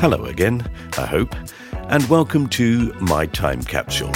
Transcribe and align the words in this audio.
Hello 0.00 0.26
again, 0.26 0.64
I 0.96 1.06
hope, 1.06 1.34
and 1.88 2.08
welcome 2.08 2.46
to 2.50 2.92
My 3.00 3.26
Time 3.26 3.60
Capsule. 3.64 4.12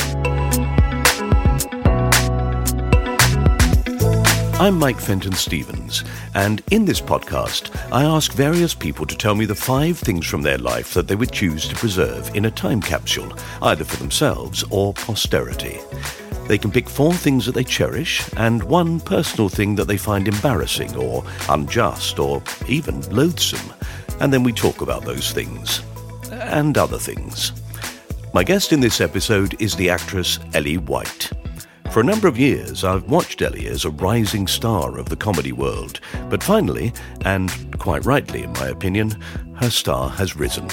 I'm 4.60 4.78
Mike 4.78 5.00
Fenton 5.00 5.33
Stevens, 5.33 6.05
and 6.36 6.62
in 6.70 6.84
this 6.84 7.00
podcast, 7.00 7.77
I 7.91 8.05
ask 8.05 8.33
various 8.33 8.75
people 8.75 9.06
to 9.06 9.16
tell 9.16 9.34
me 9.34 9.44
the 9.44 9.56
five 9.56 9.98
things 9.98 10.25
from 10.25 10.42
their 10.42 10.56
life 10.56 10.94
that 10.94 11.08
they 11.08 11.16
would 11.16 11.33
choose 11.33 11.66
to 11.66 11.75
preserve 11.75 12.33
in 12.36 12.44
a 12.44 12.50
time 12.53 12.80
capsule, 12.80 13.36
either 13.62 13.84
for 13.84 13.97
themselves 13.97 14.62
or 14.70 14.94
posterity. 14.94 15.80
They 16.47 16.58
can 16.58 16.70
pick 16.70 16.88
four 16.88 17.12
things 17.12 17.44
that 17.47 17.56
they 17.56 17.64
cherish 17.64 18.22
and 18.36 18.62
one 18.62 19.00
personal 19.00 19.48
thing 19.48 19.75
that 19.75 19.88
they 19.88 19.97
find 19.97 20.28
embarrassing 20.28 20.94
or 20.94 21.25
unjust 21.48 22.20
or 22.20 22.41
even 22.69 23.00
loathsome 23.10 23.75
and 24.23 24.33
then 24.33 24.45
we 24.45 24.53
talk 24.53 24.83
about 24.83 25.05
those 25.05 25.33
things. 25.33 25.83
And 26.31 26.78
other 26.78 26.97
things. 26.97 27.53
My 28.33 28.45
guest 28.45 28.73
in 28.73 28.81
this 28.81 29.01
episode 29.01 29.61
is 29.61 29.75
the 29.75 29.91
actress 29.91 30.39
Ellie 30.55 30.78
White. 30.78 31.31
For 31.91 32.01
a 32.01 32.05
number 32.05 32.28
of 32.28 32.39
years, 32.39 32.84
I've 32.84 33.11
watched 33.11 33.43
Ellie 33.43 33.67
as 33.67 33.84
a 33.84 33.91
rising 33.91 34.47
star 34.47 34.97
of 34.97 35.09
the 35.09 35.16
comedy 35.16 35.50
world, 35.50 35.99
but 36.31 36.43
finally, 36.43 36.93
and 37.25 37.50
quite 37.78 38.06
rightly 38.06 38.44
in 38.44 38.53
my 38.53 38.69
opinion, 38.69 39.21
her 39.56 39.71
star 39.71 40.09
has 40.10 40.37
risen. 40.37 40.69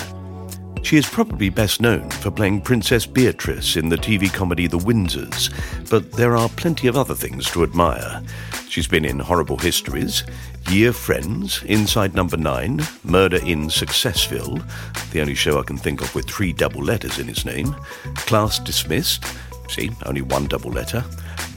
She 0.82 0.98
is 0.98 1.08
probably 1.08 1.50
best 1.50 1.82
known 1.82 2.10
for 2.10 2.32
playing 2.32 2.62
Princess 2.62 3.06
Beatrice 3.06 3.76
in 3.76 3.90
the 3.90 3.98
TV 3.98 4.34
comedy 4.34 4.66
The 4.66 4.80
Windsors, 4.80 5.50
but 5.90 6.14
there 6.14 6.36
are 6.36 6.50
plenty 6.50 6.88
of 6.88 6.98
other 6.98 7.14
things 7.14 7.50
to 7.52 7.64
admire. 7.64 8.24
She's 8.70 8.88
been 8.88 9.06
in 9.06 9.20
Horrible 9.20 9.58
Histories, 9.58 10.24
Year 10.70 10.94
Friends, 10.94 11.64
Inside 11.64 12.16
Number 12.16 12.38
9, 12.38 12.82
Murder 13.04 13.38
in 13.38 13.68
Successville, 13.68 14.64
the 15.12 15.22
only 15.22 15.36
show 15.36 15.60
I 15.60 15.64
can 15.64 15.78
think 15.78 16.02
of 16.02 16.14
with 16.16 16.28
three 16.28 16.54
double 16.54 16.84
letters 16.84 17.20
in 17.20 17.30
its 17.30 17.46
name, 17.46 17.76
Class 18.16 18.60
Dismissed, 18.60 19.26
see, 19.70 19.92
only 20.06 20.22
one 20.22 20.48
double 20.48 20.72
letter, 20.72 21.04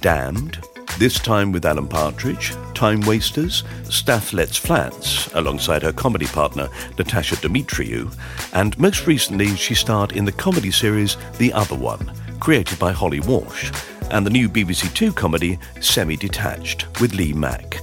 Damned, 0.00 0.58
this 0.98 1.14
time 1.14 1.52
with 1.52 1.64
Alan 1.64 1.88
Partridge, 1.88 2.52
Time 2.82 3.02
Wasters, 3.02 3.62
Stath 3.84 4.32
Lets 4.32 4.56
Flats, 4.56 5.32
alongside 5.34 5.84
her 5.84 5.92
comedy 5.92 6.26
partner 6.26 6.66
Natasia 6.96 7.36
Demetriou, 7.36 8.12
and 8.54 8.76
most 8.76 9.06
recently 9.06 9.54
she 9.54 9.72
starred 9.72 10.10
in 10.10 10.24
the 10.24 10.32
comedy 10.32 10.72
series 10.72 11.16
The 11.38 11.52
Other 11.52 11.76
One, 11.76 12.12
created 12.40 12.80
by 12.80 12.90
Holly 12.90 13.20
Walsh, 13.20 13.70
and 14.10 14.26
the 14.26 14.30
new 14.30 14.48
BBC 14.48 14.92
Two 14.94 15.12
comedy 15.12 15.60
Semi 15.80 16.16
Detached 16.16 17.00
with 17.00 17.14
Lee 17.14 17.32
Mack. 17.32 17.78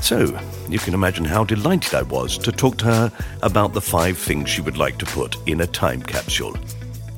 So, 0.00 0.36
you 0.68 0.80
can 0.80 0.94
imagine 0.94 1.24
how 1.24 1.44
delighted 1.44 1.94
I 1.94 2.02
was 2.02 2.36
to 2.38 2.50
talk 2.50 2.76
to 2.78 2.86
her 2.86 3.12
about 3.44 3.72
the 3.72 3.80
five 3.80 4.18
things 4.18 4.50
she 4.50 4.62
would 4.62 4.76
like 4.76 4.98
to 4.98 5.06
put 5.06 5.36
in 5.46 5.60
a 5.60 5.66
time 5.68 6.02
capsule. 6.02 6.56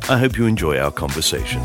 I 0.07 0.19
hope 0.19 0.37
you 0.37 0.45
enjoy 0.45 0.79
our 0.79 0.93
conversation. 0.93 1.63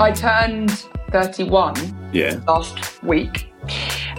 I 0.00 0.12
turned 0.12 0.70
31 1.10 1.74
Yeah. 2.12 2.40
last 2.46 3.02
week. 3.02 3.52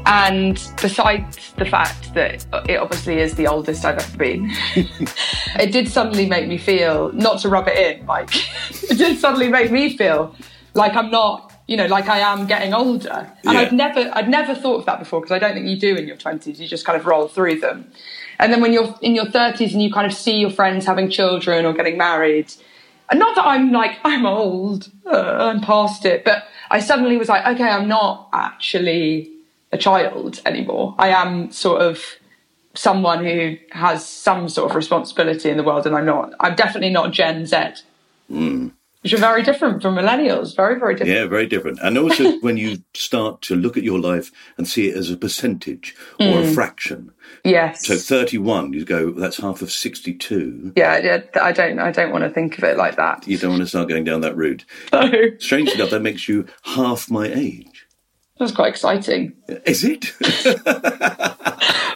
And 0.06 0.56
besides 0.81 1.53
the 1.57 1.66
fact 1.66 2.13
that 2.16 2.45
it 2.67 2.78
obviously 2.78 3.19
is 3.19 3.35
the 3.35 3.47
oldest 3.47 3.85
I've 3.85 3.97
ever 3.97 4.17
been, 4.17 4.50
it 4.75 5.72
did 5.72 5.88
suddenly 5.88 6.25
make 6.28 6.47
me 6.47 6.57
feel, 6.57 7.12
not 7.13 7.40
to 7.41 7.50
rub 7.50 7.67
it 7.67 7.78
in, 8.00 8.06
like, 8.06 8.29
it 8.90 8.97
did 8.97 9.17
suddenly 9.19 9.47
make 9.50 9.72
me 9.72 9.95
feel 9.95 10.35
like 10.73 10.95
I'm 10.95 11.09
not, 11.12 11.53
you 11.67 11.78
know, 11.78 11.85
like 11.88 12.07
I 12.09 12.19
am 12.19 12.46
getting 12.47 12.73
older. 12.73 13.31
And 13.46 13.53
Yeah. 13.53 13.59
I'd 13.61 13.72
never, 13.73 14.09
I'd 14.13 14.29
never 14.29 14.56
thought 14.56 14.79
of 14.79 14.85
that 14.85 15.00
before 15.00 15.22
because 15.22 15.31
I 15.34 15.40
don't 15.40 15.53
think 15.53 15.67
you 15.67 15.78
do 15.79 15.96
in 15.96 16.07
your 16.07 16.17
20s. 16.17 16.59
You 16.59 16.67
just 16.67 16.85
kind 16.85 17.00
of 17.00 17.06
roll 17.06 17.28
through 17.28 17.59
them. 17.59 17.90
And 18.40 18.51
then 18.53 18.61
when 18.61 18.73
you're 18.73 18.96
in 19.01 19.16
your 19.16 19.25
30s 19.25 19.73
and 19.73 19.81
you 19.81 19.91
kind 19.91 20.07
of 20.07 20.13
see 20.13 20.38
your 20.38 20.50
friends 20.51 20.85
having 20.85 21.09
children 21.09 21.66
or 21.66 21.73
getting 21.73 21.97
married, 21.97 22.51
and 23.09 23.20
not 23.20 23.36
that 23.36 23.46
I'm 23.46 23.72
like, 23.72 24.00
I'm 24.03 24.25
old, 24.25 24.92
uh, 25.06 25.38
I'm 25.40 25.62
past 25.62 26.06
it, 26.06 26.24
but 26.24 26.44
I 26.70 26.80
suddenly 26.80 27.18
was 27.18 27.30
like, 27.30 27.46
okay, 27.56 27.68
I'm 27.68 27.88
not 27.88 28.30
actually 28.34 29.31
a 29.72 29.78
child 29.78 30.42
anymore. 30.46 30.96
I 31.00 31.09
am 31.09 31.52
sort 31.52 31.81
of 31.81 32.03
someone 32.75 33.24
who 33.25 33.58
has 33.72 34.06
some 34.08 34.47
sort 34.50 34.70
of 34.70 34.75
responsibility 34.75 35.50
in 35.50 35.58
the 35.58 35.64
world, 35.64 35.86
and 35.88 35.96
I'm 35.96 36.06
not. 36.06 36.34
I'm 36.40 36.56
definitely 36.56 36.92
not 36.92 37.12
Gen 37.12 37.46
Z, 37.46 37.58
which 39.02 39.14
are 39.14 39.18
very 39.18 39.44
different 39.44 39.82
from 39.82 39.96
millennials. 39.96 40.56
Very, 40.56 40.80
very 40.80 40.94
different. 40.94 41.16
Yeah, 41.16 41.26
very 41.26 41.48
different. 41.48 41.80
And 41.82 41.98
also 41.98 42.38
when 42.42 42.58
you 42.58 42.84
start 42.94 43.42
to 43.44 43.56
look 43.56 43.78
at 43.78 43.84
your 43.84 44.00
life 44.00 44.32
and 44.58 44.68
see 44.68 44.90
it 44.90 44.98
as 44.98 45.10
a 45.10 45.18
percentage 45.18 45.96
or 46.20 46.40
a 46.40 46.48
hmm. 46.48 46.54
fraction. 46.54 47.12
Yes. 47.44 47.86
So 47.86 47.96
31, 47.96 48.74
you 48.74 48.84
go, 48.86 49.12
that's 49.12 49.38
half 49.38 49.62
of 49.62 49.72
62. 49.72 50.74
yeah, 50.76 50.98
yeah, 50.98 51.22
I 51.42 51.52
don't. 51.52 51.80
I 51.80 51.92
don't 51.92 52.12
want 52.12 52.24
to 52.24 52.30
think 52.30 52.58
of 52.58 52.64
it 52.64 52.76
like 52.78 52.96
that. 52.98 53.28
You 53.28 53.38
don't 53.38 53.52
want 53.52 53.62
to 53.62 53.68
start 53.68 53.88
going 53.88 54.04
down 54.04 54.22
that 54.22 54.36
route. 54.36 54.66
So 54.92 55.12
Strangely 55.40 55.76
enough, 55.76 55.92
that 55.92 56.02
makes 56.02 56.28
you 56.28 56.48
half 56.64 57.09
my 57.09 57.28
age. 57.28 57.88
that's 58.40 58.52
quite 58.52 58.70
exciting. 58.70 59.34
Is 59.66 59.84
it? 59.84 60.14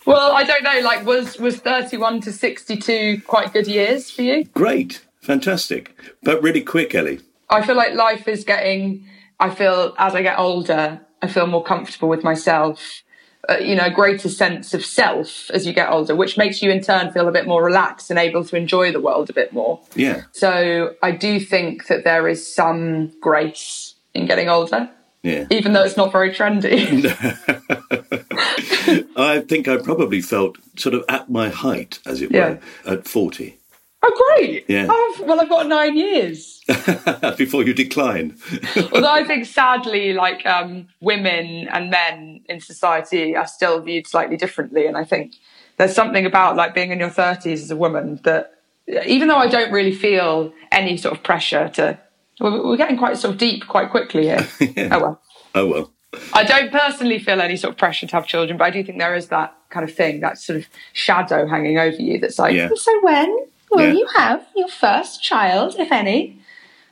Well, 0.06 0.34
I 0.34 0.44
don't 0.44 0.64
know. 0.64 0.80
Like, 0.82 1.06
was 1.06 1.38
was 1.40 1.58
31 1.58 2.22
to 2.22 2.34
62 2.34 3.22
quite 3.26 3.54
good 3.54 3.68
years 3.68 4.12
for 4.12 4.22
you? 4.22 4.46
Great. 4.46 5.02
Fantastic. 5.24 5.96
But 6.22 6.42
really 6.44 6.62
quick, 6.62 6.94
Ellie. 6.94 7.20
I 7.50 7.66
feel 7.66 7.76
like 7.76 7.94
life 7.94 8.28
is 8.28 8.44
getting, 8.44 9.08
I 9.40 9.50
feel 9.50 9.96
as 9.98 10.16
I 10.16 10.22
get 10.22 10.38
older, 10.38 11.02
I 11.22 11.28
feel 11.28 11.48
more 11.48 11.64
comfortable 11.64 12.10
with 12.10 12.24
myself. 12.24 13.02
Uh, 13.50 13.58
you 13.58 13.76
know, 13.76 13.86
a 13.86 13.92
greater 13.92 14.30
sense 14.30 14.74
of 14.74 14.86
self 14.86 15.50
as 15.52 15.66
you 15.68 15.74
get 15.74 15.90
older, 15.90 16.16
which 16.16 16.38
makes 16.38 16.62
you 16.62 16.72
in 16.72 16.82
turn 16.82 17.12
feel 17.12 17.28
a 17.28 17.32
bit 17.32 17.46
more 17.46 17.62
relaxed 17.64 18.10
and 18.10 18.18
able 18.18 18.46
to 18.46 18.56
enjoy 18.56 18.90
the 18.92 19.02
world 19.02 19.30
a 19.30 19.34
bit 19.34 19.52
more. 19.52 19.82
Yeah. 19.96 20.24
So 20.32 20.96
I 21.04 21.12
do 21.12 21.40
think 21.42 21.88
that 21.88 22.06
there 22.06 22.28
is 22.30 22.54
some 22.56 23.12
grace 23.20 23.96
in 24.14 24.28
getting 24.28 24.48
older, 24.48 24.90
Yeah. 25.24 25.46
even 25.52 25.74
though 25.74 25.84
it's 25.84 25.98
not 25.98 26.14
very 26.14 26.34
trendy. 26.34 27.04
I 29.18 29.42
think 29.42 29.68
I 29.68 29.78
probably 29.78 30.22
felt 30.22 30.58
sort 30.78 30.96
of 30.96 31.04
at 31.10 31.30
my 31.30 31.50
height, 31.50 32.00
as 32.06 32.22
it 32.22 32.32
Yeah. 32.32 32.58
were, 32.86 32.94
at 32.94 33.08
40. 33.08 33.58
Oh, 34.06 34.36
great. 34.36 34.66
Yeah. 34.68 34.88
Oh, 34.90 35.18
well, 35.26 35.40
I've 35.40 35.48
got 35.50 35.68
nine 35.68 35.96
years. 35.98 36.62
before 37.38 37.64
you 37.64 37.74
decline. 37.74 38.38
Although 38.94 39.12
I 39.12 39.24
think 39.24 39.46
sadly, 39.46 40.14
like 40.14 40.46
um, 40.46 40.88
women 41.00 41.68
and 41.70 41.90
men 41.90 42.42
in 42.50 42.60
society 42.60 43.36
are 43.36 43.48
still 43.48 43.80
viewed 43.82 44.06
slightly 44.08 44.36
differently. 44.38 44.86
And 44.88 44.98
I 44.98 45.04
think 45.06 45.36
there's 45.78 45.94
something 45.96 46.26
about 46.26 46.56
like 46.58 46.74
being 46.76 46.92
in 46.92 47.00
your 47.00 47.10
30s 47.10 47.54
as 47.54 47.72
a 47.72 47.76
woman 47.78 48.20
that 48.24 48.54
even 49.06 49.30
though 49.30 49.38
I 49.38 49.48
don't 49.48 49.72
really 49.72 49.94
feel 49.96 50.54
any 50.72 50.98
sort 50.98 51.16
of 51.16 51.24
pressure 51.24 51.70
to, 51.76 51.98
we're, 52.42 52.66
we're 52.66 52.78
getting 52.78 52.98
quite 52.98 53.18
sort 53.18 53.34
of 53.34 53.40
deep 53.40 53.68
quite 53.68 53.90
quickly 53.90 54.24
here. 54.24 54.48
Oh, 54.92 55.00
well. 55.00 55.22
oh 55.56 55.66
well. 55.68 55.92
I 56.34 56.44
don't 56.44 56.72
personally 56.72 57.20
feel 57.20 57.42
any 57.42 57.56
sort 57.56 57.72
of 57.74 57.78
pressure 57.78 58.06
to 58.06 58.16
have 58.16 58.28
children, 58.28 58.58
but 58.58 58.66
I 58.66 58.70
do 58.70 58.84
think 58.84 59.00
there 59.00 59.16
is 59.16 59.28
that 59.30 59.56
kind 59.70 59.88
of 59.88 59.96
thing, 59.96 60.20
that 60.20 60.38
sort 60.38 60.60
of 60.60 60.68
shadow 60.92 61.48
hanging 61.48 61.80
over 61.80 61.96
you 61.96 62.20
that's 62.20 62.38
like, 62.38 62.54
Yeah. 62.54 62.70
so 62.76 63.00
when 63.04 63.36
will 63.76 63.82
Yeah. 63.88 63.94
you 63.94 64.08
have 64.16 64.46
your 64.56 64.68
first 64.70 65.22
child, 65.24 65.76
if 65.80 65.92
any? 65.92 66.40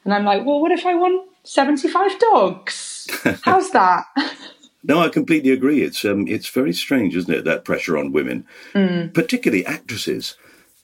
And 0.03 0.13
I'm 0.13 0.25
like, 0.25 0.45
well, 0.45 0.59
what 0.61 0.71
if 0.71 0.85
I 0.85 0.95
want 0.95 1.29
75 1.43 2.19
dogs? 2.19 3.07
How's 3.43 3.71
that? 3.71 4.05
No, 4.83 4.99
I 4.99 5.09
completely 5.09 5.51
agree. 5.51 5.83
It's 5.83 6.03
um, 6.05 6.27
it's 6.27 6.49
very 6.49 6.73
strange, 6.73 7.15
isn't 7.15 7.31
it? 7.33 7.43
That 7.45 7.65
pressure 7.65 7.97
on 7.97 8.11
women, 8.11 8.45
particularly 9.13 9.65
actresses. 9.65 10.35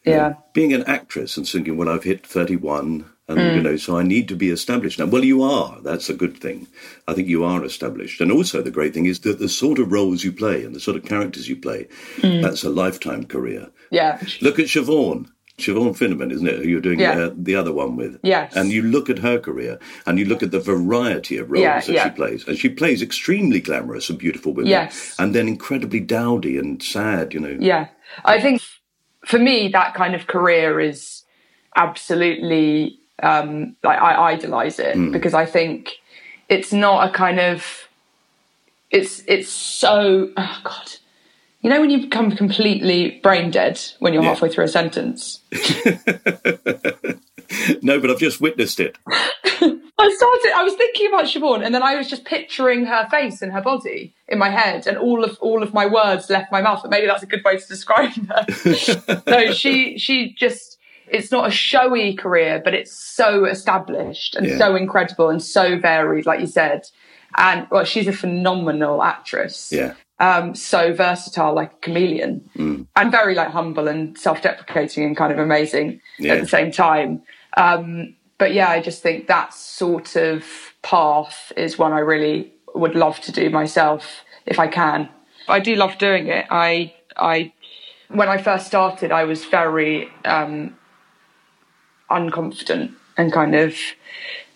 You 0.06 0.12
know, 0.14 0.18
Yeah. 0.18 0.34
being 0.54 0.72
an 0.74 0.84
actress 0.84 1.36
and 1.38 1.48
thinking, 1.48 1.78
well, 1.78 1.90
I've 1.90 2.04
hit 2.04 2.26
thirty-one, 2.26 3.06
and 3.28 3.38
Mm. 3.40 3.56
you 3.56 3.62
know, 3.62 3.76
so 3.78 3.98
I 3.98 4.04
need 4.04 4.28
to 4.30 4.36
be 4.36 4.50
established 4.52 5.00
now. 5.00 5.08
Well, 5.08 5.26
you 5.26 5.42
are. 5.44 5.80
That's 5.84 6.10
a 6.10 6.14
good 6.14 6.38
thing. 6.38 6.68
I 7.08 7.14
think 7.14 7.28
you 7.28 7.44
are 7.44 7.66
established, 7.66 8.22
and 8.22 8.32
also 8.32 8.62
the 8.62 8.72
great 8.72 8.94
thing 8.94 9.08
is 9.08 9.20
that 9.22 9.40
the 9.40 9.50
sort 9.50 9.80
of 9.80 9.92
roles 9.92 10.24
you 10.24 10.32
play 10.32 10.64
and 10.64 10.76
the 10.76 10.80
sort 10.80 10.96
of 10.98 11.04
characters 11.06 11.50
you 11.50 11.56
play, 11.58 11.88
Mm. 12.18 12.42
that's 12.44 12.64
a 12.64 12.70
lifetime 12.70 13.26
career. 13.26 13.68
Yeah. 13.92 14.20
Look 14.42 14.60
at 14.60 14.68
Siobhan. 14.68 15.26
Siobhan 15.60 15.98
Finneran, 15.98 16.32
isn't 16.32 16.46
it? 16.48 16.60
Who 16.64 16.70
you're 16.70 16.80
doing 16.82 17.00
Yeah. 17.00 17.18
uh, 17.18 17.32
the 17.36 17.56
other 17.56 17.74
one 17.74 17.96
with? 17.96 18.20
Yes. 18.22 18.56
And 18.56 18.72
you 18.72 18.84
look 18.84 19.10
at 19.10 19.18
her 19.20 19.40
career, 19.40 19.80
and 20.06 20.20
you 20.20 20.26
look 20.26 20.44
at 20.44 20.52
the 20.52 20.60
variety 20.60 21.38
of 21.38 21.50
roles 21.50 21.64
Yeah, 21.64 21.80
that 21.80 21.90
yeah. 21.90 22.04
she 22.04 22.10
plays, 22.12 22.48
and 22.48 22.58
she 22.58 22.70
plays 22.70 23.02
extremely 23.02 23.60
glamorous 23.60 24.08
and 24.10 24.20
beautiful 24.20 24.54
women, 24.54 24.70
Yes. 24.70 25.16
and 25.18 25.34
then 25.34 25.48
incredibly 25.48 26.00
dowdy 26.00 26.58
and 26.60 26.82
sad. 26.84 27.34
You 27.34 27.40
know. 27.40 27.58
Yeah. 27.60 27.88
I 28.24 28.40
think 28.40 28.62
for 29.26 29.40
me, 29.40 29.68
that 29.70 29.96
kind 29.96 30.14
of 30.14 30.28
career 30.28 30.80
is 30.80 31.24
absolutely, 31.76 33.00
um, 33.24 33.76
like, 33.84 34.00
I 34.00 34.34
idolize 34.34 34.78
it 34.80 34.96
Hmm. 34.96 35.12
because 35.12 35.34
I 35.34 35.46
think 35.46 35.94
it's 36.50 36.72
not 36.72 37.10
a 37.10 37.12
kind 37.12 37.40
of, 37.40 37.90
it's, 38.92 39.24
it's 39.28 39.50
so, 39.50 40.32
oh 40.38 40.60
God. 40.64 40.92
You 41.68 41.74
know 41.74 41.82
when 41.82 41.90
you 41.90 42.00
become 42.00 42.32
completely 42.32 43.20
brain 43.22 43.52
dead 43.52 43.78
when 44.00 44.14
you're 44.14 44.24
Yeah. 44.24 44.30
halfway 44.30 44.48
through 44.48 44.64
a 44.64 44.68
sentence? 44.70 45.42
No, 47.82 48.00
but 48.00 48.10
I've 48.10 48.20
just 48.20 48.40
witnessed 48.42 48.80
it. 48.80 48.98
I 49.08 49.20
started. 49.62 50.52
I 50.56 50.64
was 50.64 50.74
thinking 50.76 51.08
about 51.08 51.26
Siobhan, 51.26 51.66
and 51.66 51.74
then 51.74 51.82
I 51.84 51.96
was 51.96 52.10
just 52.10 52.26
picturing 52.26 52.86
her 52.86 53.08
face 53.10 53.42
and 53.42 53.52
her 53.54 53.62
body 53.62 54.14
in 54.28 54.38
my 54.38 54.50
head, 54.50 54.86
and 54.88 54.98
all 54.98 55.24
of 55.24 55.38
all 55.40 55.64
of 55.64 55.74
my 55.74 55.86
words 55.86 56.30
left 56.30 56.52
my 56.52 56.62
mouth. 56.62 56.80
But 56.82 56.92
maybe 56.92 57.08
that's 57.08 57.24
a 57.24 57.26
good 57.26 57.44
way 57.46 57.58
to 57.58 57.68
describe 57.68 58.12
her. 58.28 59.22
no, 59.28 59.52
she 59.54 59.98
she 59.98 60.34
just. 60.34 60.78
It's 61.08 61.32
not 61.32 61.48
a 61.48 61.52
showy 61.52 62.14
career, 62.16 62.62
but 62.64 62.74
it's 62.74 62.92
so 62.92 63.46
established 63.46 64.36
and 64.36 64.46
Yeah. 64.46 64.58
so 64.58 64.76
incredible 64.76 65.30
and 65.30 65.42
so 65.42 65.78
varied, 65.80 66.26
like 66.26 66.40
you 66.42 66.48
said. 66.48 66.86
And 67.38 67.66
well, 67.72 67.86
she's 67.86 68.08
a 68.08 68.14
phenomenal 68.14 69.02
actress. 69.04 69.72
Yeah. 69.72 69.94
Um, 70.20 70.56
so 70.56 70.94
versatile, 70.94 71.54
like 71.54 71.74
a 71.74 71.76
chameleon, 71.82 72.50
and 72.96 73.12
very 73.12 73.36
like 73.36 73.50
humble 73.50 73.88
and 73.88 74.18
self-deprecating 74.18 75.04
and 75.04 75.16
kind 75.16 75.32
of 75.32 75.38
amazing 75.38 76.02
Yeah. 76.18 76.34
at 76.34 76.42
the 76.42 76.48
same 76.48 76.72
time. 76.72 77.22
Um, 77.56 78.16
but 78.40 78.52
yeah, 78.54 78.70
I 78.70 78.82
just 78.82 79.04
think 79.04 79.28
that 79.28 79.54
sort 79.54 80.16
of 80.16 80.44
path 80.82 81.52
is 81.56 81.78
one 81.78 81.94
I 81.94 82.00
really 82.00 82.52
would 82.74 82.96
love 82.96 83.20
to 83.22 83.32
do 83.32 83.50
myself 83.52 84.24
if 84.48 84.58
I 84.58 84.68
can. 84.68 85.10
I 85.48 85.60
do 85.60 85.76
love 85.76 85.98
doing 86.00 86.28
it. 86.28 86.46
I, 86.50 86.94
I, 87.16 87.54
when 88.10 88.28
I 88.28 88.38
first 88.42 88.66
started, 88.66 89.12
I 89.12 89.24
was 89.24 89.46
very 89.46 90.10
um, 90.26 90.76
unconfident 92.10 92.94
and 93.18 93.32
kind 93.32 93.56
of 93.56 93.76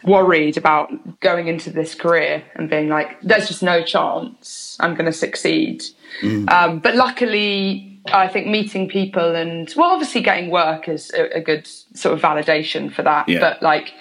worried 0.04 0.58
about 0.58 1.20
going 1.20 1.48
into 1.48 1.70
this 1.70 1.96
career 1.96 2.44
and 2.56 2.70
being 2.70 2.90
like, 2.90 3.22
there's 3.22 3.48
just 3.48 3.64
no 3.64 3.84
chance 3.84 4.78
I'm 4.80 4.96
going 4.96 5.06
to 5.06 5.14
succeed. 5.14 5.84
Um, 6.24 6.80
but 6.80 6.96
luckily, 6.96 8.00
I 8.08 8.28
think 8.28 8.48
meeting 8.48 8.90
people 8.90 9.36
and, 9.36 9.72
well, 9.76 9.92
obviously 9.92 10.22
getting 10.22 10.50
work 10.50 10.90
is 10.90 11.12
a, 11.12 11.38
a 11.38 11.42
good 11.42 11.68
sort 11.68 12.14
of 12.14 12.22
validation 12.22 12.92
for 12.92 13.04
that. 13.04 13.30
Yeah. 13.30 13.40
But 13.40 13.62
like, 13.62 13.94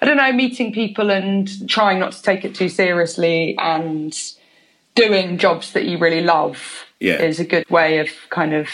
I 0.00 0.06
don't 0.06 0.16
know, 0.16 0.32
meeting 0.32 0.72
people 0.72 1.10
and 1.10 1.68
trying 1.68 1.98
not 1.98 2.12
to 2.12 2.22
take 2.22 2.44
it 2.44 2.54
too 2.54 2.68
seriously 2.68 3.56
and 3.58 4.16
doing 4.94 5.38
jobs 5.38 5.72
that 5.72 5.84
you 5.86 5.98
really 5.98 6.22
love 6.22 6.84
Yeah. 7.00 7.22
is 7.22 7.40
a 7.40 7.44
good 7.44 7.68
way 7.70 7.98
of 7.98 8.08
kind 8.30 8.54
of 8.54 8.68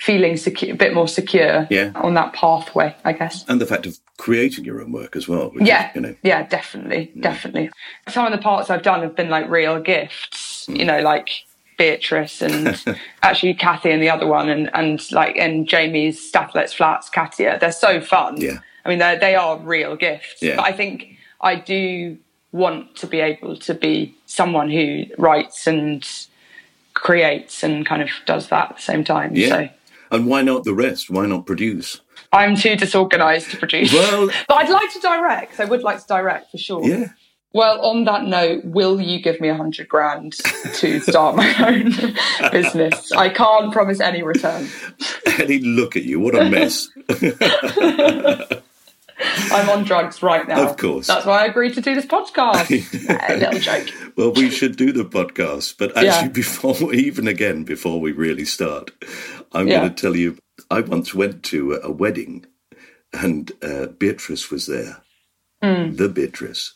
feeling 0.00 0.38
a 0.46 0.72
bit 0.72 0.94
more 0.94 1.06
secure 1.06 1.66
Yeah. 1.70 1.92
on 1.94 2.14
that 2.14 2.32
pathway, 2.32 2.94
I 3.04 3.12
guess. 3.12 3.44
And 3.48 3.60
the 3.60 3.66
fact 3.66 3.84
of 3.84 3.98
creating 4.16 4.64
your 4.64 4.80
own 4.80 4.92
work 4.92 5.14
as 5.14 5.28
well. 5.28 5.50
Which 5.50 5.66
Yeah, 5.66 5.90
Is, 5.90 5.94
you 5.96 6.00
know. 6.00 6.14
yeah, 6.22 6.42
definitely, 6.46 7.12
definitely. 7.20 7.70
Some 8.08 8.24
of 8.24 8.32
the 8.32 8.38
parts 8.38 8.70
I've 8.70 8.82
done 8.82 9.02
have 9.02 9.14
been 9.14 9.28
like 9.28 9.48
real 9.50 9.78
gifts, 9.78 10.64
Hmm. 10.66 10.76
you 10.76 10.84
know, 10.86 11.00
like 11.00 11.28
Beatrice 11.76 12.40
and 12.40 12.82
actually 13.22 13.54
Kathy 13.54 13.90
and 13.90 14.02
the 14.02 14.08
other 14.10 14.26
one, 14.26 14.48
and 14.48 14.70
and 14.74 15.00
like 15.12 15.36
and 15.36 15.68
Jamie's 15.68 16.26
Stath 16.26 16.54
Lets 16.54 16.72
Flats, 16.72 17.08
Katia. 17.10 17.58
They're 17.60 17.70
so 17.72 18.00
fun. 18.00 18.40
Yeah. 18.40 18.58
I 18.84 18.88
mean, 18.88 18.98
they 18.98 19.16
they 19.20 19.34
are 19.34 19.58
real 19.58 19.96
gifts. 19.96 20.40
Yeah. 20.42 20.56
But 20.56 20.64
I 20.66 20.72
think 20.72 21.16
I 21.42 21.56
do 21.56 22.16
want 22.52 22.96
to 22.96 23.06
be 23.06 23.20
able 23.20 23.56
to 23.56 23.74
be 23.74 24.14
someone 24.26 24.70
who 24.70 25.04
writes 25.18 25.66
and 25.66 26.06
creates 26.94 27.62
and 27.62 27.86
kind 27.86 28.02
of 28.02 28.08
does 28.26 28.48
that 28.48 28.70
at 28.70 28.76
the 28.76 28.82
same 28.82 29.04
time. 29.04 29.34
Yeah. 29.34 29.48
So 29.48 29.68
And 30.10 30.26
why 30.26 30.42
not 30.42 30.64
the 30.64 30.74
rest? 30.74 31.08
Why 31.10 31.26
not 31.26 31.46
produce? 31.46 32.00
I'm 32.32 32.56
too 32.56 32.76
disorganized 32.76 33.50
to 33.52 33.56
produce. 33.56 33.92
Well- 33.92 34.26
but 34.48 34.56
I'd 34.56 34.68
like 34.70 34.92
to 34.92 35.00
direct. 35.00 35.60
I 35.60 35.64
would 35.64 35.82
like 35.82 36.00
to 36.00 36.06
direct 36.06 36.50
for 36.50 36.58
sure. 36.58 36.84
Yeah. 36.84 37.08
Well, 37.52 37.80
on 37.84 38.04
that 38.04 38.24
note, 38.26 38.64
will 38.64 39.00
you 39.00 39.20
give 39.20 39.40
me 39.40 39.48
a 39.48 39.56
hundred 39.56 39.88
grand 39.88 40.34
to 40.74 41.00
start 41.00 41.34
my 41.34 41.52
own 41.66 41.90
business? 42.52 43.10
I 43.10 43.28
can't 43.28 43.72
promise 43.72 43.98
any 44.00 44.22
return. 44.22 44.68
Ellie, 45.38 45.58
look 45.60 45.96
at 45.96 46.04
you. 46.04 46.20
What 46.20 46.36
a 46.36 46.48
mess. 46.48 46.88
I'm 49.52 49.68
on 49.68 49.84
drugs 49.84 50.22
right 50.22 50.46
now. 50.48 50.66
Of 50.68 50.76
course. 50.78 51.06
That's 51.08 51.26
why 51.26 51.42
I 51.42 51.46
agreed 51.46 51.74
to 51.74 51.80
do 51.82 51.94
this 51.94 52.06
podcast. 52.06 52.70
a 52.70 53.36
little 53.36 53.58
joke. 53.60 53.88
well, 54.16 54.32
we 54.32 54.48
should 54.48 54.76
do 54.76 54.92
the 54.92 55.04
podcast. 55.04 55.74
But 55.76 55.90
actually, 55.90 56.06
Yeah. 56.06 56.28
before, 56.28 56.94
even 56.94 57.28
again, 57.28 57.64
before 57.64 58.00
we 58.00 58.12
really 58.12 58.44
start, 58.46 58.92
I'm 59.52 59.68
Yeah. 59.68 59.80
going 59.80 59.94
to 59.94 60.00
tell 60.00 60.16
you 60.16 60.38
I 60.70 60.80
once 60.80 61.14
went 61.14 61.42
to 61.44 61.74
a 61.82 61.90
wedding 61.90 62.46
and 63.12 63.50
uh, 63.62 63.86
Beatrice 63.86 64.50
was 64.50 64.66
there. 64.66 64.98
The 65.62 66.08
Beatrice 66.08 66.72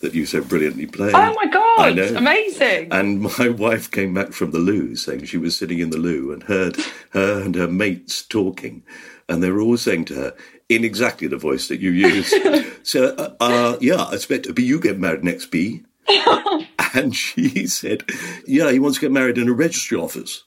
that 0.00 0.14
you 0.14 0.24
so 0.24 0.40
brilliantly 0.42 0.86
played. 0.86 1.14
Oh 1.14 1.34
my 1.34 1.46
god! 1.46 1.98
Amazing. 1.98 2.88
And 2.92 3.20
my 3.22 3.48
wife 3.58 3.90
came 3.90 4.14
back 4.14 4.32
from 4.32 4.52
the 4.52 4.58
loo 4.58 4.94
saying 4.96 5.24
she 5.24 5.36
was 5.36 5.56
sitting 5.58 5.78
in 5.80 5.90
the 5.90 5.98
loo 5.98 6.32
and 6.32 6.44
heard 6.44 6.76
her 7.10 7.42
and 7.42 7.54
her 7.56 7.66
mates 7.68 8.22
talking. 8.22 8.82
And 9.28 9.42
they 9.42 9.50
were 9.50 9.60
all 9.60 9.76
saying 9.76 10.06
to 10.06 10.14
her, 10.14 10.34
in 10.68 10.84
exactly 10.84 11.26
the 11.28 11.36
voice 11.36 11.68
that 11.68 11.80
you 11.80 11.90
use, 11.90 12.32
so, 12.82 13.14
uh, 13.16 13.34
uh, 13.40 13.78
yeah, 13.80 13.96
I 14.04 14.14
expect 14.14 14.44
to 14.44 14.52
be 14.52 14.62
you 14.62 14.80
get 14.80 14.98
married 14.98 15.24
next, 15.24 15.46
B. 15.46 15.82
and 16.94 17.14
she 17.14 17.66
said, 17.66 18.04
yeah, 18.46 18.70
he 18.72 18.78
wants 18.78 18.98
to 18.98 19.02
get 19.02 19.12
married 19.12 19.38
in 19.38 19.48
a 19.48 19.52
registry 19.52 19.98
office. 19.98 20.44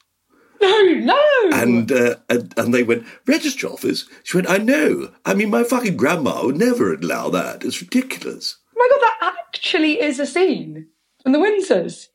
No, 0.64 1.14
no. 1.14 1.50
And, 1.54 1.92
uh, 1.92 2.16
and 2.30 2.54
and 2.58 2.74
they 2.74 2.84
went, 2.84 3.06
Register 3.26 3.68
office? 3.68 4.06
She 4.24 4.38
went, 4.38 4.50
I 4.50 4.58
know. 4.58 5.12
I 5.26 5.34
mean, 5.34 5.50
my 5.50 5.64
fucking 5.64 5.98
grandma 5.98 6.46
would 6.46 6.58
never 6.58 6.94
allow 6.94 7.30
that. 7.30 7.64
It's 7.64 7.82
ridiculous. 7.82 8.58
Oh 8.76 8.80
my 8.80 8.88
god, 8.90 9.02
that 9.02 9.36
actually 9.48 10.02
is 10.02 10.20
a 10.20 10.26
scene 10.26 10.88
from 11.22 11.32
the 11.32 11.40
Windsors. 11.40 12.08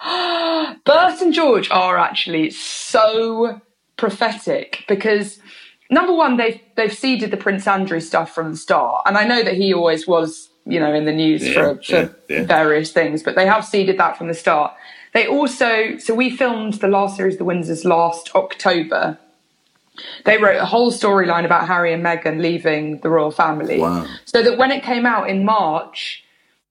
Bert 0.84 1.20
and 1.20 1.32
George 1.32 1.70
are 1.70 1.96
actually 1.98 2.50
so 2.50 3.60
prophetic 3.96 4.84
because 4.88 5.38
number 5.90 6.12
one, 6.12 6.36
they've 6.36 6.60
they've 6.76 6.92
seeded 6.92 7.30
the 7.30 7.36
Prince 7.36 7.66
Andrew 7.66 8.00
stuff 8.00 8.34
from 8.34 8.52
the 8.52 8.56
start, 8.56 9.02
and 9.06 9.16
I 9.16 9.24
know 9.24 9.42
that 9.42 9.54
he 9.54 9.72
always 9.72 10.06
was, 10.06 10.50
you 10.66 10.80
know, 10.80 10.92
in 10.92 11.04
the 11.04 11.12
news 11.12 11.46
Yeah, 11.46 11.54
for, 11.54 11.82
for 11.82 11.92
yeah, 11.92 12.08
yeah. 12.28 12.44
various 12.44 12.92
things, 12.92 13.22
but 13.22 13.34
they 13.36 13.46
have 13.46 13.64
seeded 13.64 13.98
that 13.98 14.16
from 14.18 14.28
the 14.28 14.34
start. 14.34 14.72
They 15.14 15.28
also, 15.28 15.96
so 15.98 16.12
we 16.12 16.36
filmed 16.36 16.74
the 16.74 16.88
last 16.88 17.16
series, 17.16 17.38
The 17.38 17.44
Windsors, 17.44 17.84
last 17.84 18.34
October. 18.34 19.16
They 20.24 20.38
wrote 20.38 20.56
a 20.56 20.66
whole 20.66 20.90
storyline 20.90 21.44
about 21.44 21.68
Harry 21.68 21.92
and 21.92 22.04
Meghan 22.04 22.40
leaving 22.40 22.98
the 22.98 23.08
royal 23.08 23.30
family. 23.30 23.78
Wow. 23.78 24.06
So 24.24 24.42
that 24.42 24.58
when 24.58 24.72
it 24.72 24.82
came 24.82 25.06
out 25.06 25.30
in 25.30 25.44
March, 25.44 26.23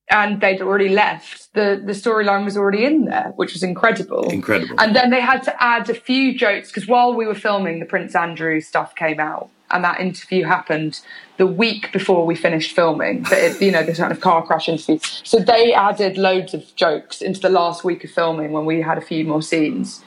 and 0.10 0.42
they'd 0.42 0.62
already 0.62 0.90
left. 0.90 1.54
The 1.54 1.82
the 1.84 1.94
storyline 1.94 2.46
was 2.46 2.58
already 2.58 2.86
in 2.86 3.06
there, 3.06 3.32
which 3.36 3.54
was 3.54 3.64
incredible. 3.64 4.30
Incredible. 4.30 4.76
And 4.80 4.96
then 4.96 5.10
they 5.10 5.22
had 5.22 5.44
to 5.44 5.64
add 5.64 5.90
a 5.90 5.94
few 5.94 6.38
jokes 6.38 6.70
because 6.70 6.88
while 6.88 7.14
we 7.14 7.26
were 7.26 7.36
filming, 7.36 7.80
the 7.80 7.86
Prince 7.86 8.16
Andrew 8.16 8.60
stuff 8.62 8.96
came 8.96 9.20
out, 9.20 9.50
and 9.72 9.84
that 9.84 10.00
interview 10.00 10.44
happened 10.46 11.02
the 11.38 11.48
week 11.48 11.92
before 11.92 12.26
we 12.26 12.36
finished 12.36 12.76
filming. 12.76 13.24
The, 13.24 13.58
you 13.60 13.72
know, 13.72 13.84
this 13.84 13.98
kind 13.98 14.12
of 14.12 14.20
car 14.20 14.46
crash 14.46 14.70
interview. 14.70 15.00
So 15.24 15.40
they 15.40 15.74
added 15.74 16.18
loads 16.18 16.54
of 16.54 16.76
jokes 16.76 17.22
into 17.22 17.40
the 17.40 17.50
last 17.50 17.84
week 17.84 18.04
of 18.04 18.12
filming 18.12 18.52
when 18.52 18.66
we 18.66 18.82
had 18.82 18.98
a 18.98 19.02
few 19.02 19.26
more 19.26 19.42
scenes. 19.42 20.04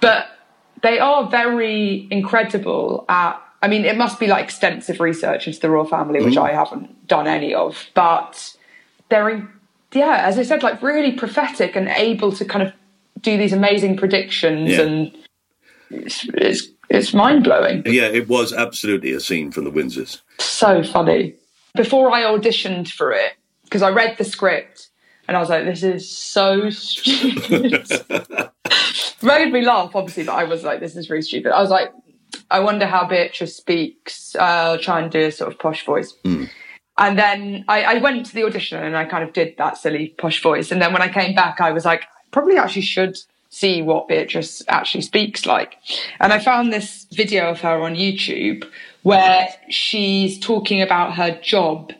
But 0.00 0.26
they 0.82 0.98
are 0.98 1.28
very 1.28 2.08
incredible 2.10 3.04
at 3.08 3.40
I 3.64 3.68
mean, 3.68 3.84
it 3.84 3.96
must 3.96 4.18
be 4.18 4.26
like 4.26 4.42
extensive 4.44 4.98
research 4.98 5.46
into 5.46 5.60
the 5.60 5.70
royal 5.70 5.84
family, 5.84 6.20
which 6.20 6.34
Mm. 6.34 6.48
I 6.48 6.52
haven't 6.52 7.06
done 7.06 7.28
any 7.28 7.54
of, 7.54 7.86
but 7.94 8.56
they're, 9.12 9.48
yeah, 9.92 10.22
as 10.26 10.38
I 10.38 10.42
said, 10.42 10.62
like 10.62 10.82
really 10.82 11.12
prophetic 11.12 11.76
and 11.76 11.88
able 11.88 12.32
to 12.32 12.44
kind 12.44 12.66
of 12.66 12.72
do 13.20 13.36
these 13.36 13.52
amazing 13.52 13.96
predictions, 13.96 14.70
Yeah. 14.70 14.80
and 14.82 15.12
it's 15.90 16.26
it's, 16.34 16.66
it's 16.88 17.14
mind 17.14 17.44
blowing, 17.44 17.82
Yeah, 17.86 18.06
it 18.08 18.28
was 18.28 18.52
absolutely 18.52 19.12
a 19.12 19.20
scene 19.20 19.52
from 19.52 19.64
the 19.64 19.70
Windsors. 19.70 20.20
so 20.38 20.82
funny. 20.82 21.34
Before 21.74 22.10
I 22.10 22.22
auditioned 22.22 22.88
for 22.88 23.12
it, 23.12 23.32
because 23.64 23.82
I 23.82 23.90
read 23.90 24.16
the 24.18 24.24
script 24.24 24.88
and 25.28 25.36
I 25.36 25.40
was 25.40 25.48
like, 25.48 25.64
this 25.64 25.82
is 25.82 26.10
so 26.10 26.68
stupid. 26.70 27.88
made 29.22 29.52
me 29.52 29.62
laugh, 29.64 29.94
obviously, 29.94 30.24
but 30.24 30.34
I 30.34 30.44
was 30.44 30.64
like, 30.64 30.80
this 30.80 30.96
is 30.96 31.08
really 31.08 31.22
stupid. 31.22 31.52
I 31.52 31.60
was 31.60 31.70
like, 31.70 31.90
I 32.50 32.60
wonder 32.60 32.86
how 32.86 33.06
Beatrice 33.06 33.56
speaks. 33.56 34.34
Uh, 34.36 34.42
I'll 34.42 34.78
try 34.78 35.00
and 35.00 35.10
do 35.10 35.20
a 35.20 35.30
sort 35.32 35.52
of 35.52 35.58
posh 35.58 35.84
voice. 35.86 36.12
And 36.98 37.18
then 37.18 37.64
I, 37.68 37.82
I 37.82 37.94
went 37.98 38.26
to 38.26 38.34
the 38.34 38.44
audition 38.44 38.82
and 38.82 38.96
I 38.96 39.04
kind 39.04 39.24
of 39.24 39.32
did 39.32 39.56
that 39.56 39.78
silly 39.78 40.08
posh 40.18 40.42
voice. 40.42 40.70
And 40.70 40.80
then 40.80 40.92
when 40.92 41.02
I 41.02 41.08
came 41.08 41.34
back, 41.34 41.60
I 41.60 41.72
was 41.72 41.84
like, 41.84 42.04
probably 42.30 42.56
actually 42.56 42.82
should 42.82 43.18
see 43.50 43.82
what 43.82 44.08
Beatrice 44.08 44.62
actually 44.68 45.02
speaks 45.02 45.46
like. 45.46 45.76
And 46.20 46.32
I 46.32 46.38
found 46.38 46.72
this 46.72 47.06
video 47.12 47.50
of 47.50 47.60
her 47.60 47.82
on 47.82 47.94
YouTube 47.94 48.66
where 49.02 49.48
she's 49.68 50.38
talking 50.38 50.80
about 50.80 51.14
her 51.16 51.38
job 51.42 51.92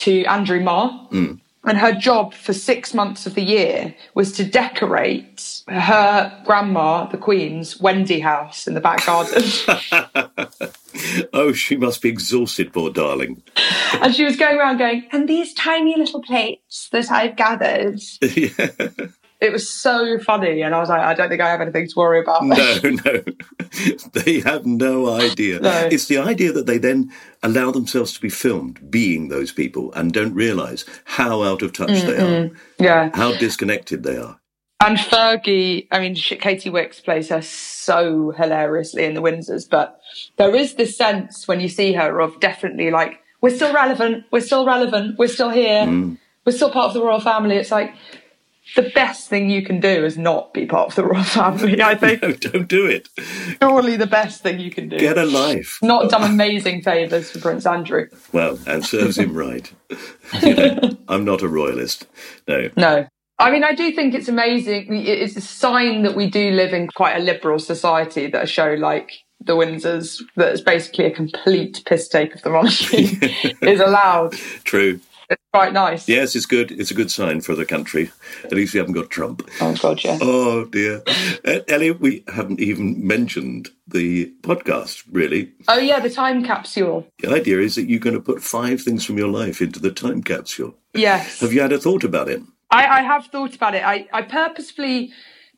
to 0.00 0.24
Andrew 0.24 0.60
Marr. 0.60 0.90
Mm. 1.10 1.40
And 1.64 1.76
her 1.76 1.92
job 1.92 2.32
for 2.32 2.54
six 2.54 2.94
months 2.94 3.26
of 3.26 3.34
the 3.34 3.42
year 3.42 3.94
was 4.14 4.32
to 4.32 4.44
decorate 4.44 5.59
her 5.70 6.42
grandma, 6.44 7.06
the 7.06 7.16
Queen's 7.16 7.80
Wendy 7.80 8.20
house 8.20 8.66
in 8.66 8.74
the 8.74 8.80
back 8.80 9.04
garden. 9.06 9.42
Oh, 11.32 11.52
she 11.52 11.76
must 11.76 12.02
be 12.02 12.08
exhausted, 12.08 12.72
poor 12.72 12.90
darling. 12.90 13.42
and 14.02 14.14
she 14.14 14.24
was 14.24 14.36
going 14.36 14.58
around 14.58 14.78
going, 14.78 15.06
and 15.12 15.28
these 15.28 15.54
tiny 15.54 15.96
little 15.96 16.20
plates 16.20 16.88
that 16.90 17.10
I've 17.10 17.36
gathered. 17.36 18.00
It 19.40 19.52
was 19.52 19.66
so 19.66 20.18
funny. 20.18 20.60
And 20.60 20.74
I 20.74 20.80
was 20.80 20.90
like, 20.90 21.00
I 21.00 21.14
don't 21.14 21.30
think 21.30 21.40
I 21.40 21.48
have 21.48 21.62
anything 21.62 21.88
to 21.88 21.94
worry 21.96 22.20
about. 22.20 22.44
No, 22.44 22.80
no. 22.84 23.22
they 24.12 24.40
have 24.40 24.66
no 24.66 25.08
idea. 25.08 25.60
No. 25.60 25.88
It's 25.90 26.08
the 26.08 26.18
idea 26.18 26.52
that 26.52 26.66
they 26.66 26.76
then 26.76 27.10
allow 27.42 27.70
themselves 27.70 28.12
to 28.12 28.20
be 28.20 28.28
filmed 28.28 28.90
being 28.90 29.28
those 29.28 29.50
people 29.50 29.94
and 29.94 30.12
don't 30.12 30.34
realise 30.34 30.84
how 31.04 31.42
out 31.42 31.62
of 31.62 31.72
touch 31.72 32.02
they 32.02 32.18
are, 32.18 32.50
yeah. 32.78 33.10
how 33.14 33.34
disconnected 33.38 34.02
they 34.02 34.18
are. 34.18 34.38
And 34.82 34.96
Fergie, 34.96 35.86
I 35.90 36.00
mean, 36.00 36.14
Katy 36.14 36.70
Wix 36.70 37.00
plays 37.00 37.28
her 37.28 37.42
so 37.42 38.30
hilariously 38.30 39.04
in 39.04 39.14
the 39.14 39.20
Windsors, 39.20 39.68
but 39.68 40.00
there 40.36 40.54
is 40.54 40.74
this 40.74 40.96
sense 40.96 41.46
when 41.46 41.60
you 41.60 41.68
see 41.68 41.92
her 41.92 42.20
of 42.20 42.40
definitely 42.40 42.90
like, 42.90 43.20
we're 43.42 43.54
still 43.54 43.74
relevant, 43.74 44.24
we're 44.30 44.40
still 44.40 44.64
relevant, 44.64 45.18
we're 45.18 45.28
still 45.28 45.50
here, 45.50 45.84
mm. 45.84 46.16
we're 46.46 46.52
still 46.52 46.70
part 46.70 46.88
of 46.88 46.94
the 46.94 47.02
royal 47.02 47.20
family. 47.20 47.56
It's 47.56 47.70
like 47.70 47.94
the 48.74 48.90
best 48.94 49.28
thing 49.28 49.50
you 49.50 49.62
can 49.62 49.80
do 49.80 50.04
is 50.04 50.16
not 50.16 50.54
be 50.54 50.64
part 50.64 50.88
of 50.88 50.94
the 50.94 51.04
royal 51.04 51.24
family, 51.24 51.82
I 51.82 51.94
think. 51.96 52.22
No, 52.22 52.32
don't 52.32 52.68
do 52.68 52.86
it. 52.86 53.08
Surely 53.60 53.96
the 53.96 54.06
best 54.06 54.42
thing 54.42 54.60
you 54.60 54.70
can 54.70 54.88
do. 54.88 54.98
Get 54.98 55.18
a 55.18 55.26
life. 55.26 55.78
Not 55.82 56.10
done 56.10 56.22
amazing 56.22 56.82
favours 56.82 57.30
for 57.30 57.40
Prince 57.40 57.66
Andrew. 57.66 58.08
Well, 58.32 58.58
and 58.66 58.84
serves 58.84 59.18
him 59.18 59.34
right. 59.34 59.70
You 60.42 60.54
know, 60.54 60.96
I'm 61.08 61.24
not 61.24 61.42
a 61.42 61.48
royalist. 61.48 62.06
No. 62.46 62.70
No. 62.76 63.08
I 63.40 63.50
mean, 63.50 63.64
I 63.64 63.74
do 63.74 63.90
think 63.92 64.14
it's 64.14 64.28
amazing. 64.28 64.94
It's 64.94 65.34
a 65.34 65.40
sign 65.40 66.02
that 66.02 66.14
we 66.14 66.28
do 66.28 66.50
live 66.50 66.74
in 66.74 66.88
quite 66.88 67.16
a 67.16 67.20
liberal 67.20 67.58
society 67.58 68.26
that 68.26 68.44
a 68.44 68.46
show 68.46 68.74
like 68.74 69.12
The 69.40 69.56
Windsors, 69.56 70.22
that 70.36 70.52
is 70.52 70.60
basically 70.60 71.06
a 71.06 71.10
complete 71.10 71.82
piss 71.86 72.06
take 72.08 72.34
of 72.34 72.42
the 72.42 72.50
monarchy, 72.50 73.18
is 73.62 73.80
allowed. 73.80 74.32
True. 74.64 75.00
It's 75.30 75.42
quite 75.54 75.72
nice. 75.72 76.06
Yes, 76.08 76.34
it's 76.36 76.44
good. 76.44 76.72
It's 76.72 76.90
a 76.90 76.94
good 76.94 77.10
sign 77.10 77.40
for 77.40 77.54
the 77.54 77.64
country. 77.64 78.10
At 78.44 78.52
least 78.52 78.74
we 78.74 78.78
haven't 78.78 78.94
got 78.94 79.08
Trump. 79.10 79.48
Oh, 79.60 79.74
God, 79.76 80.02
yeah. 80.04 80.18
Oh 80.20 80.64
dear, 80.66 81.02
uh, 81.46 81.60
Elliot, 81.68 82.00
we 82.00 82.24
haven't 82.34 82.58
even 82.60 83.06
mentioned 83.06 83.70
the 83.86 84.26
podcast. 84.42 85.04
Really, 85.10 85.52
Oh, 85.68 85.78
yeah, 85.78 86.00
the 86.00 86.10
time 86.10 86.44
capsule. 86.44 87.06
the 87.20 87.30
idea 87.30 87.60
is 87.60 87.76
that 87.76 87.88
you're 87.88 88.00
going 88.00 88.16
to 88.16 88.20
put 88.20 88.42
five 88.42 88.82
things 88.82 89.04
from 89.06 89.16
your 89.18 89.28
life 89.28 89.62
into 89.62 89.78
the 89.80 89.92
time 89.92 90.22
capsule. 90.24 90.74
Yes. 90.94 91.38
Have 91.40 91.52
you 91.52 91.60
had 91.62 91.72
a 91.72 91.78
thought 91.78 92.02
about 92.04 92.28
it? 92.28 92.42
I, 92.70 92.86
I 92.98 93.02
have 93.02 93.26
thought 93.26 93.54
about 93.54 93.74
it. 93.74 93.84
I, 93.84 94.08
I 94.12 94.22
purposefully 94.22 95.12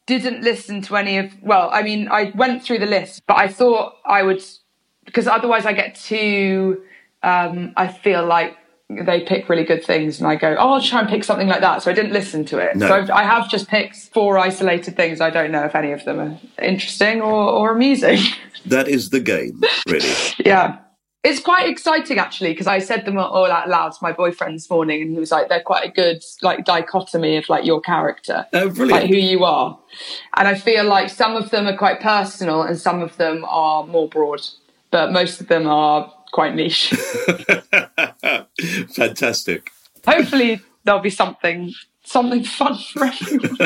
didn't 0.07 0.43
listen 0.43 0.83
to 0.83 0.97
any 0.97 1.19
of, 1.19 1.33
well, 1.43 1.71
I 1.73 1.83
mean, 1.83 2.09
I 2.09 2.33
went 2.35 2.63
through 2.63 2.79
the 2.79 2.87
list, 2.87 3.23
but 3.27 3.37
I 3.37 3.49
thought 3.49 3.97
I 4.05 4.23
would, 4.23 4.43
because 5.05 5.27
otherwise 5.27 5.67
I 5.67 5.73
get 5.73 5.95
too, 5.95 6.83
um, 7.23 7.73
I 7.77 7.89
feel 7.89 8.25
like 8.27 8.57
they 8.89 9.21
pick 9.21 9.49
really 9.49 9.65
good 9.65 9.85
things 9.85 10.19
and 10.19 10.29
I 10.29 10.37
go, 10.37 10.55
oh, 10.59 10.75
I'll 10.75 10.83
try 10.83 11.01
and 11.01 11.09
pick 11.09 11.25
something 11.25 11.49
like 11.49 11.61
that. 11.61 11.83
So 11.83 11.91
I 11.91 11.95
didn't 11.95 12.13
listen 12.13 12.45
to 12.47 12.59
it. 12.59 12.77
No. 12.77 12.89
So 12.89 12.95
I've, 12.95 13.11
I 13.11 13.23
have 13.23 13.49
just 13.49 13.69
picked 13.69 13.97
four 13.97 14.39
isolated 14.39 14.97
things. 14.97 15.21
I 15.21 15.31
don't 15.31 15.51
know 15.51 15.65
if 15.65 15.75
any 15.75 15.93
of 15.93 16.05
them 16.05 16.19
are 16.19 16.39
interesting 16.63 17.21
or, 17.21 17.33
or 17.33 17.73
amusing. 17.73 18.19
That 18.67 18.89
is 18.89 19.11
the 19.11 19.21
game, 19.21 19.61
really. 19.89 20.13
Yeah. 20.45 20.79
It's 21.25 21.39
quite 21.39 21.69
exciting 21.69 22.19
actually 22.19 22.51
because 22.51 22.67
I 22.67 22.81
said 22.81 23.05
them 23.05 23.17
all 23.17 23.51
out 23.51 23.69
loud 23.69 23.93
to 23.93 23.99
my 24.03 24.11
boyfriend 24.11 24.57
this 24.57 24.69
morning 24.69 25.03
and 25.03 25.13
he 25.13 25.21
was 25.21 25.31
like, 25.31 25.49
they're 25.49 25.63
quite 25.63 25.89
a 25.89 25.93
good 25.93 26.21
like 26.43 26.65
dichotomy 26.65 27.37
of 27.37 27.49
like 27.49 27.65
your 27.65 27.81
character. 27.81 28.45
Oh, 28.53 28.67
Like 28.77 29.09
who 29.09 29.17
you 29.17 29.45
are. 29.45 29.79
And 30.37 30.49
I 30.49 30.57
feel 30.57 30.85
like 30.85 31.11
some 31.11 31.37
of 31.37 31.51
them 31.51 31.69
are 31.69 31.77
quite 31.77 32.01
personal 32.01 32.63
and 32.63 32.77
some 32.77 33.03
of 33.03 33.17
them 33.19 33.45
are 33.49 33.87
more 33.87 34.09
broad. 34.09 34.41
But 34.91 35.13
most 35.13 35.41
of 35.41 35.47
them 35.47 35.69
are 35.69 36.13
quite 36.33 36.57
niche. 36.57 36.91
Fantastic. 38.97 39.71
Hopefully 40.05 40.61
there'll 40.85 41.01
be 41.01 41.11
something 41.11 41.73
something 42.13 42.45
fun 42.45 42.77
for 42.93 43.05
everyone. 43.07 43.57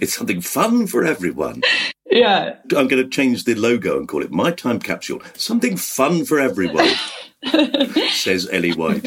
It's 0.00 0.14
something 0.14 0.40
fun 0.40 0.86
for 0.86 1.04
everyone. 1.04 1.62
yeah. 2.10 2.56
I'm 2.76 2.88
going 2.88 3.02
to 3.02 3.08
change 3.08 3.44
the 3.44 3.54
logo 3.54 3.96
and 3.96 4.08
call 4.08 4.22
it 4.22 4.30
My 4.30 4.50
Time 4.50 4.78
Capsule. 4.78 5.22
Something 5.34 5.76
fun 5.76 6.24
for 6.24 6.38
everyone, 6.38 6.90
says 8.10 8.48
Ellie 8.52 8.72
White. 8.72 9.06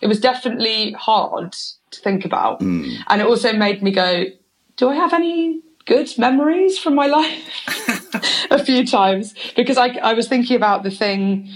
It 0.00 0.08
was 0.08 0.20
definitely 0.20 0.92
hard 0.92 1.52
to 1.92 2.00
think 2.00 2.24
about. 2.24 2.60
Hmm. 2.60 2.90
And 3.06 3.20
it 3.20 3.26
also 3.26 3.52
made 3.52 3.82
me 3.82 3.92
go, 3.92 4.24
do 4.76 4.88
I 4.88 4.94
have 4.96 5.12
any 5.12 5.60
good 5.86 6.12
memories 6.18 6.78
from 6.78 6.94
my 6.94 7.06
life? 7.06 8.08
a 8.50 8.64
few 8.64 8.86
times. 8.86 9.34
Because 9.56 9.76
I, 9.76 9.88
I 9.98 10.14
was 10.14 10.28
thinking 10.28 10.56
about 10.56 10.82
the 10.82 10.90
thing, 10.90 11.48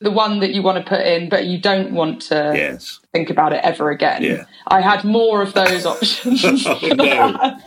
the 0.00 0.10
one 0.10 0.40
that 0.40 0.52
you 0.52 0.62
want 0.62 0.82
to 0.84 0.88
put 0.88 1.06
in, 1.06 1.28
but 1.28 1.46
you 1.46 1.58
don't 1.58 1.92
want 1.92 2.20
to 2.22 2.52
Yes. 2.54 3.00
think 3.12 3.30
about 3.30 3.52
it 3.52 3.60
ever 3.64 3.90
again. 3.90 4.22
Yeah. 4.22 4.44
I 4.66 4.80
had 4.82 5.04
more 5.04 5.40
of 5.42 5.54
those 5.54 5.86
options. 5.86 6.44
Oh, 6.66 6.78
no. 6.94 7.58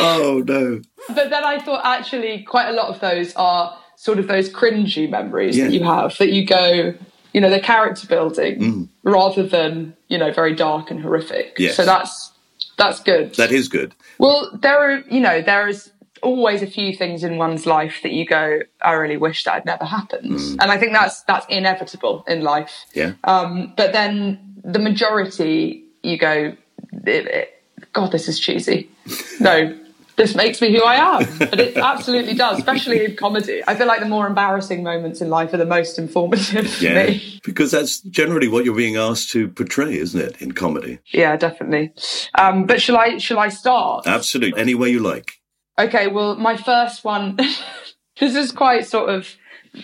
Oh 0.00 0.42
no. 0.44 0.80
But 1.08 1.30
then 1.30 1.44
I 1.44 1.60
thought 1.60 1.82
actually 1.84 2.42
quite 2.42 2.68
a 2.68 2.72
lot 2.72 2.88
of 2.88 3.00
those 3.00 3.32
are 3.36 3.76
sort 3.94 4.18
of 4.18 4.26
those 4.26 4.50
cringy 4.50 5.08
memories 5.08 5.56
Yeah. 5.56 5.66
that 5.66 5.72
you 5.72 5.84
have 5.84 6.16
that 6.18 6.32
you 6.32 6.44
go, 6.44 6.92
you 7.32 7.40
know, 7.40 7.48
they're 7.50 7.60
character 7.60 8.06
building 8.08 8.58
Mm. 8.58 8.88
rather 9.04 9.44
than, 9.46 9.94
you 10.08 10.18
know, 10.18 10.32
very 10.32 10.54
dark 10.56 10.90
and 10.90 11.00
horrific. 11.00 11.54
Yes. 11.58 11.76
So 11.76 11.84
that's 11.84 12.32
that's 12.78 13.00
good. 13.00 13.34
That 13.36 13.52
is 13.52 13.68
good. 13.68 13.94
well, 14.18 14.50
there 14.60 14.76
are, 14.78 14.98
you 15.08 15.20
know, 15.20 15.40
there 15.40 15.68
is 15.68 15.90
always 16.22 16.62
a 16.62 16.66
few 16.66 16.94
things 16.94 17.22
in 17.24 17.36
one's 17.38 17.66
life 17.66 18.00
that 18.02 18.12
you 18.12 18.26
go, 18.26 18.60
I 18.82 18.92
really 18.92 19.16
wish 19.16 19.44
that 19.44 19.54
had 19.54 19.64
never 19.66 19.84
happened. 19.84 20.32
Mm. 20.32 20.56
And 20.60 20.70
I 20.70 20.78
think 20.78 20.92
that's 20.92 21.22
that's 21.22 21.46
inevitable 21.48 22.24
in 22.28 22.42
life. 22.42 22.84
Yeah. 22.94 23.12
Um, 23.24 23.72
but 23.76 23.92
then 23.92 24.38
the 24.64 24.78
majority, 24.78 25.84
you 26.02 26.18
go, 26.18 26.54
it, 26.92 27.26
it, 27.26 27.62
God, 27.92 28.12
this 28.12 28.28
is 28.28 28.38
cheesy. 28.40 28.90
No, 29.40 29.78
this 30.16 30.34
makes 30.34 30.62
me 30.62 30.72
who 30.74 30.82
I 30.82 30.94
am. 31.20 31.38
But 31.38 31.60
it 31.60 31.76
absolutely 31.76 32.32
does, 32.34 32.58
especially 32.58 33.04
in 33.04 33.16
comedy. 33.16 33.62
I 33.68 33.74
feel 33.74 33.86
like 33.86 34.00
the 34.00 34.06
more 34.08 34.26
embarrassing 34.26 34.82
moments 34.82 35.20
in 35.20 35.28
life 35.28 35.52
are 35.52 35.58
the 35.58 35.66
most 35.66 35.98
informative 35.98 36.70
for 36.70 36.82
Yeah. 36.84 37.06
me. 37.06 37.40
Because 37.44 37.70
that's 37.70 38.00
generally 38.00 38.48
what 38.48 38.64
you're 38.64 38.74
being 38.74 38.96
asked 38.96 39.30
to 39.32 39.48
portray, 39.48 39.98
isn't 39.98 40.18
it, 40.18 40.40
in 40.40 40.52
comedy? 40.52 40.98
Yeah, 41.12 41.36
definitely. 41.36 41.92
Um, 42.34 42.64
but 42.64 42.80
shall 42.80 42.96
I 42.96 43.18
shall 43.18 43.38
I 43.38 43.50
start? 43.50 44.06
Absolutely. 44.06 44.58
Any 44.58 44.74
way 44.74 44.88
you 44.88 45.00
like. 45.00 45.38
Okay, 45.78 46.06
well, 46.06 46.36
my 46.36 46.56
first 46.56 47.04
one, 47.04 47.36
this 48.18 48.34
is 48.34 48.52
quite 48.52 48.86
sort 48.86 49.10
of 49.10 49.28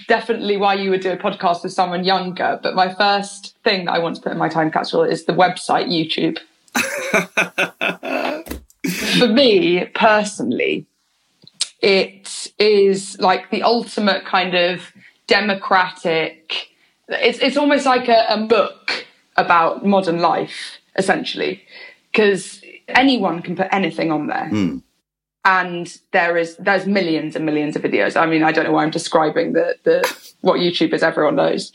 definitely 0.08 0.56
why 0.56 0.74
you 0.74 0.90
would 0.90 1.02
do 1.02 1.12
a 1.12 1.16
podcast 1.16 1.62
with 1.62 1.72
someone 1.72 2.04
younger. 2.04 2.58
But 2.62 2.74
my 2.74 2.94
first 2.94 3.56
thing 3.62 3.84
that 3.84 3.92
I 3.92 3.98
want 3.98 4.16
to 4.16 4.22
put 4.22 4.32
in 4.32 4.38
my 4.38 4.48
time 4.48 4.70
capsule 4.70 5.02
is 5.02 5.26
the 5.26 5.34
website 5.34 5.88
YouTube. 5.88 6.38
For 9.18 9.28
me 9.28 9.84
personally, 9.94 10.86
it 11.80 12.52
is 12.58 13.18
like 13.20 13.50
the 13.50 13.62
ultimate 13.62 14.24
kind 14.24 14.54
of 14.54 14.92
democratic. 15.26 16.68
It's 17.08 17.38
it's 17.38 17.56
almost 17.56 17.84
like 17.84 18.08
a, 18.08 18.24
a 18.28 18.46
book 18.46 19.06
about 19.36 19.84
modern 19.84 20.20
life, 20.20 20.78
essentially, 20.96 21.62
because 22.10 22.62
anyone 22.88 23.42
can 23.42 23.56
put 23.56 23.68
anything 23.70 24.10
on 24.10 24.28
there. 24.28 24.48
Hmm. 24.48 24.78
And 25.44 25.98
there 26.12 26.36
is 26.36 26.56
there's 26.56 26.86
millions 26.86 27.34
and 27.34 27.44
millions 27.44 27.74
of 27.74 27.82
videos. 27.82 28.16
I 28.16 28.26
mean, 28.26 28.44
I 28.44 28.52
don't 28.52 28.64
know 28.64 28.72
why 28.72 28.84
I'm 28.84 28.90
describing 28.90 29.54
the 29.54 29.76
the 29.82 30.16
what 30.40 30.60
YouTube 30.60 30.92
is. 30.92 31.02
Everyone 31.02 31.34
knows, 31.34 31.72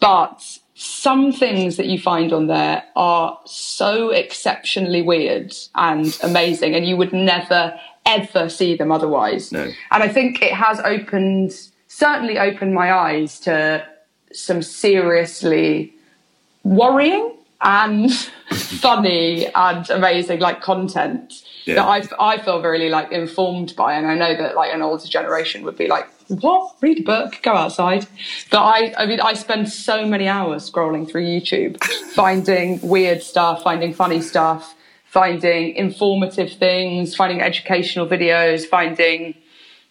but 0.00 0.58
some 0.74 1.30
things 1.30 1.76
that 1.76 1.86
you 1.86 1.98
find 1.98 2.32
on 2.32 2.46
there 2.46 2.82
are 2.96 3.38
so 3.44 4.10
exceptionally 4.10 5.02
weird 5.02 5.54
and 5.74 6.18
amazing, 6.22 6.74
and 6.74 6.86
you 6.86 6.96
would 6.96 7.12
never 7.12 7.78
ever 8.06 8.48
see 8.48 8.76
them 8.76 8.90
otherwise. 8.90 9.52
No. 9.52 9.70
And 9.90 10.02
I 10.02 10.08
think 10.08 10.42
it 10.42 10.52
has 10.52 10.80
opened, 10.80 11.52
certainly 11.88 12.38
opened 12.38 12.74
my 12.74 12.92
eyes 12.92 13.38
to 13.40 13.86
some 14.32 14.62
seriously 14.62 15.92
worrying 16.64 17.36
and 17.62 18.12
funny 18.50 19.46
and 19.54 19.88
amazing 19.90 20.40
like 20.40 20.60
content 20.60 21.42
Yeah. 21.64 21.76
that 21.76 22.10
I 22.20 22.32
I 22.32 22.38
feel 22.38 22.60
really 22.60 22.88
like 22.88 23.12
informed 23.12 23.74
by, 23.76 23.94
and 23.94 24.06
I 24.06 24.14
know 24.16 24.36
that 24.36 24.56
like 24.56 24.74
an 24.74 24.82
older 24.82 25.06
generation 25.06 25.62
would 25.64 25.76
be 25.76 25.86
like, 25.86 26.08
"What? 26.28 26.74
Read 26.80 26.98
a 27.00 27.02
book, 27.02 27.38
go 27.42 27.52
outside." 27.52 28.06
But 28.50 28.62
I, 28.62 28.94
I 28.98 29.06
mean, 29.06 29.20
I 29.20 29.34
spend 29.34 29.70
so 29.70 30.04
many 30.04 30.26
hours 30.26 30.68
scrolling 30.70 31.08
through 31.08 31.24
YouTube, 31.24 31.82
finding 32.14 32.80
weird 32.82 33.22
stuff, 33.22 33.62
finding 33.62 33.94
funny 33.94 34.20
stuff, 34.20 34.74
finding 35.04 35.76
informative 35.76 36.52
things, 36.52 37.14
finding 37.14 37.40
educational 37.40 38.06
videos, 38.08 38.66
finding. 38.66 39.34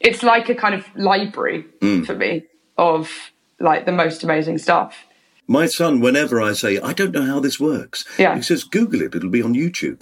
It's 0.01 0.23
like 0.23 0.49
a 0.49 0.55
kind 0.55 0.73
of 0.75 0.83
library 0.95 1.63
mm. 1.79 2.05
for 2.05 2.15
me 2.15 2.43
of 2.75 3.31
like 3.59 3.85
the 3.85 3.91
most 3.91 4.23
amazing 4.23 4.57
stuff. 4.57 5.05
My 5.51 5.65
son, 5.65 5.99
whenever 5.99 6.41
I 6.41 6.53
say, 6.53 6.79
I 6.79 6.93
don't 6.93 7.11
know 7.11 7.25
how 7.25 7.41
this 7.41 7.59
works, 7.59 8.05
Yeah. 8.17 8.37
he 8.37 8.41
says, 8.41 8.63
Google 8.63 9.01
it, 9.01 9.13
it'll 9.13 9.29
be 9.29 9.41
on 9.41 9.53
YouTube. 9.53 9.99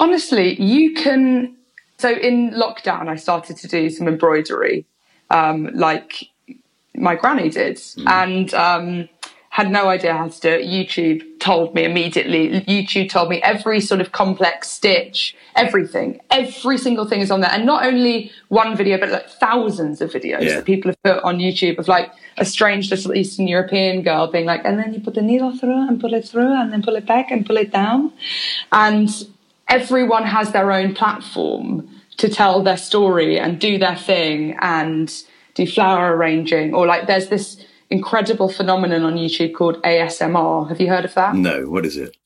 Honestly, 0.00 0.60
you 0.60 0.94
can. 0.94 1.56
So 1.98 2.10
in 2.10 2.50
lockdown, 2.50 3.06
I 3.06 3.14
started 3.14 3.56
to 3.58 3.68
do 3.68 3.88
some 3.90 4.08
embroidery, 4.08 4.84
um, 5.30 5.70
like 5.72 6.24
my 6.96 7.14
granny 7.14 7.48
did, 7.48 7.80
and 8.08 8.52
um, 8.54 9.08
had 9.52 9.70
no 9.70 9.88
idea 9.90 10.14
how 10.14 10.26
to 10.26 10.40
do 10.40 10.48
it. 10.48 10.64
YouTube 10.64 11.22
told 11.38 11.74
me 11.74 11.84
immediately. 11.84 12.62
YouTube 12.62 13.10
told 13.10 13.28
me 13.28 13.36
every 13.42 13.80
sort 13.80 14.00
of 14.00 14.10
complex 14.10 14.70
stitch, 14.70 15.36
everything, 15.56 16.18
every 16.30 16.78
single 16.78 17.04
thing 17.04 17.20
is 17.20 17.30
on 17.30 17.42
there, 17.42 17.50
and 17.52 17.66
not 17.66 17.84
only 17.84 18.32
one 18.48 18.74
video, 18.74 18.96
but 18.98 19.10
like 19.10 19.28
thousands 19.28 20.00
of 20.00 20.10
videos 20.10 20.40
Yeah. 20.40 20.54
that 20.56 20.64
people 20.64 20.90
have 20.90 21.02
put 21.02 21.22
on 21.22 21.36
YouTube 21.36 21.78
of 21.78 21.86
like 21.86 22.10
a 22.38 22.46
strange 22.46 22.90
little 22.90 23.14
Eastern 23.14 23.46
European 23.46 24.00
girl 24.00 24.26
being 24.26 24.46
like, 24.46 24.62
and 24.64 24.78
then 24.78 24.94
you 24.94 25.00
put 25.00 25.12
the 25.16 25.20
needle 25.20 25.54
through 25.54 25.86
and 25.86 26.00
pull 26.00 26.14
it 26.14 26.26
through, 26.26 26.54
and 26.60 26.72
then 26.72 26.82
pull 26.82 26.96
it 26.96 27.04
back 27.04 27.30
and 27.30 27.44
pull 27.44 27.58
it 27.58 27.70
down, 27.70 28.10
and 28.72 29.10
everyone 29.68 30.24
has 30.24 30.52
their 30.52 30.72
own 30.72 30.94
platform 30.94 31.86
to 32.16 32.26
tell 32.30 32.62
their 32.62 32.78
story 32.78 33.38
and 33.38 33.60
do 33.60 33.76
their 33.76 33.96
thing 33.96 34.56
and 34.62 35.24
do 35.54 35.66
flower 35.66 36.16
arranging 36.16 36.72
or 36.72 36.86
like 36.86 37.06
there's 37.06 37.28
this 37.28 37.61
incredible 37.92 38.48
phenomenon 38.48 39.04
on 39.04 39.14
YouTube 39.14 39.54
called 39.54 39.80
ASMR. 39.82 40.68
Have 40.68 40.80
you 40.80 40.88
heard 40.88 41.04
of 41.04 41.14
that? 41.14 41.34
No, 41.34 41.66
what 41.66 41.86
is 41.86 41.96
it? 41.96 42.16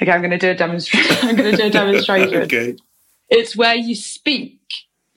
Okay, 0.00 0.10
I'm 0.10 0.20
going 0.20 0.30
to 0.30 0.38
do 0.46 0.50
a 0.50 0.54
demonstration. 0.54 1.28
I'm 1.28 1.36
going 1.36 1.50
to 1.50 1.56
do 1.56 1.66
a 1.66 1.70
demonstration. 1.70 2.42
okay. 2.42 2.76
It's 3.28 3.56
where 3.56 3.74
you 3.74 3.94
speak 3.94 4.60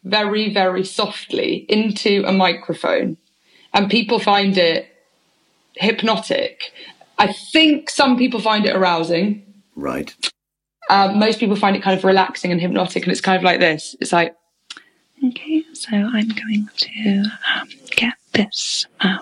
very, 0.04 0.54
very 0.54 0.84
softly 0.84 1.66
into 1.70 2.24
a 2.26 2.32
microphone, 2.32 3.18
and 3.74 3.90
people 3.90 4.20
find 4.20 4.58
it 4.58 4.88
hypnotic. 5.76 6.74
I 7.20 7.34
think 7.54 7.90
some 7.90 8.18
people 8.18 8.40
find 8.40 8.66
it 8.66 8.76
arousing. 8.76 9.46
Right. 9.76 10.14
Um, 10.90 11.20
most 11.20 11.40
people 11.40 11.56
find 11.56 11.76
it 11.76 11.84
kind 11.84 11.98
of 11.98 12.04
relaxing 12.04 12.52
and 12.52 12.60
hypnotic, 12.60 13.04
and 13.04 13.12
it's 13.12 13.22
kind 13.22 13.38
of 13.38 13.44
like 13.44 13.60
this. 13.60 13.96
It's 14.02 14.12
like, 14.12 14.36
Okay, 15.24 15.64
so 15.74 15.90
I'm 15.92 16.30
going 16.30 16.68
to 16.76 17.26
um, 17.56 17.70
get 17.92 18.14
this 18.34 18.88
um, 19.02 19.22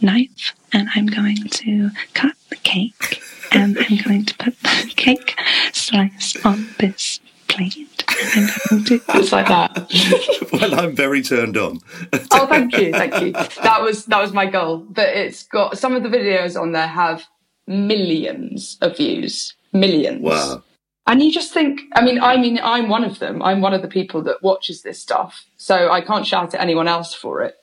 knife 0.00 0.54
and 0.72 0.88
I'm 0.94 1.06
going 1.06 1.44
to 1.44 1.90
cut 2.14 2.34
the 2.50 2.56
cake 2.56 3.22
and 3.52 3.78
I'm 3.78 3.96
going 3.98 4.24
to 4.26 4.36
put 4.36 4.60
the 4.60 4.92
cake 4.96 5.38
slice 5.72 6.36
on 6.44 6.68
this 6.78 7.20
plate 7.48 8.04
and 8.34 8.50
I'm 8.70 8.82
going 8.84 8.84
to 8.84 9.00
it's 9.14 9.32
like 9.32 9.48
that. 9.48 10.48
well, 10.52 10.78
I'm 10.78 10.94
very 10.94 11.22
turned 11.22 11.56
on. 11.56 11.80
oh, 12.32 12.46
thank 12.46 12.76
you, 12.76 12.92
thank 12.92 13.20
you. 13.20 13.32
That 13.32 13.80
was 13.82 14.06
that 14.06 14.20
was 14.20 14.32
my 14.32 14.46
goal. 14.46 14.78
But 14.78 15.08
it's 15.08 15.44
got 15.44 15.78
some 15.78 15.94
of 15.94 16.02
the 16.02 16.08
videos 16.08 16.60
on 16.60 16.72
there 16.72 16.86
have 16.86 17.24
millions 17.66 18.78
of 18.80 18.96
views, 18.96 19.54
millions. 19.72 20.22
Wow. 20.22 20.62
And 21.06 21.22
you 21.22 21.32
just 21.32 21.54
think, 21.54 21.80
I 21.94 22.04
mean, 22.04 22.20
I 22.20 22.36
mean, 22.36 22.60
I'm 22.62 22.90
one 22.90 23.02
of 23.02 23.18
them. 23.18 23.42
I'm 23.42 23.62
one 23.62 23.72
of 23.72 23.80
the 23.80 23.88
people 23.88 24.22
that 24.24 24.42
watches 24.42 24.82
this 24.82 25.00
stuff, 25.00 25.46
so 25.56 25.90
I 25.90 26.02
can't 26.02 26.26
shout 26.26 26.54
at 26.54 26.60
anyone 26.60 26.86
else 26.86 27.14
for 27.14 27.40
it. 27.42 27.56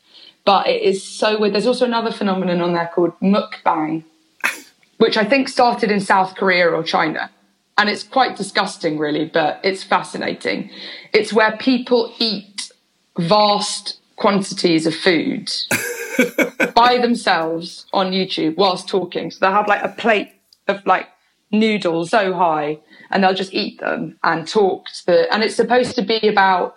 But 0.45 0.67
it 0.67 0.81
is 0.83 1.03
so 1.03 1.39
weird. 1.39 1.53
There's 1.53 1.67
also 1.67 1.85
another 1.85 2.11
phenomenon 2.11 2.61
on 2.61 2.73
there 2.73 2.89
called 2.93 3.19
mukbang, 3.19 4.03
which 4.97 5.17
I 5.17 5.25
think 5.25 5.49
started 5.49 5.91
in 5.91 5.99
South 5.99 6.35
Korea 6.35 6.69
or 6.69 6.83
China. 6.83 7.31
And 7.77 7.89
it's 7.89 8.03
quite 8.03 8.37
disgusting, 8.37 8.97
really, 8.97 9.25
but 9.25 9.59
it's 9.63 9.83
fascinating. 9.83 10.69
It's 11.13 11.33
where 11.33 11.57
people 11.57 12.13
eat 12.19 12.71
vast 13.17 13.99
quantities 14.15 14.85
of 14.85 14.95
food 14.95 15.51
by 16.75 16.97
themselves 16.99 17.85
on 17.91 18.11
YouTube 18.11 18.55
whilst 18.55 18.87
talking. 18.87 19.31
So 19.31 19.39
they'll 19.41 19.51
have 19.51 19.67
like 19.67 19.83
a 19.83 19.89
plate 19.89 20.31
of 20.67 20.85
like 20.85 21.07
noodles 21.51 22.11
so 22.11 22.33
high 22.33 22.79
and 23.11 23.23
they'll 23.23 23.33
just 23.33 23.53
eat 23.53 23.79
them 23.79 24.17
and 24.23 24.47
talk 24.47 24.87
to 24.87 25.05
the, 25.05 25.33
and 25.33 25.43
it's 25.43 25.55
supposed 25.55 25.95
to 25.95 26.01
be 26.01 26.27
about 26.27 26.75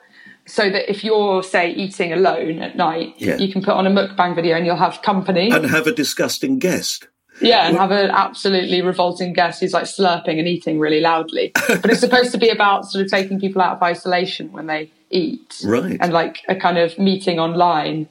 so 0.48 0.68
that 0.70 0.90
if 0.90 1.04
you're 1.04 1.42
say 1.42 1.70
eating 1.72 2.12
alone 2.12 2.58
at 2.60 2.76
night, 2.76 3.14
Yeah. 3.18 3.36
you 3.36 3.52
can 3.52 3.62
put 3.62 3.74
on 3.74 3.86
a 3.86 3.90
mukbang 3.90 4.34
video 4.34 4.56
and 4.56 4.64
you'll 4.66 4.76
have 4.76 5.02
company. 5.02 5.50
And 5.50 5.66
have 5.66 5.86
a 5.86 5.92
disgusting 5.92 6.58
guest. 6.58 7.06
Yeah, 7.40 7.68
and 7.68 7.76
have 7.76 7.92
an 7.92 8.10
absolutely 8.10 8.82
revolting 8.82 9.32
guest 9.32 9.60
who's 9.60 9.72
like 9.72 9.84
slurping 9.84 10.38
and 10.40 10.48
eating 10.48 10.80
really 10.80 11.00
loudly. 11.00 11.52
But 11.68 11.86
it's 11.90 12.00
supposed 12.00 12.32
to 12.32 12.38
be 12.38 12.48
about 12.48 12.86
sort 12.86 13.04
of 13.04 13.10
taking 13.10 13.38
people 13.38 13.62
out 13.62 13.76
of 13.76 13.82
isolation 13.82 14.50
when 14.50 14.66
they 14.66 14.90
eat. 15.10 15.60
Right. 15.64 15.96
And 16.00 16.12
like 16.12 16.38
a 16.48 16.56
kind 16.56 16.78
of 16.78 16.98
meeting 16.98 17.38
online. 17.38 18.08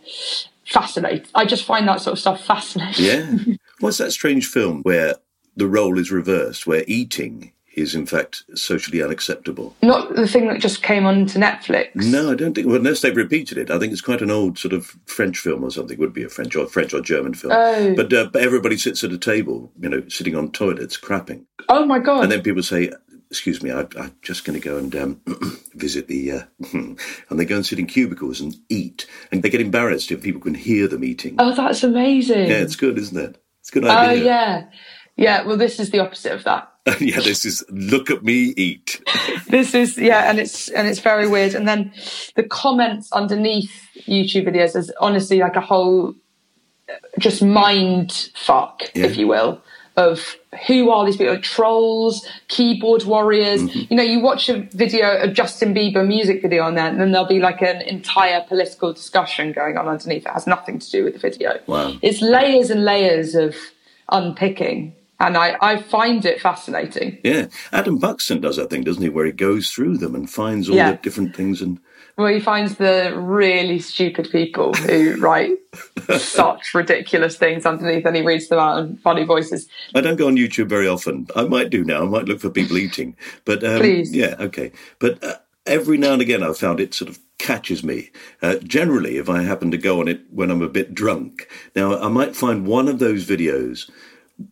Fascinating. 0.66 1.26
I 1.36 1.46
just 1.46 1.66
find 1.66 1.88
that 1.88 2.02
sort 2.02 2.14
of 2.14 2.20
stuff 2.20 2.44
fascinating. 2.44 3.06
Yeah. 3.06 3.56
What's 3.80 3.98
that 3.98 4.12
strange 4.12 4.48
film 4.48 4.82
where 4.84 5.16
the 5.56 5.68
role 5.68 5.98
is 6.00 6.12
reversed, 6.12 6.66
where 6.68 6.84
eating 6.88 7.52
is 7.78 7.96
in 7.96 8.06
fact 8.06 8.44
socially 8.56 9.02
unacceptable? 9.02 9.76
Not 9.82 10.16
the 10.16 10.28
thing 10.28 10.48
that 10.48 10.60
just 10.60 10.84
came 10.84 11.06
onto 11.06 11.40
Netflix. 11.40 11.96
No, 11.96 12.32
I 12.32 12.36
don't 12.36 12.54
think. 12.54 12.68
Well, 12.68 12.78
unless 12.78 13.02
they've 13.02 13.16
repeated 13.16 13.58
it, 13.58 13.72
I 13.72 13.80
think 13.80 13.94
it's 13.94 14.02
quite 14.02 14.22
an 14.22 14.32
old 14.32 14.58
sort 14.58 14.74
of 14.74 14.96
French 15.06 15.38
film 15.40 15.64
or 15.64 15.72
something. 15.72 15.98
Would 16.00 16.14
be 16.14 16.24
a 16.24 16.30
French 16.30 16.56
or 16.56 16.68
French 16.68 16.94
or 16.94 17.02
German 17.02 17.34
film. 17.36 17.54
Oh. 17.56 17.96
But, 17.96 18.12
uh, 18.12 18.26
but 18.34 18.42
everybody 18.42 18.78
sits 18.78 19.04
at 19.04 19.12
a 19.12 19.18
table, 19.18 19.72
you 19.80 19.88
know, 19.90 20.04
sitting 20.10 20.36
on 20.36 20.52
toilets, 20.52 20.98
crapping, 20.98 21.46
Oh 21.70 21.86
my 21.86 22.00
god. 22.00 22.24
and 22.24 22.32
then 22.32 22.42
people 22.42 22.64
say. 22.64 22.92
Excuse 23.30 23.62
me, 23.62 23.74
I, 23.74 23.82
I'm 24.00 24.16
just 24.22 24.46
going 24.46 24.58
to 24.58 24.66
go 24.66 24.78
and 24.78 24.96
um, 24.96 25.22
visit 25.76 26.08
the. 26.08 26.32
Uh, 26.32 26.42
and 26.72 26.98
they 27.32 27.44
go 27.44 27.58
and 27.58 27.66
sit 27.66 27.78
in 27.78 27.86
cubicles 27.86 28.40
and 28.40 28.56
eat, 28.70 29.06
and 29.34 29.44
they 29.44 29.50
get 29.50 29.60
embarrassed 29.60 30.12
if 30.14 30.24
people 30.24 30.40
can 30.40 30.54
hear 30.56 30.88
them 30.88 31.04
eating. 31.04 31.36
oh, 31.38 31.54
that's 31.54 31.84
amazing. 31.84 32.48
Yeah, 32.48 32.60
it's 32.62 32.78
good, 32.78 32.98
isn't 32.98 33.18
it? 33.18 33.44
It's 33.60 33.70
a 33.70 33.74
good 33.74 33.84
idea. 33.84 34.22
oh 34.22 34.26
yeah. 34.26 34.66
Yeah, 35.18 35.44
well 35.44 35.58
this 35.58 35.78
is 35.78 35.90
the 35.90 36.00
opposite 36.00 36.32
of 36.32 36.46
that. 36.46 36.72
yeah, 37.00 37.20
this 37.22 37.46
is 37.46 37.64
look 37.70 38.10
at 38.10 38.24
me 38.24 38.54
eat. 38.58 39.02
this 39.50 39.74
is 39.74 39.98
yeah 39.98 40.30
and 40.30 40.40
it's 40.40 40.70
and 40.70 40.88
it's 40.88 41.00
very 41.00 41.28
weird 41.28 41.54
and 41.56 41.68
then 41.68 41.92
the 42.36 42.44
comments 42.44 43.12
underneath 43.12 43.72
youtube 44.08 44.48
videos 44.48 44.76
is 44.76 44.92
honestly 45.00 45.40
like 45.40 45.56
a 45.56 45.62
whole 45.62 46.14
uh, 46.90 46.94
just 47.20 47.42
mind 47.42 48.30
fuck 48.36 48.82
Yeah. 48.94 49.06
if 49.06 49.18
you 49.18 49.28
will 49.28 49.62
of 49.96 50.36
who 50.68 50.90
are 50.92 51.06
these 51.06 51.18
people 51.18 51.40
trolls 51.40 52.26
keyboard 52.50 53.04
warriors 53.04 53.62
Mm-hmm. 53.62 53.80
you 53.90 53.98
know 53.98 54.04
you 54.04 54.20
watch 54.20 54.48
a 54.50 54.60
video 54.74 55.18
of 55.24 55.34
justin 55.34 55.74
bieber 55.74 56.06
music 56.06 56.42
video 56.42 56.64
on 56.64 56.76
there 56.76 56.88
and 56.88 57.00
then 57.00 57.12
there'll 57.12 57.28
be 57.28 57.40
like 57.40 57.62
an 57.62 57.82
entire 57.84 58.42
political 58.48 58.94
discussion 58.94 59.52
going 59.54 59.78
on 59.78 59.88
underneath 59.88 60.26
it 60.26 60.32
has 60.32 60.46
nothing 60.48 60.78
to 60.80 60.92
do 60.92 61.04
with 61.04 61.14
the 61.14 61.20
video 61.20 61.60
Wow. 61.68 61.94
it's 62.02 62.22
layers 62.22 62.70
and 62.70 62.84
layers 62.86 63.34
of 63.34 63.56
unpicking 64.12 64.94
And 65.20 65.36
I, 65.36 65.58
I 65.62 65.82
find 65.82 66.24
it 66.26 66.40
fascinating. 66.42 67.18
Yeah, 67.24 67.48
Adam 67.72 67.98
Buxton 67.98 68.40
does 68.42 68.58
that 68.58 68.70
thing, 68.70 68.84
doesn't 68.84 69.02
he? 69.02 69.10
Where 69.10 69.26
he 69.26 69.32
goes 69.32 69.70
through 69.72 69.98
them 69.98 70.14
and 70.14 70.30
finds 70.30 70.70
all 70.70 70.76
Yeah. 70.76 70.92
the 70.92 70.98
different 70.98 71.36
things 71.36 71.62
and 71.62 71.80
Well, 72.18 72.28
he 72.34 72.40
finds 72.40 72.76
the 72.76 73.14
really 73.16 73.80
stupid 73.80 74.30
people 74.32 74.74
who 74.76 75.16
write 75.20 75.58
such 76.20 76.74
ridiculous 76.74 77.36
things 77.38 77.66
underneath 77.66 78.06
and 78.06 78.16
he 78.16 78.22
reads 78.22 78.48
them 78.48 78.60
out 78.60 78.80
in 78.80 78.98
funny 78.98 79.24
voices. 79.24 79.68
I 79.96 80.02
don't 80.02 80.18
go 80.18 80.28
on 80.28 80.36
YouTube 80.38 80.70
very 80.70 80.88
often. 80.88 81.28
I 81.36 81.44
might 81.46 81.70
do 81.72 81.84
now. 81.84 82.04
I 82.04 82.06
might 82.06 82.26
look 82.26 82.40
for 82.40 82.50
people 82.50 82.78
eating, 82.86 83.16
but 83.46 83.64
um, 83.64 83.80
Please. 83.80 84.16
yeah, 84.16 84.36
okay. 84.40 84.72
But 85.00 85.24
uh, 85.24 85.36
every 85.66 85.98
now 85.98 86.14
and 86.14 86.22
again, 86.22 86.44
I've 86.44 86.58
found 86.58 86.80
it 86.80 86.94
sort 86.94 87.10
of 87.10 87.20
catches 87.40 87.84
me. 87.84 88.10
Uh, 88.42 88.56
generally, 88.64 89.18
if 89.18 89.30
I 89.30 89.44
happen 89.44 89.70
to 89.72 89.78
go 89.78 90.00
on 90.00 90.08
it 90.08 90.22
when 90.32 90.50
I'm 90.52 90.62
a 90.64 90.70
bit 90.70 90.94
drunk, 90.96 91.48
now 91.76 91.98
I 92.00 92.08
might 92.08 92.36
find 92.36 92.66
one 92.66 92.88
of 92.88 93.00
those 93.00 93.26
videos 93.28 93.90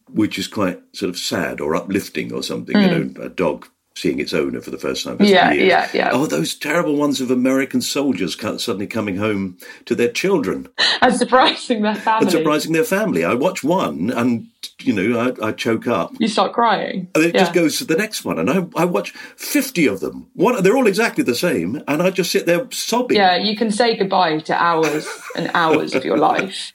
which 0.10 0.38
is 0.40 0.48
quite 0.48 0.82
sort 0.94 1.10
of 1.10 1.18
sad 1.18 1.62
or 1.62 1.76
uplifting 1.76 2.34
or 2.34 2.42
something. 2.44 2.80
You 2.80 2.88
know, 2.88 3.24
a 3.24 3.30
dog 3.30 3.68
seeing 3.98 4.20
its 4.20 4.34
owner 4.34 4.60
for 4.60 4.72
the 4.72 4.78
first 4.78 5.06
time. 5.06 5.16
for 5.18 5.24
Hmm. 5.24 5.30
Yeah, 5.30 5.52
years. 5.54 5.68
yeah, 5.70 5.90
yeah. 5.94 6.10
Oh, 6.12 6.26
those 6.26 6.54
terrible 6.54 6.98
ones 6.98 7.22
of 7.22 7.32
American 7.32 7.80
soldiers 7.82 8.36
suddenly 8.36 8.88
coming 8.88 9.16
home 9.16 9.58
to 9.86 9.96
their 9.96 10.12
children 10.12 10.68
And 11.02 11.16
surprising 11.16 11.82
their 11.82 11.96
family. 11.96 12.24
and 12.24 12.32
surprising 12.32 12.74
their 12.74 12.84
family. 12.84 13.24
I 13.24 13.36
watch 13.36 13.64
one 13.64 14.10
and 14.12 14.48
you 14.82 14.92
know 14.92 15.34
I, 15.42 15.48
I 15.48 15.52
choke 15.54 15.88
up. 15.88 16.12
You 16.20 16.28
start 16.28 16.52
crying. 16.52 17.08
And 17.16 17.24
it 17.24 17.34
Yeah. 17.36 17.42
just 17.42 17.54
goes 17.54 17.78
to 17.78 17.86
the 17.86 17.96
next 17.96 18.26
one, 18.26 18.38
and 18.38 18.50
I, 18.50 18.66
I 18.76 18.84
watch 18.84 19.12
fifty 19.38 19.86
of 19.88 20.02
them. 20.02 20.28
One, 20.34 20.62
they're 20.62 20.76
all 20.76 20.88
exactly 20.88 21.24
the 21.24 21.36
same, 21.36 21.82
and 21.88 22.02
I 22.04 22.10
just 22.10 22.32
sit 22.32 22.46
there 22.46 22.68
sobbing. 22.72 23.16
Yeah, 23.16 23.38
you 23.38 23.56
can 23.56 23.72
say 23.72 23.96
goodbye 23.96 24.40
to 24.40 24.54
hours 24.62 25.08
and 25.38 25.50
hours 25.54 25.96
of 25.96 26.04
your 26.04 26.18
life. 26.32 26.74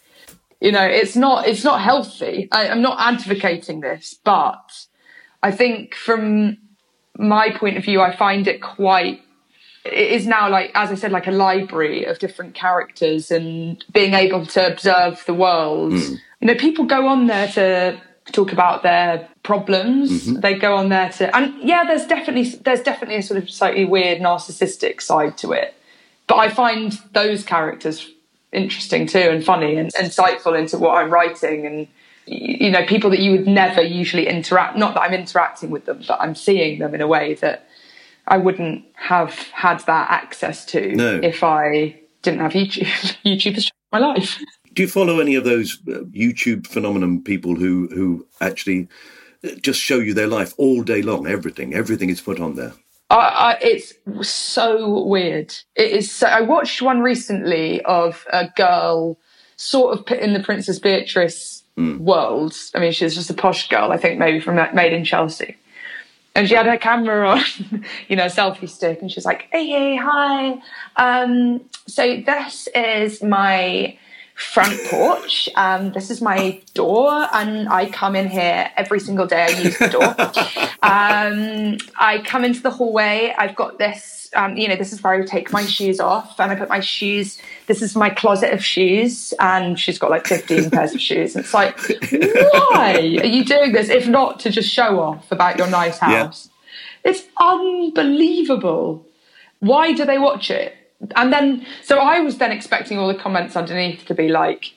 You 0.60 0.72
know, 0.72 0.84
it's 0.84 1.16
not 1.16 1.46
it's 1.46 1.64
not 1.64 1.80
healthy. 1.80 2.48
I, 2.52 2.68
I'm 2.68 2.82
not 2.82 2.98
advocating 3.00 3.80
this, 3.80 4.14
but 4.22 4.86
I 5.42 5.50
think 5.50 5.94
from 5.94 6.58
my 7.16 7.50
point 7.50 7.76
of 7.76 7.84
view, 7.84 8.00
I 8.00 8.14
find 8.14 8.46
it 8.46 8.60
quite. 8.60 9.22
It 9.84 9.94
is 9.94 10.26
now 10.26 10.50
like, 10.50 10.70
as 10.74 10.90
I 10.90 10.94
said, 10.94 11.10
like 11.10 11.26
a 11.26 11.32
library 11.32 12.04
of 12.04 12.18
different 12.18 12.54
characters 12.54 13.30
and 13.30 13.82
being 13.92 14.12
able 14.12 14.44
to 14.46 14.70
observe 14.70 15.24
the 15.24 15.32
world. 15.32 15.94
Hmm. 15.94 16.14
You 16.40 16.46
know, 16.48 16.54
people 16.54 16.84
go 16.84 17.06
on 17.06 17.26
there 17.26 17.48
to 17.48 18.00
talk 18.32 18.52
about 18.52 18.82
their 18.82 19.28
problems. 19.42 20.10
Mm-hmm. 20.10 20.40
They 20.40 20.54
go 20.54 20.76
on 20.76 20.90
there 20.90 21.08
to, 21.12 21.34
and 21.34 21.54
yeah, 21.62 21.84
there's 21.84 22.06
definitely 22.06 22.44
there's 22.62 22.82
definitely 22.82 23.16
a 23.16 23.22
sort 23.22 23.42
of 23.42 23.50
slightly 23.50 23.86
weird 23.86 24.20
narcissistic 24.20 25.00
side 25.00 25.38
to 25.38 25.52
it. 25.52 25.74
But 26.26 26.36
I 26.36 26.50
find 26.50 26.98
those 27.12 27.44
characters 27.44 28.10
interesting 28.52 29.06
too 29.06 29.18
and 29.18 29.44
funny 29.44 29.76
and 29.76 29.92
insightful 29.94 30.58
into 30.58 30.76
what 30.78 30.96
I'm 30.96 31.10
writing 31.10 31.66
and 31.66 31.86
you 32.26 32.70
know 32.70 32.84
people 32.84 33.10
that 33.10 33.20
you 33.20 33.32
would 33.32 33.46
never 33.46 33.82
usually 33.82 34.26
interact 34.26 34.76
not 34.76 34.94
that 34.94 35.00
I'm 35.02 35.14
interacting 35.14 35.70
with 35.70 35.84
them 35.86 36.02
but 36.06 36.20
I'm 36.20 36.34
seeing 36.34 36.78
them 36.80 36.94
in 36.94 37.00
a 37.00 37.06
way 37.06 37.34
that 37.34 37.66
I 38.26 38.36
wouldn't 38.38 38.84
have 38.94 39.34
had 39.52 39.80
that 39.86 40.10
access 40.10 40.64
to 40.66 40.94
No. 40.94 41.20
if 41.22 41.42
I 41.42 42.00
didn't 42.22 42.40
have 42.40 42.52
YouTube 42.52 42.86
YouTube 43.24 43.54
has 43.54 43.64
changed 43.64 43.72
my 43.92 43.98
life 43.98 44.38
Do 44.74 44.82
you 44.82 44.88
follow 44.88 45.20
any 45.20 45.34
of 45.36 45.44
those 45.44 45.78
uh, 45.88 46.00
YouTube 46.12 46.66
phenomenon 46.66 47.22
people 47.22 47.54
who 47.56 47.88
who 47.88 48.26
actually 48.40 48.88
uh, 49.44 49.50
just 49.62 49.80
show 49.80 49.98
you 49.98 50.14
their 50.14 50.28
life 50.28 50.54
all 50.58 50.82
day 50.84 51.02
long? 51.02 51.26
Everything, 51.26 51.74
everything 51.74 52.10
is 52.10 52.20
put 52.20 52.38
on 52.40 52.54
there. 52.56 52.72
I, 53.10 53.16
I, 53.16 53.58
it's 53.60 53.94
so 54.22 55.02
weird. 55.04 55.54
It 55.74 55.90
is. 55.90 56.12
So, 56.12 56.26
I 56.28 56.40
watched 56.42 56.80
one 56.80 57.00
recently 57.00 57.82
of 57.82 58.24
a 58.32 58.48
girl 58.48 59.18
sort 59.56 59.98
of 59.98 60.06
put 60.06 60.20
in 60.20 60.32
the 60.32 60.40
Princess 60.40 60.78
Beatrice 60.78 61.64
world. 61.76 62.54
I 62.74 62.78
mean, 62.78 62.92
she 62.92 63.04
was 63.04 63.14
just 63.14 63.30
a 63.30 63.34
posh 63.34 63.68
girl, 63.68 63.92
I 63.92 63.96
think, 63.96 64.18
maybe 64.18 64.40
from 64.40 64.56
Made 64.74 64.92
in 64.92 65.04
Chelsea. 65.04 65.56
And 66.34 66.48
she 66.48 66.54
had 66.54 66.66
her 66.66 66.78
camera 66.78 67.28
on, 67.38 67.84
you 68.08 68.16
know, 68.16 68.26
a 68.26 68.30
selfie 68.30 68.68
stick, 68.68 69.00
and 69.02 69.10
she's 69.10 69.24
like, 69.24 69.48
"Hey, 69.50 69.66
hey, 69.66 69.96
hi. 69.96 70.62
Um, 70.96 71.62
so 71.86 72.22
this 72.24 72.68
is 72.74 73.22
my 73.22 73.98
front 74.40 74.78
porch. 74.88 75.48
Um, 75.56 75.92
this 75.92 76.10
is 76.10 76.20
my 76.20 76.60
door, 76.74 77.28
and 77.32 77.68
I 77.68 77.88
come 77.90 78.16
in 78.16 78.28
here 78.28 78.70
every 78.76 79.00
single 79.00 79.26
day. 79.26 79.44
I 79.44 79.48
use 79.60 79.78
the 79.78 79.88
door. 79.88 80.04
um, 80.82 81.78
I 81.98 82.22
come 82.24 82.44
into 82.44 82.60
the 82.60 82.70
hallway. 82.70 83.34
I've 83.36 83.54
got 83.56 83.78
this. 83.78 84.30
Um, 84.36 84.56
you 84.56 84.68
know, 84.68 84.76
this 84.76 84.92
is 84.92 85.02
where 85.02 85.14
I 85.14 85.24
take 85.26 85.52
my 85.52 85.64
shoes 85.66 85.98
off, 86.00 86.38
and 86.40 86.52
I 86.52 86.54
put 86.54 86.68
my 86.68 86.80
shoes. 86.80 87.40
This 87.66 87.82
is 87.82 87.96
my 87.96 88.10
closet 88.10 88.52
of 88.52 88.64
shoes, 88.64 89.34
and 89.40 89.78
she's 89.78 89.98
got 89.98 90.10
like 90.10 90.26
fifteen 90.26 90.70
pairs 90.74 90.94
of 90.94 91.00
shoes. 91.00 91.34
And 91.36 91.44
it's 91.44 91.54
like, 91.54 91.78
why 91.80 92.94
are 92.96 93.26
you 93.26 93.44
doing 93.44 93.72
this? 93.72 93.88
If 93.88 94.06
not 94.08 94.40
to 94.40 94.50
just 94.50 94.70
show 94.70 95.00
off 95.00 95.30
about 95.32 95.58
your 95.58 95.68
nice 95.68 96.00
Yeah. 96.00 96.24
house, 96.24 96.48
it's 97.04 97.24
unbelievable 97.38 99.04
why 99.60 99.92
do 99.92 100.06
they 100.06 100.18
watch 100.18 100.50
it? 100.50 100.74
And 101.16 101.32
then, 101.32 101.66
so 101.82 101.98
I 101.98 102.20
was 102.20 102.38
then 102.38 102.52
expecting 102.52 102.98
all 102.98 103.08
the 103.08 103.14
comments 103.14 103.56
underneath 103.56 104.04
to 104.06 104.14
be 104.14 104.28
like, 104.28 104.74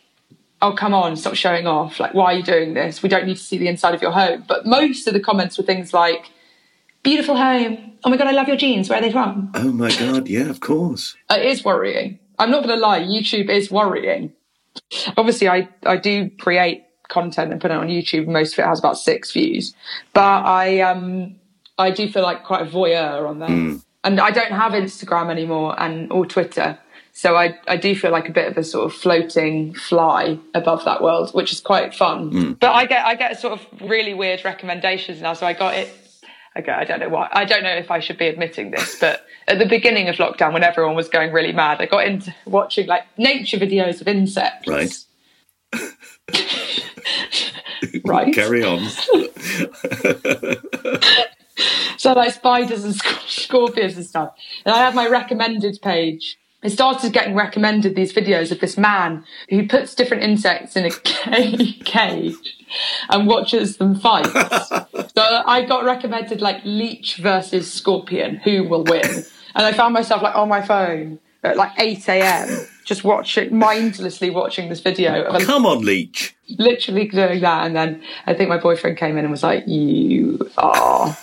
oh, 0.62 0.74
come 0.74 0.94
on, 0.94 1.18
stop 1.18 1.36
showing 1.36 1.68
off. 1.68 2.00
Like, 2.00 2.14
why 2.14 2.34
are 2.34 2.38
you 2.38 2.44
doing 2.44 2.74
this? 2.74 3.04
We 3.04 3.10
don't 3.10 3.26
need 3.26 3.38
to 3.38 3.44
see 3.44 3.58
the 3.58 3.68
inside 3.68 3.94
of 3.94 4.02
your 4.02 4.12
home. 4.12 4.46
But 4.48 4.66
most 4.66 5.08
of 5.08 5.14
the 5.14 5.20
comments 5.20 5.58
were 5.58 5.66
things 5.66 5.94
like, 5.94 6.32
beautiful 7.04 7.36
home. 7.36 7.94
Oh 8.06 8.10
my 8.10 8.18
God, 8.18 8.28
I 8.28 8.32
love 8.32 8.48
your 8.48 8.58
jeans. 8.58 8.90
Where 8.90 9.00
are 9.00 9.02
they 9.02 9.12
from? 9.12 9.52
Oh 9.54 9.72
my 9.72 9.94
god, 9.96 10.28
yeah, 10.30 10.50
of 10.50 10.62
course. 10.62 11.16
It 11.30 11.46
is 11.46 11.66
worrying. 11.66 12.20
I'm 12.40 12.50
not 12.50 12.64
going 12.64 12.76
to 12.76 12.82
lie, 12.82 13.02
YouTube 13.02 13.50
is 13.50 13.70
worrying. 13.70 14.32
Obviously, 15.18 15.50
I, 15.50 15.70
I 15.86 15.98
do 15.98 16.32
create 16.40 16.86
content 17.10 17.52
and 17.52 17.62
put 17.62 17.70
it 17.70 17.78
on 17.78 17.90
YouTube. 17.90 18.28
Most 18.28 18.54
of 18.54 18.60
it 18.60 18.68
has 18.68 18.80
about 18.80 18.98
six 18.98 19.32
views. 19.32 19.76
But 20.14 20.46
I, 20.46 20.80
um, 20.80 21.36
I 21.78 21.92
do 21.92 22.10
feel 22.10 22.24
like 22.24 22.44
quite 22.46 22.62
a 22.62 22.66
voyeur 22.66 23.28
on 23.28 23.40
there. 23.40 23.80
And 24.04 24.20
I 24.20 24.32
don't 24.32 24.52
have 24.52 24.74
Instagram 24.74 25.30
anymore 25.30 25.80
and 25.80 26.12
or 26.12 26.26
Twitter. 26.26 26.78
So 27.14 27.36
I, 27.36 27.58
I 27.68 27.78
do 27.78 27.96
feel 27.96 28.12
like 28.12 28.28
a 28.28 28.32
bit 28.32 28.48
of 28.48 28.58
a 28.58 28.64
sort 28.64 28.86
of 28.86 28.94
floating 28.94 29.76
fly 29.76 30.40
above 30.56 30.84
that 30.86 31.02
world, 31.02 31.32
which 31.34 31.52
is 31.52 31.60
quite 31.60 31.94
fun. 31.94 32.32
Hmm. 32.32 32.52
But 32.54 32.72
I 32.74 32.86
get 32.86 33.06
I 33.06 33.16
get 33.16 33.40
sort 33.40 33.60
of 33.60 33.82
really 33.82 34.14
weird 34.14 34.44
recommendations 34.44 35.22
now. 35.22 35.34
So 35.34 35.46
I 35.46 35.54
got 35.54 35.76
it 35.76 35.94
Okay, 36.56 36.72
I 36.72 36.84
don't 36.84 37.00
know 37.00 37.10
why. 37.10 37.30
I 37.32 37.46
don't 37.46 37.64
know 37.64 37.74
if 37.74 37.90
I 37.90 38.00
should 38.00 38.20
be 38.20 38.28
admitting 38.28 38.70
this, 38.70 39.00
but 39.00 39.26
at 39.48 39.58
the 39.58 39.66
beginning 39.66 40.08
of 40.08 40.18
lockdown, 40.18 40.54
when 40.54 40.64
everyone 40.64 40.96
was 40.96 41.10
going 41.10 41.34
really 41.34 41.52
mad, 41.52 41.82
I 41.82 41.88
got 41.88 42.06
into 42.06 42.34
watching 42.46 42.86
like 42.86 43.06
nature 43.18 43.58
videos 43.58 44.02
of 44.02 44.08
insects. 44.08 44.68
Right. 44.68 44.96
Right. 48.06 48.34
Carry 48.36 48.64
on. 48.64 48.80
So 52.04 52.12
like 52.12 52.34
spiders 52.34 52.84
and 52.84 52.94
scorpions 53.28 53.96
and 53.96 54.06
stuff. 54.06 54.36
And 54.66 54.76
I 54.76 54.80
have 54.80 54.94
my 54.94 55.08
recommended 55.08 55.80
page. 55.82 56.38
I 56.62 56.68
started 56.68 57.14
getting 57.14 57.34
recommended 57.34 57.96
these 57.96 58.12
videos 58.12 58.52
of 58.52 58.60
this 58.60 58.78
man 58.78 59.24
who 59.50 59.66
puts 59.70 59.96
different 59.96 60.22
insects 60.22 60.76
in 60.76 60.84
a 60.84 60.90
cage 61.86 62.58
and 63.08 63.26
watches 63.26 63.78
them 63.78 63.96
fight. 63.96 64.26
so 65.16 65.44
I 65.46 65.64
got 65.66 65.86
recommended 65.86 66.42
like 66.42 66.60
leech 66.66 67.16
versus 67.16 67.72
scorpion, 67.72 68.36
who 68.36 68.66
will 68.66 68.84
win? 68.84 69.24
And 69.56 69.66
I 69.66 69.72
found 69.72 69.94
myself 69.94 70.22
like 70.22 70.36
on 70.36 70.50
my 70.50 70.62
phone 70.62 71.20
at 71.42 71.56
like 71.56 71.72
8 71.80 72.10
a.m. 72.10 72.68
just 72.84 73.06
watching, 73.06 73.58
mindlessly 73.58 74.30
watching 74.30 74.68
this 74.68 74.82
video 74.82 75.24
of 75.24 75.42
a 75.42 75.46
Come 75.46 75.66
on, 75.66 75.86
Leech. 75.86 76.36
literally 76.60 77.08
doing 77.08 77.40
that. 77.40 77.66
And 77.66 77.74
then 77.74 78.04
I 78.26 78.34
think 78.34 78.50
my 78.50 78.58
boyfriend 78.58 78.98
came 78.98 79.18
in 79.18 79.24
and 79.24 79.32
was 79.32 79.44
like, 79.44 79.66
You 79.66 80.50
are 80.58 81.18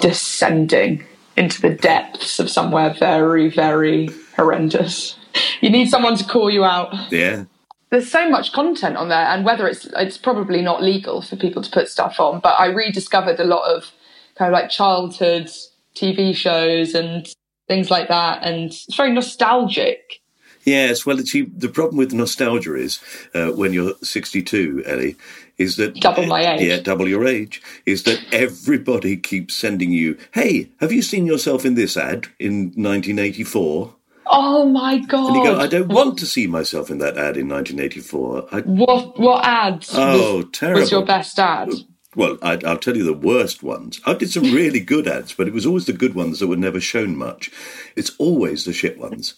descending 0.00 1.04
into 1.36 1.60
the 1.60 1.70
depths 1.70 2.38
of 2.38 2.50
somewhere 2.50 2.94
very, 2.98 3.48
very 3.48 4.08
horrendous. 4.36 5.16
You 5.60 5.70
need 5.70 5.88
someone 5.88 6.16
to 6.16 6.24
call 6.24 6.50
you 6.50 6.64
out. 6.64 6.94
Yeah. 7.12 7.44
There's 7.90 8.10
so 8.10 8.28
much 8.28 8.52
content 8.52 8.96
on 8.96 9.08
there, 9.08 9.26
and 9.26 9.44
whether 9.44 9.66
it's 9.66 9.86
it's 9.96 10.16
probably 10.16 10.62
not 10.62 10.82
legal 10.82 11.22
for 11.22 11.36
people 11.36 11.62
to 11.62 11.70
put 11.70 11.88
stuff 11.88 12.20
on, 12.20 12.40
but 12.40 12.54
I 12.58 12.66
rediscovered 12.66 13.40
a 13.40 13.44
lot 13.44 13.68
of 13.68 13.90
kind 14.36 14.48
of 14.48 14.52
like 14.52 14.70
childhood 14.70 15.50
TV 15.94 16.34
shows 16.34 16.94
and 16.94 17.26
things 17.66 17.90
like 17.90 18.08
that, 18.08 18.42
and 18.42 18.70
it's 18.70 18.94
very 18.94 19.12
nostalgic. 19.12 20.20
Yes, 20.64 21.06
well, 21.06 21.18
see, 21.18 21.42
the 21.42 21.68
problem 21.68 21.96
with 21.96 22.12
nostalgia 22.12 22.74
is 22.74 23.00
uh, 23.34 23.48
when 23.48 23.72
you're 23.72 23.94
62, 24.02 24.82
Ellie, 24.86 25.16
is 25.60 25.76
that 25.76 25.94
Double 26.00 26.26
my 26.26 26.42
eh, 26.42 26.54
age. 26.54 26.62
Yeah, 26.62 26.80
double 26.80 27.06
your 27.08 27.26
age. 27.26 27.62
Is 27.86 28.02
that 28.04 28.20
everybody 28.32 29.16
keeps 29.16 29.54
sending 29.54 29.92
you, 29.92 30.16
"Hey, 30.32 30.70
have 30.80 30.90
you 30.92 31.02
seen 31.02 31.26
yourself 31.26 31.64
in 31.64 31.74
this 31.74 31.96
ad 31.96 32.28
in 32.38 32.72
1984?" 32.76 33.94
Oh 34.32 34.64
my 34.66 34.98
god! 34.98 35.28
And 35.28 35.36
you 35.36 35.44
go, 35.44 35.58
"I 35.60 35.66
don't 35.66 35.88
want 35.88 36.18
to 36.20 36.26
see 36.26 36.46
myself 36.46 36.90
in 36.90 36.98
that 36.98 37.16
ad 37.18 37.36
in 37.36 37.48
1984." 37.48 38.48
I, 38.52 38.60
What 38.62 39.18
what 39.20 39.44
ads 39.44 39.90
Oh, 39.94 40.36
was, 40.38 40.46
terrible. 40.52 40.80
was 40.80 40.90
your 40.92 41.04
best 41.04 41.38
ad? 41.38 41.68
well, 42.16 42.38
I, 42.42 42.58
I'll 42.66 42.78
tell 42.78 42.96
you 42.96 43.04
the 43.04 43.12
worst 43.12 43.62
ones. 43.62 44.00
I 44.06 44.14
did 44.14 44.30
some 44.30 44.44
really 44.52 44.80
good 44.80 45.06
ads, 45.06 45.32
but 45.34 45.46
it 45.46 45.52
was 45.54 45.66
always 45.66 45.86
the 45.86 45.92
good 45.92 46.14
ones 46.14 46.38
that 46.40 46.48
were 46.48 46.56
never 46.56 46.80
shown 46.80 47.16
much. 47.16 47.50
It's 47.96 48.12
always 48.18 48.64
the 48.64 48.72
shit 48.72 48.98
ones. 48.98 49.34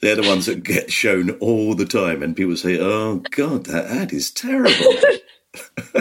They're 0.00 0.16
the 0.16 0.28
ones 0.28 0.46
that 0.46 0.62
get 0.64 0.90
shown 0.90 1.30
all 1.40 1.74
the 1.74 1.84
time, 1.86 2.22
and 2.22 2.34
people 2.36 2.56
say, 2.56 2.78
"Oh 2.80 3.22
God, 3.30 3.66
that 3.66 3.86
ad 3.86 4.12
is 4.12 4.30
terrible." 4.30 4.94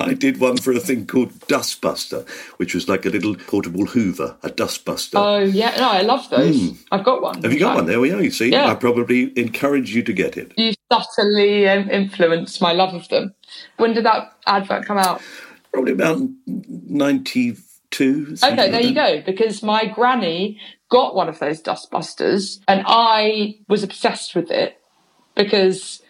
I 0.00 0.14
did 0.14 0.40
one 0.40 0.56
for 0.56 0.72
a 0.72 0.80
thing 0.80 1.06
called 1.06 1.32
Dustbuster, 1.46 2.28
which 2.56 2.74
was 2.74 2.88
like 2.88 3.06
a 3.06 3.08
little 3.08 3.36
portable 3.36 3.86
Hoover, 3.86 4.36
a 4.42 4.50
dustbuster. 4.50 5.14
Oh 5.14 5.38
yeah, 5.38 5.76
no, 5.76 5.90
I 5.90 6.02
love 6.02 6.28
those. 6.28 6.84
I've 6.90 7.04
got 7.04 7.22
one. 7.22 7.42
Have 7.42 7.52
you 7.52 7.60
got 7.60 7.76
one? 7.76 7.86
There 7.86 8.00
we 8.00 8.10
are. 8.12 8.20
You 8.20 8.30
see, 8.30 8.50
Yeah. 8.50 8.66
I 8.66 8.74
probably 8.74 9.32
encourage 9.38 9.94
you 9.94 10.02
to 10.02 10.12
get 10.12 10.36
it. 10.36 10.52
You 10.56 10.72
subtly 10.92 11.68
um, 11.68 11.88
influenced 11.88 12.60
my 12.60 12.72
love 12.72 12.94
of 12.94 13.08
them. 13.08 13.34
When 13.76 13.94
did 13.94 14.04
that 14.04 14.32
advert 14.46 14.86
come 14.86 14.98
out? 14.98 15.22
Probably 15.72 15.92
about 15.92 16.20
ninety-two. 16.46 18.36
Okay, 18.42 18.56
there 18.56 18.70
like 18.72 18.84
you 18.84 18.94
go. 18.94 19.22
Because 19.22 19.62
my 19.62 19.86
granny 19.86 20.58
got 20.90 21.14
one 21.14 21.28
of 21.28 21.38
those 21.38 21.62
dustbusters, 21.62 22.58
and 22.66 22.82
I 22.86 23.58
was 23.68 23.84
obsessed 23.84 24.34
with 24.34 24.50
it 24.50 24.80
because 25.36 26.02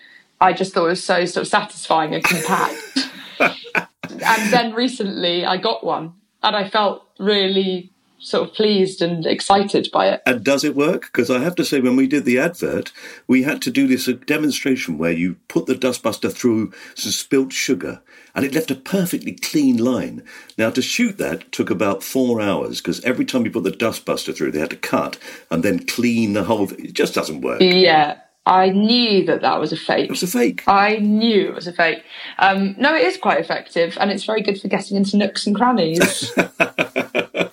I 0.45 0.53
just 0.53 0.75
thought 0.75 0.85
it 0.85 0.89
was 0.89 1.03
so 1.03 1.25
sort 1.25 1.47
of 1.47 1.49
satisfying 1.49 2.15
and 2.15 2.23
compact. 2.23 3.09
and 3.41 4.53
then 4.53 4.75
recently, 4.75 5.47
I 5.47 5.57
got 5.57 5.83
one, 5.83 6.13
and 6.43 6.55
I 6.55 6.69
felt 6.69 7.09
really 7.19 7.91
sort 8.19 8.49
of 8.49 8.55
pleased 8.55 9.01
and 9.01 9.25
excited 9.25 9.89
by 9.91 10.09
it. 10.09 10.23
And 10.27 10.45
does 10.45 10.63
it 10.63 10.77
work? 10.77 11.07
Because 11.07 11.31
I 11.31 11.41
have 11.41 11.55
to 11.57 11.65
say, 11.65 11.81
when 11.81 11.97
we 11.97 12.07
did 12.07 12.27
the 12.27 12.39
advert, 12.39 12.93
we 13.27 13.45
had 13.45 13.63
to 13.63 13.71
do 13.71 13.87
this 13.87 14.05
demonstration 14.27 14.99
where 14.99 15.13
you 15.13 15.37
put 15.49 15.65
the 15.65 15.75
dustbuster 15.75 16.31
through 16.31 16.73
some 16.95 17.13
spilt 17.13 17.53
sugar, 17.55 18.03
and 18.35 18.45
it 18.45 18.55
left 18.55 18.71
a 18.71 18.75
perfectly 18.75 19.33
clean 19.33 19.79
line. 19.79 20.23
Now, 20.59 20.69
to 20.71 20.83
shoot 20.83 21.17
that 21.17 21.53
took 21.53 21.71
about 21.71 22.03
four 22.03 22.43
hours 22.43 22.83
because 22.83 23.03
every 23.03 23.25
time 23.25 23.47
you 23.47 23.51
put 23.51 23.65
the 23.65 23.71
dustbuster 23.71 24.37
through, 24.37 24.53
they 24.53 24.61
had 24.61 24.71
to 24.71 24.77
cut 24.77 25.19
and 25.51 25.63
then 25.63 25.87
clean 25.87 26.35
the 26.35 26.45
whole. 26.45 26.67
thing. 26.67 26.85
It 26.85 26.93
just 26.93 27.15
doesn't 27.15 27.41
work. 27.41 27.63
Yeah, 27.63 28.19
I 28.47 28.71
knew 28.71 29.25
that 29.25 29.41
that 29.41 29.59
was 29.59 29.73
a 29.73 29.77
fake. 29.77 30.05
It 30.05 30.11
was 30.11 30.23
a 30.23 30.27
fake. 30.27 30.65
I 30.67 30.97
knew 30.97 31.49
it 31.49 31.55
was 31.55 31.67
a 31.67 31.73
fake. 31.73 32.03
Um, 32.39 32.75
no, 32.79 32.95
it 32.95 33.03
is 33.03 33.17
quite 33.17 33.41
effective, 33.41 33.97
and 33.99 34.11
it's 34.11 34.25
very 34.25 34.43
good 34.43 34.61
for 34.61 34.69
getting 34.69 34.97
into 34.99 35.17
nooks 35.17 35.47
and 35.47 35.57
crannies. 35.57 36.31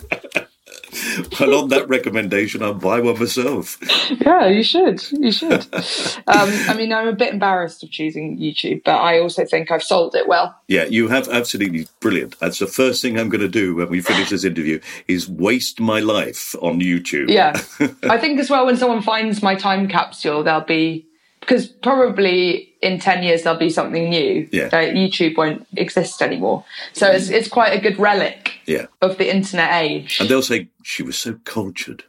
And 1.41 1.53
on 1.53 1.69
that 1.69 1.87
recommendation, 1.89 2.61
I'll 2.61 2.73
buy 2.73 2.99
one 2.99 3.19
myself. 3.19 3.77
yeah, 4.21 4.47
you 4.47 4.63
should. 4.63 5.01
You 5.11 5.31
should. 5.31 5.65
Um, 6.27 6.49
I 6.67 6.75
mean, 6.77 6.93
I'm 6.93 7.07
a 7.07 7.13
bit 7.13 7.33
embarrassed 7.33 7.83
of 7.83 7.91
choosing 7.91 8.37
YouTube, 8.37 8.83
but 8.83 8.97
I 8.97 9.19
also 9.19 9.45
think 9.45 9.71
I've 9.71 9.83
sold 9.83 10.15
it 10.15 10.27
well. 10.27 10.55
Yeah, 10.67 10.85
you 10.85 11.07
have 11.07 11.27
absolutely 11.29 11.87
brilliant. 11.99 12.39
That's 12.39 12.59
the 12.59 12.67
first 12.67 13.01
thing 13.01 13.19
I'm 13.19 13.29
going 13.29 13.41
to 13.41 13.49
do 13.49 13.75
when 13.75 13.89
we 13.89 14.01
finish 14.01 14.29
this 14.29 14.43
interview 14.43 14.79
is 15.07 15.29
waste 15.29 15.79
my 15.79 15.99
life 15.99 16.55
on 16.61 16.79
YouTube. 16.79 17.29
Yeah, 17.29 17.59
I 18.09 18.17
think 18.17 18.39
as 18.39 18.49
well 18.49 18.65
when 18.65 18.77
someone 18.77 19.01
finds 19.01 19.41
my 19.41 19.55
time 19.55 19.87
capsule, 19.87 20.43
they'll 20.43 20.61
be 20.61 21.07
because 21.39 21.67
probably 21.67 22.70
in 22.81 22.99
ten 22.99 23.23
years 23.23 23.43
there'll 23.43 23.59
be 23.59 23.69
something 23.69 24.09
new. 24.09 24.47
Yeah. 24.51 24.65
Uh, 24.65 24.91
YouTube 24.93 25.37
won't 25.37 25.67
exist 25.77 26.21
anymore, 26.21 26.63
so 26.93 27.07
it's 27.09 27.29
it's 27.29 27.47
quite 27.47 27.73
a 27.77 27.79
good 27.81 27.97
relic 27.99 28.59
Yeah. 28.65 28.85
of 29.01 29.17
the 29.17 29.33
internet 29.33 29.71
age. 29.83 30.19
And 30.19 30.29
they'll 30.29 30.41
say, 30.41 30.67
she 30.83 31.03
was 31.03 31.17
so 31.17 31.35
cultured. 31.45 32.03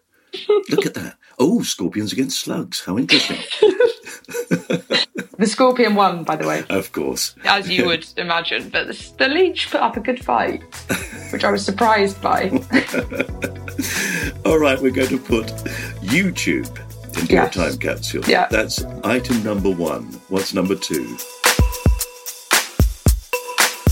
Look 0.71 0.87
at 0.87 0.95
that. 0.95 1.17
Oh, 1.39 1.63
scorpions 1.63 2.13
against 2.13 2.41
slugs. 2.41 2.81
How 2.85 2.99
interesting. 2.99 3.39
The 5.39 5.47
Scorpion 5.49 5.97
won, 5.97 6.23
by 6.23 6.37
the 6.37 6.47
way. 6.47 6.63
of 6.69 6.93
course. 6.93 7.35
as 7.45 7.69
you 7.69 7.87
would 7.87 8.07
imagine. 8.17 8.69
But 8.69 8.87
the, 8.87 9.13
the 9.19 9.29
Leech 9.29 9.71
put 9.71 9.81
up 9.81 9.97
a 9.97 10.01
good 10.01 10.25
fight, 10.25 10.63
which 11.33 11.43
I 11.43 11.51
was 11.51 11.65
surprised 11.65 12.23
by. 12.23 12.49
All 14.45 14.59
right, 14.59 14.81
we're 14.81 14.93
going 14.93 15.09
to 15.09 15.19
put 15.19 15.47
YouTube 16.01 16.69
into 17.19 17.33
Yes. 17.33 17.55
your 17.57 17.65
time 17.67 17.79
capsule. 17.79 18.23
Yeah. 18.27 18.47
That's 18.51 18.85
item 19.05 19.43
number 19.43 19.71
one. 19.71 20.05
What's 20.29 20.55
number 20.55 20.75
two? 20.75 21.17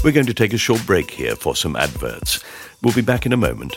We're 0.02 0.12
going 0.12 0.26
to 0.26 0.35
take 0.35 0.54
a 0.54 0.59
short 0.59 0.85
break 0.87 1.11
here 1.11 1.37
for 1.37 1.54
some 1.54 1.76
adverts. 1.76 2.42
We'll 2.83 2.94
be 2.94 3.02
back 3.02 3.26
in 3.26 3.33
a 3.33 3.37
moment. 3.37 3.76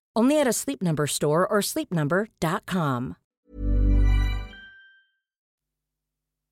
Only 0.15 0.39
at 0.39 0.47
a 0.47 0.53
Sleep 0.53 0.81
Number 0.81 1.07
store 1.07 1.47
or 1.47 1.61
sleepnumber.com. 1.61 3.15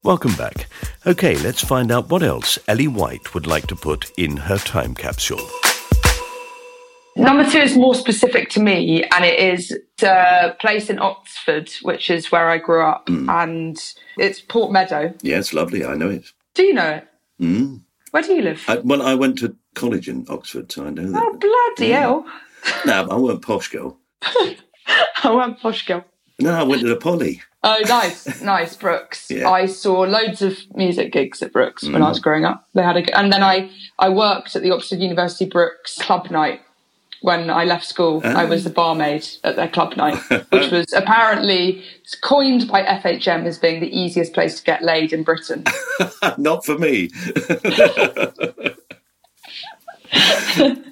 Welcome 0.01 0.33
back. 0.35 0.67
Okay, 1.05 1.35
let's 1.39 1.61
find 1.61 1.91
out 1.91 2.09
what 2.09 2.23
else 2.23 2.57
Ellie 2.69 2.87
White 2.87 3.33
would 3.33 3.45
like 3.45 3.67
to 3.67 3.75
put 3.75 4.11
in 4.17 4.37
her 4.37 4.57
time 4.57 4.95
capsule. 4.95 5.45
Number 7.17 7.43
two 7.49 7.57
is 7.59 7.75
more 7.75 7.93
specific 7.95 8.49
to 8.51 8.61
me, 8.61 9.03
and 9.03 9.25
it 9.25 9.37
is 9.37 9.77
a 10.01 10.55
place 10.61 10.89
in 10.89 10.99
Oxford, 10.99 11.69
which 11.81 12.09
is 12.09 12.31
where 12.31 12.49
I 12.49 12.59
grew 12.59 12.81
up, 12.81 13.09
and 13.09 13.77
it's 14.17 14.39
Port 14.39 14.71
Meadow. 14.71 15.13
Yeah, 15.21 15.39
it's 15.39 15.53
lovely. 15.53 15.83
I 15.83 15.95
know 15.95 16.09
it. 16.09 16.23
Do 16.53 16.63
you 16.63 16.73
know 16.73 16.89
it? 16.89 17.07
Mm. 17.41 17.81
Where 18.11 18.23
do 18.23 18.33
you 18.33 18.41
live? 18.41 18.63
I, 18.69 18.77
well, 18.77 19.01
I 19.01 19.15
went 19.15 19.37
to 19.39 19.53
college 19.75 20.07
in 20.07 20.25
Oxford, 20.29 20.71
so 20.71 20.85
I 20.85 20.91
know 20.91 21.11
that. 21.11 21.21
oh, 21.21 21.37
bloody 21.75 21.91
hell. 21.91 22.25
No, 22.85 23.07
I 23.09 23.15
weren't 23.15 23.41
posh 23.41 23.69
girl. 23.69 23.97
I 24.21 25.31
went 25.31 25.59
posh 25.59 25.85
girl. 25.85 26.05
No, 26.39 26.53
I 26.53 26.63
went 26.63 26.81
to 26.81 26.87
the 26.87 26.95
Poly. 26.95 27.41
Oh, 27.63 27.81
nice, 27.87 28.41
nice, 28.41 28.75
Brookes. 28.75 29.29
Yeah. 29.39 29.49
I 29.49 29.67
saw 29.67 30.01
loads 30.01 30.41
of 30.41 30.57
music 30.75 31.11
gigs 31.11 31.41
at 31.41 31.53
Brookes 31.53 31.83
when 31.83 32.01
I 32.01 32.09
was 32.09 32.19
mm. 32.19 32.23
growing 32.23 32.45
up. 32.45 32.67
They 32.73 32.81
had 32.81 32.97
a, 32.97 33.17
and 33.17 33.31
then 33.31 33.43
I 33.43 33.69
I 33.99 34.09
worked 34.09 34.55
at 34.55 34.63
the 34.63 34.71
Oxford 34.71 34.99
University 34.99 35.45
Brookes 35.45 35.97
club 36.01 36.31
night. 36.31 36.61
When 37.21 37.49
I 37.49 37.65
left 37.65 37.85
school, 37.85 38.21
ah. 38.23 38.33
I 38.33 38.45
was 38.45 38.63
the 38.63 38.69
barmaid 38.69 39.27
at 39.43 39.57
their 39.57 39.67
club 39.67 39.97
night, 39.97 40.17
which 40.51 40.71
was 40.71 40.93
apparently 40.93 41.83
coined 42.21 42.69
by 42.69 42.81
FHM 42.81 43.45
as 43.45 43.57
being 43.57 43.81
the 43.81 43.93
easiest 43.93 44.33
place 44.33 44.57
to 44.57 44.63
get 44.63 44.83
laid 44.83 45.11
in 45.11 45.23
Britain. 45.23 45.65
Not 46.37 46.65
for 46.65 46.77
me. 46.77 47.09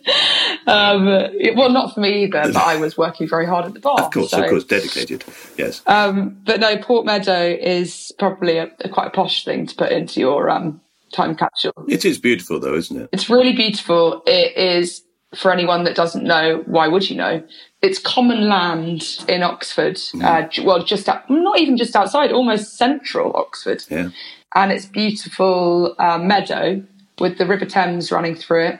Um, 0.67 1.07
it- 1.07 1.55
well, 1.55 1.69
not 1.69 1.93
for 1.93 2.01
me 2.01 2.23
either, 2.23 2.41
but 2.51 2.55
I 2.57 2.75
was 2.77 2.97
working 2.97 3.27
very 3.27 3.45
hard 3.45 3.65
at 3.65 3.73
the 3.73 3.79
bar. 3.79 3.99
Of 4.01 4.11
course, 4.11 4.31
so- 4.31 4.43
of 4.43 4.49
course, 4.49 4.63
dedicated. 4.65 5.23
Yes. 5.57 5.81
Um, 5.87 6.37
but 6.45 6.59
no, 6.59 6.77
Port 6.77 7.05
Meadow 7.05 7.41
is 7.59 8.11
probably 8.19 8.57
a, 8.57 8.69
a 8.81 8.89
quite 8.89 9.07
a 9.07 9.11
posh 9.11 9.45
thing 9.45 9.65
to 9.65 9.75
put 9.75 9.91
into 9.91 10.19
your 10.19 10.49
um, 10.49 10.81
time 11.13 11.35
capsule. 11.35 11.71
It 11.87 12.03
is 12.03 12.17
beautiful, 12.17 12.59
though, 12.59 12.75
isn't 12.75 12.99
it? 13.01 13.09
It's 13.13 13.29
really 13.29 13.53
beautiful. 13.53 14.23
It 14.27 14.57
is, 14.57 15.03
for 15.35 15.51
anyone 15.53 15.85
that 15.85 15.95
doesn't 15.95 16.23
know, 16.25 16.63
why 16.65 16.87
would 16.89 17.09
you 17.09 17.15
know? 17.15 17.41
It's 17.81 17.99
common 17.99 18.49
land 18.49 19.23
in 19.29 19.43
Oxford. 19.43 19.99
Uh, 20.21 20.47
well, 20.63 20.83
just 20.83 21.07
out, 21.07 21.29
not 21.29 21.59
even 21.59 21.77
just 21.77 21.95
outside, 21.95 22.31
almost 22.33 22.77
central 22.77 23.31
Oxford. 23.35 23.83
Yeah. 23.89 24.09
And 24.55 24.71
it's 24.71 24.85
beautiful 24.85 25.95
uh, 25.99 26.17
meadow 26.17 26.83
with 27.19 27.37
the 27.37 27.45
River 27.45 27.65
Thames 27.65 28.11
running 28.11 28.35
through 28.35 28.65
it. 28.67 28.79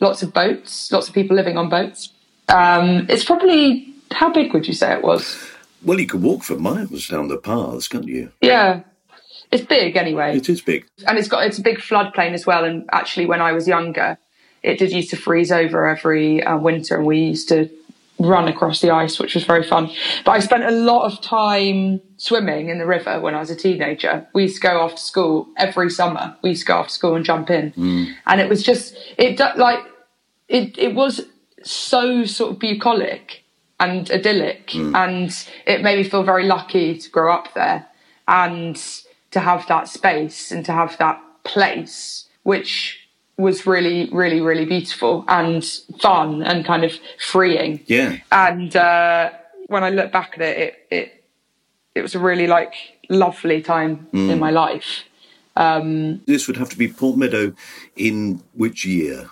Lots 0.00 0.22
of 0.22 0.32
boats, 0.32 0.90
lots 0.92 1.08
of 1.08 1.14
people 1.14 1.36
living 1.36 1.56
on 1.56 1.68
boats. 1.68 2.10
Um, 2.48 3.06
it's 3.08 3.24
probably 3.24 3.94
how 4.12 4.32
big 4.32 4.52
would 4.52 4.66
you 4.66 4.74
say 4.74 4.92
it 4.92 5.02
was? 5.02 5.38
Well, 5.84 6.00
you 6.00 6.06
could 6.06 6.22
walk 6.22 6.42
for 6.42 6.56
miles 6.56 7.08
down 7.08 7.28
the 7.28 7.36
paths, 7.36 7.88
can't 7.88 8.06
you? 8.06 8.30
Yeah, 8.40 8.82
it's 9.52 9.64
big 9.64 9.96
anyway. 9.96 10.36
It 10.36 10.48
is 10.48 10.60
big, 10.60 10.86
and 11.06 11.18
it's 11.18 11.28
got 11.28 11.46
it's 11.46 11.58
a 11.58 11.62
big 11.62 11.78
floodplain 11.78 12.32
as 12.32 12.46
well. 12.46 12.64
And 12.64 12.88
actually, 12.92 13.26
when 13.26 13.40
I 13.40 13.52
was 13.52 13.68
younger, 13.68 14.18
it 14.62 14.78
did 14.78 14.92
used 14.92 15.10
to 15.10 15.16
freeze 15.16 15.52
over 15.52 15.86
every 15.86 16.42
uh, 16.42 16.56
winter, 16.56 16.96
and 16.96 17.06
we 17.06 17.18
used 17.18 17.48
to 17.50 17.70
run 18.18 18.48
across 18.48 18.80
the 18.80 18.90
ice, 18.90 19.18
which 19.18 19.34
was 19.34 19.44
very 19.44 19.62
fun. 19.62 19.90
But 20.24 20.32
I 20.32 20.40
spent 20.40 20.64
a 20.64 20.70
lot 20.70 21.10
of 21.10 21.20
time 21.20 22.00
swimming 22.16 22.68
in 22.68 22.78
the 22.78 22.86
river 22.86 23.20
when 23.20 23.34
I 23.34 23.40
was 23.40 23.50
a 23.50 23.56
teenager. 23.56 24.26
We 24.32 24.44
used 24.44 24.56
to 24.56 24.62
go 24.62 24.82
after 24.82 24.98
school 24.98 25.48
every 25.56 25.90
summer. 25.90 26.36
We 26.42 26.50
used 26.50 26.62
to 26.62 26.66
go 26.66 26.78
after 26.78 26.92
school 26.92 27.14
and 27.14 27.24
jump 27.24 27.50
in, 27.50 27.72
mm. 27.72 28.14
and 28.26 28.40
it 28.40 28.48
was 28.48 28.62
just 28.62 28.96
it 29.18 29.38
like 29.56 29.80
it 30.48 30.78
it 30.78 30.94
was 30.94 31.22
so 31.62 32.24
sort 32.24 32.52
of 32.52 32.58
bucolic 32.58 33.42
and 33.78 34.10
idyllic, 34.10 34.68
mm. 34.68 34.94
and 34.94 35.46
it 35.66 35.82
made 35.82 35.98
me 35.98 36.04
feel 36.04 36.22
very 36.22 36.44
lucky 36.44 36.96
to 36.96 37.10
grow 37.10 37.32
up 37.32 37.52
there 37.54 37.86
and 38.28 38.76
to 39.30 39.40
have 39.40 39.66
that 39.68 39.88
space 39.88 40.50
and 40.50 40.64
to 40.64 40.72
have 40.72 40.96
that 40.98 41.20
place, 41.44 42.24
which 42.42 43.05
was 43.38 43.66
really, 43.66 44.08
really, 44.12 44.40
really 44.40 44.64
beautiful 44.64 45.24
and 45.28 45.64
fun 46.00 46.42
and 46.42 46.64
kind 46.64 46.84
of 46.84 46.92
freeing. 47.18 47.80
Yeah. 47.86 48.18
And 48.32 48.74
uh, 48.74 49.30
when 49.66 49.84
I 49.84 49.90
look 49.90 50.12
back 50.12 50.32
at 50.34 50.40
it, 50.40 50.58
it 50.58 50.86
it 50.90 51.24
it 51.94 52.02
was 52.02 52.14
a 52.14 52.18
really 52.18 52.46
like 52.46 52.74
lovely 53.08 53.62
time 53.62 54.08
mm. 54.12 54.30
in 54.30 54.38
my 54.38 54.50
life. 54.50 55.04
Um, 55.56 56.20
this 56.26 56.46
would 56.46 56.56
have 56.56 56.68
to 56.70 56.78
be 56.78 56.88
Port 56.88 57.16
Meadow 57.16 57.54
in 57.96 58.42
which 58.52 58.84
year? 58.84 59.30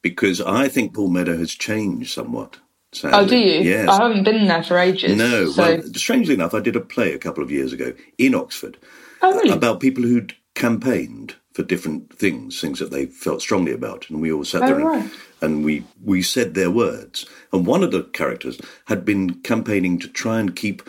Because 0.00 0.40
I 0.40 0.68
think 0.68 0.94
Port 0.94 1.12
Meadow 1.12 1.36
has 1.36 1.52
changed 1.52 2.12
somewhat. 2.12 2.56
Sadly. 2.92 3.18
Oh, 3.18 3.26
do 3.26 3.36
you? 3.36 3.60
Yes. 3.60 3.88
I 3.88 4.02
haven't 4.02 4.24
been 4.24 4.46
there 4.46 4.62
for 4.62 4.78
ages. 4.78 5.16
No. 5.16 5.50
So. 5.50 5.62
Well, 5.62 5.82
strangely 5.94 6.34
enough, 6.34 6.54
I 6.54 6.60
did 6.60 6.76
a 6.76 6.80
play 6.80 7.12
a 7.12 7.18
couple 7.18 7.42
of 7.42 7.50
years 7.50 7.72
ago 7.72 7.94
in 8.18 8.34
Oxford 8.34 8.78
oh, 9.22 9.34
really? 9.34 9.50
about 9.50 9.80
people 9.80 10.02
who'd 10.02 10.34
campaigned 10.54 11.36
for 11.52 11.62
different 11.62 12.16
things, 12.18 12.60
things 12.60 12.78
that 12.78 12.90
they 12.90 13.06
felt 13.06 13.42
strongly 13.42 13.72
about, 13.72 14.08
and 14.08 14.20
we 14.20 14.32
all 14.32 14.44
sat 14.44 14.62
there 14.62 14.80
oh, 14.80 14.92
and, 14.92 15.04
right. 15.04 15.10
and, 15.40 15.64
we 15.64 15.84
we 16.02 16.22
said 16.22 16.54
their 16.54 16.70
words. 16.70 17.26
And 17.52 17.66
one 17.66 17.82
of 17.82 17.92
the 17.92 18.04
characters 18.04 18.60
had 18.86 19.04
been 19.04 19.34
campaigning 19.42 19.98
to 20.00 20.08
try 20.08 20.40
and 20.40 20.56
keep 20.56 20.82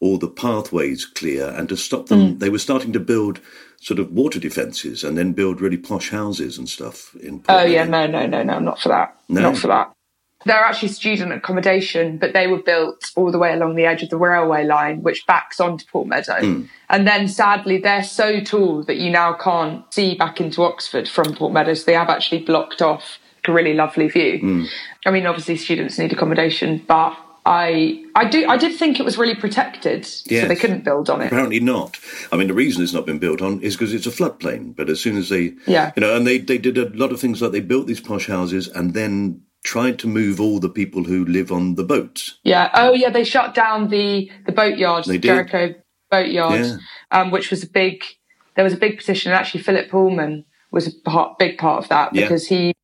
all 0.00 0.18
the 0.18 0.28
pathways 0.28 1.04
clear 1.04 1.48
and 1.48 1.68
to 1.68 1.76
stop 1.76 2.06
them. 2.06 2.34
Mm. 2.34 2.38
They 2.38 2.50
were 2.50 2.58
starting 2.58 2.92
to 2.92 3.00
build 3.00 3.40
sort 3.80 4.00
of 4.00 4.12
water 4.12 4.40
defences 4.40 5.04
and 5.04 5.16
then 5.16 5.32
build 5.32 5.60
really 5.60 5.76
posh 5.76 6.10
houses 6.10 6.58
and 6.58 6.68
stuff 6.68 7.14
in. 7.16 7.42
oh 7.48 7.64
yeah, 7.64 7.84
no, 7.84 8.06
no, 8.06 8.26
no, 8.26 8.42
no, 8.42 8.58
not 8.58 8.80
for 8.80 8.88
that. 8.88 9.16
No? 9.28 9.42
Not 9.42 9.58
for 9.58 9.68
that. 9.68 9.92
They're 10.44 10.64
actually 10.64 10.88
student 10.88 11.32
accommodation, 11.32 12.16
but 12.16 12.32
they 12.32 12.46
were 12.46 12.62
built 12.62 13.10
all 13.16 13.32
the 13.32 13.38
way 13.38 13.52
along 13.52 13.74
the 13.74 13.84
edge 13.84 14.02
of 14.02 14.10
the 14.10 14.16
railway 14.16 14.64
line, 14.64 15.02
which 15.02 15.26
backs 15.26 15.58
onto 15.58 15.84
Port 15.86 16.06
Meadow. 16.06 16.40
Mm. 16.40 16.68
And 16.88 17.08
then 17.08 17.26
sadly, 17.26 17.78
they're 17.78 18.04
so 18.04 18.40
tall 18.40 18.84
that 18.84 18.96
you 18.96 19.10
now 19.10 19.32
can't 19.32 19.82
see 19.92 20.14
back 20.14 20.40
into 20.40 20.62
Oxford 20.62 21.08
from 21.08 21.34
Port 21.34 21.52
Meadow. 21.52 21.74
So 21.74 21.84
they 21.84 21.94
have 21.94 22.08
actually 22.08 22.44
blocked 22.44 22.80
off 22.80 23.18
a 23.46 23.52
really 23.52 23.74
lovely 23.74 24.08
view. 24.08 24.40
Mm. 24.40 24.68
I 25.06 25.10
mean, 25.10 25.26
obviously, 25.26 25.56
students 25.56 25.98
need 25.98 26.12
accommodation, 26.12 26.84
but 26.86 27.16
I 27.46 28.04
I 28.14 28.28
do 28.28 28.46
I 28.46 28.56
did 28.56 28.78
think 28.78 29.00
it 29.00 29.04
was 29.04 29.16
really 29.16 29.34
protected, 29.34 30.06
yes. 30.26 30.42
so 30.42 30.48
they 30.48 30.56
couldn't 30.56 30.84
build 30.84 31.08
on 31.08 31.22
it. 31.22 31.26
Apparently 31.28 31.60
not. 31.60 31.98
I 32.30 32.36
mean, 32.36 32.48
the 32.48 32.54
reason 32.54 32.82
it's 32.82 32.92
not 32.92 33.06
been 33.06 33.18
built 33.18 33.40
on 33.40 33.60
is 33.62 33.74
because 33.74 33.94
it's 33.94 34.06
a 34.06 34.10
floodplain. 34.10 34.76
But 34.76 34.90
as 34.90 35.00
soon 35.00 35.16
as 35.16 35.30
they, 35.30 35.54
yeah, 35.66 35.92
you 35.96 36.00
know, 36.02 36.14
and 36.14 36.26
they 36.26 36.38
they 36.38 36.58
did 36.58 36.76
a 36.76 36.90
lot 36.90 37.10
of 37.10 37.20
things 37.20 37.40
like 37.40 37.52
they 37.52 37.60
built 37.60 37.86
these 37.86 38.00
posh 38.00 38.26
houses 38.26 38.68
and 38.68 38.92
then 38.92 39.40
tried 39.68 39.98
to 39.98 40.06
move 40.08 40.40
all 40.40 40.58
the 40.58 40.68
people 40.70 41.04
who 41.04 41.26
live 41.26 41.52
on 41.52 41.74
the 41.74 41.84
boats. 41.84 42.38
Yeah. 42.42 42.70
Oh, 42.72 42.94
yeah. 42.94 43.10
They 43.10 43.22
shut 43.22 43.54
down 43.54 43.88
the 43.88 44.30
the 44.46 44.52
boatyard, 44.52 45.04
they 45.04 45.18
Jericho 45.18 45.74
boatyard, 46.10 46.64
yeah. 46.64 46.76
um, 47.10 47.30
which 47.30 47.50
was 47.50 47.62
a 47.62 47.68
big. 47.68 48.02
There 48.56 48.64
was 48.64 48.72
a 48.72 48.78
big 48.78 48.96
petition, 48.96 49.30
and 49.30 49.38
actually, 49.38 49.62
Philip 49.62 49.90
Pullman 49.90 50.46
was 50.72 50.86
a 50.88 51.10
part, 51.10 51.38
big 51.38 51.58
part 51.58 51.84
of 51.84 51.88
that 51.90 52.12
because 52.14 52.50
yeah. 52.50 52.58
he. 52.58 52.74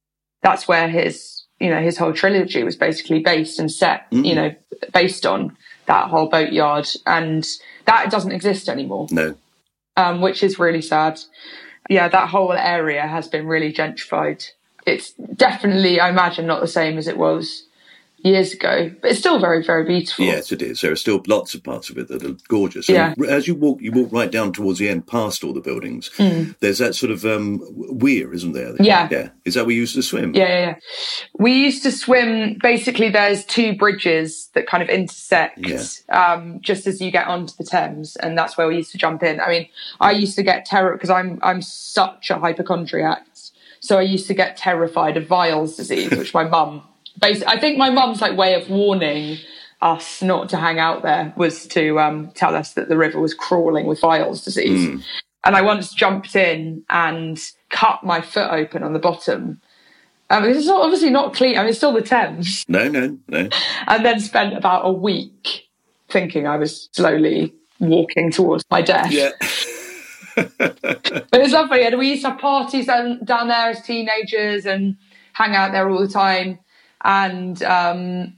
That's 0.43 0.69
where 0.69 0.89
his 0.89 1.47
you 1.59 1.71
know 1.71 1.81
his 1.81 1.97
whole 1.97 2.13
trilogy 2.13 2.63
was 2.63 2.77
basically 2.77 3.21
based 3.21 3.59
and 3.59 3.73
set. 3.73 4.11
Mm. 4.11 4.27
You 4.27 4.35
know, 4.35 4.55
based 4.93 5.25
on 5.25 5.57
that 5.87 6.09
whole 6.09 6.29
boatyard, 6.29 6.87
and 7.07 7.47
that 7.87 8.11
doesn't 8.11 8.33
exist 8.33 8.69
anymore. 8.69 9.07
No. 9.11 9.35
Um, 9.97 10.21
which 10.21 10.43
is 10.43 10.59
really 10.59 10.83
sad. 10.83 11.19
Yeah, 11.89 12.09
that 12.09 12.29
whole 12.29 12.53
area 12.53 13.07
has 13.07 13.27
been 13.27 13.47
really 13.47 13.73
gentrified 13.73 14.51
it's 14.87 15.13
definitely, 15.13 16.01
I 16.01 16.09
imagine, 16.11 16.47
not 16.47 16.61
the 16.61 16.69
same 16.69 16.99
as 16.99 17.09
it 17.09 17.19
was 17.19 17.65
years 18.25 18.55
ago, 18.55 18.91
but 19.03 19.11
it's 19.11 19.21
still 19.21 19.39
very, 19.39 19.63
very 19.63 19.85
beautiful. 19.85 20.25
Yes, 20.25 20.51
it 20.51 20.63
is. 20.63 20.81
There 20.81 20.91
are 20.91 20.97
still 20.97 21.23
lots 21.27 21.55
of 21.55 21.63
parts 21.63 21.91
of 21.91 21.99
it 21.99 22.09
that 22.09 22.25
are 22.25 22.35
gorgeous. 22.49 22.89
Yeah. 22.89 23.13
And 23.19 23.27
as 23.27 23.47
you 23.47 23.55
walk, 23.55 23.83
you 23.83 23.93
walk 23.93 24.11
right 24.13 24.33
down 24.33 24.55
towards 24.55 24.79
the 24.79 24.89
end, 24.89 25.07
past 25.07 25.45
all 25.45 25.53
the 25.53 25.61
buildings. 25.61 26.11
Mm. 26.17 26.57
There's 26.61 26.79
that 26.79 26.95
sort 26.95 27.13
of 27.13 27.27
um, 27.27 27.61
weir, 27.71 28.33
isn't 28.33 28.53
there? 28.53 28.75
Yeah. 28.81 29.09
Yeah. 29.11 29.29
Is 29.45 29.55
that 29.55 29.67
where 29.67 29.75
you 29.75 29.83
used 29.83 29.95
to 29.97 30.03
swim? 30.03 30.35
Yeah, 30.35 30.49
yeah, 30.49 30.61
yeah. 30.61 30.75
We 31.39 31.53
used 31.53 31.83
to 31.83 31.93
swim. 31.93 32.57
Basically, 32.63 33.11
there's 33.11 33.45
two 33.45 33.77
bridges 33.77 34.49
that 34.55 34.67
kind 34.67 34.83
of 34.83 34.89
intersect 34.89 35.59
yeah. 35.59 35.85
um, 36.09 36.61
just 36.63 36.87
as 36.87 37.03
you 37.03 37.11
get 37.11 37.27
onto 37.27 37.55
the 37.59 37.65
Thames, 37.65 38.17
and 38.17 38.39
that's 38.39 38.57
where 38.57 38.67
we 38.67 38.77
used 38.77 38.93
to 38.93 38.99
jump 38.99 39.23
in. 39.23 39.39
I 39.39 39.49
mean, 39.51 39.69
I 40.01 40.13
used 40.13 40.35
to 40.37 40.43
get 40.43 40.65
terror 40.65 40.95
because 40.95 41.11
I'm 41.11 41.39
I'm 41.43 41.61
such 41.61 42.31
a 42.31 42.39
hypochondriac. 42.39 43.27
So 43.85 43.99
I 43.99 44.03
used 44.03 44.27
to 44.29 44.35
get 44.35 44.57
terrified 44.57 45.19
of 45.19 45.29
Weil's 45.29 45.77
disease, 45.77 46.11
which 46.11 46.33
my 46.33 46.45
mum 46.45 46.83
basically, 47.21 47.49
I 47.49 47.61
think 47.61 47.77
my 47.77 47.91
mum's 47.91 48.23
like 48.23 48.35
way 48.35 48.55
of 48.55 48.71
warning 48.71 49.37
us 49.83 50.23
not 50.23 50.49
to 50.49 50.57
hang 50.57 50.79
out 50.79 51.03
there 51.03 51.35
was 51.37 51.67
to 51.69 52.01
um, 52.01 52.31
tell 52.31 52.57
us 52.57 52.73
that 52.73 52.89
the 52.89 52.97
river 52.97 53.21
was 53.21 53.35
crawling 53.35 53.85
with 53.85 54.03
Weil's 54.03 54.43
disease. 54.43 54.89
Mm. 54.89 55.05
And 55.45 55.55
I 55.55 55.61
once 55.61 55.93
jumped 55.93 56.35
in 56.35 56.83
and 56.89 57.39
cut 57.69 58.03
my 58.03 58.23
foot 58.23 58.51
open 58.51 58.83
on 58.83 58.95
the 58.95 58.99
bottom. 58.99 59.61
Mean, 60.31 60.43
this 60.45 60.57
is 60.57 60.69
obviously 60.71 61.11
not 61.11 61.35
clean. 61.35 61.59
I 61.59 61.61
mean, 61.61 61.69
it's 61.69 61.77
still 61.77 61.93
the 61.93 62.01
Thames. 62.01 62.65
No, 62.67 62.89
no, 62.89 63.19
no. 63.29 63.51
And 63.87 64.03
then 64.03 64.19
spent 64.19 64.57
about 64.57 64.87
a 64.87 64.93
week 64.93 65.69
thinking 66.09 66.47
I 66.47 66.57
was 66.57 66.89
slowly 66.93 67.53
walking 67.81 68.31
towards 68.31 68.65
my 68.71 68.81
death. 68.81 69.13
Yeah. 69.13 69.33
but 70.35 71.29
it's 71.33 71.53
lovely. 71.53 71.85
And 71.85 71.99
we 71.99 72.11
used 72.11 72.23
to 72.23 72.31
have 72.31 72.41
parties 72.41 72.87
down, 72.87 73.25
down 73.25 73.49
there 73.49 73.71
as 73.71 73.83
teenagers 73.83 74.67
and 74.67 74.97
hang 75.33 75.55
out 75.55 75.73
there 75.73 75.89
all 75.89 76.01
the 76.01 76.09
time. 76.09 76.59
And 77.05 77.63
um, 77.63 78.35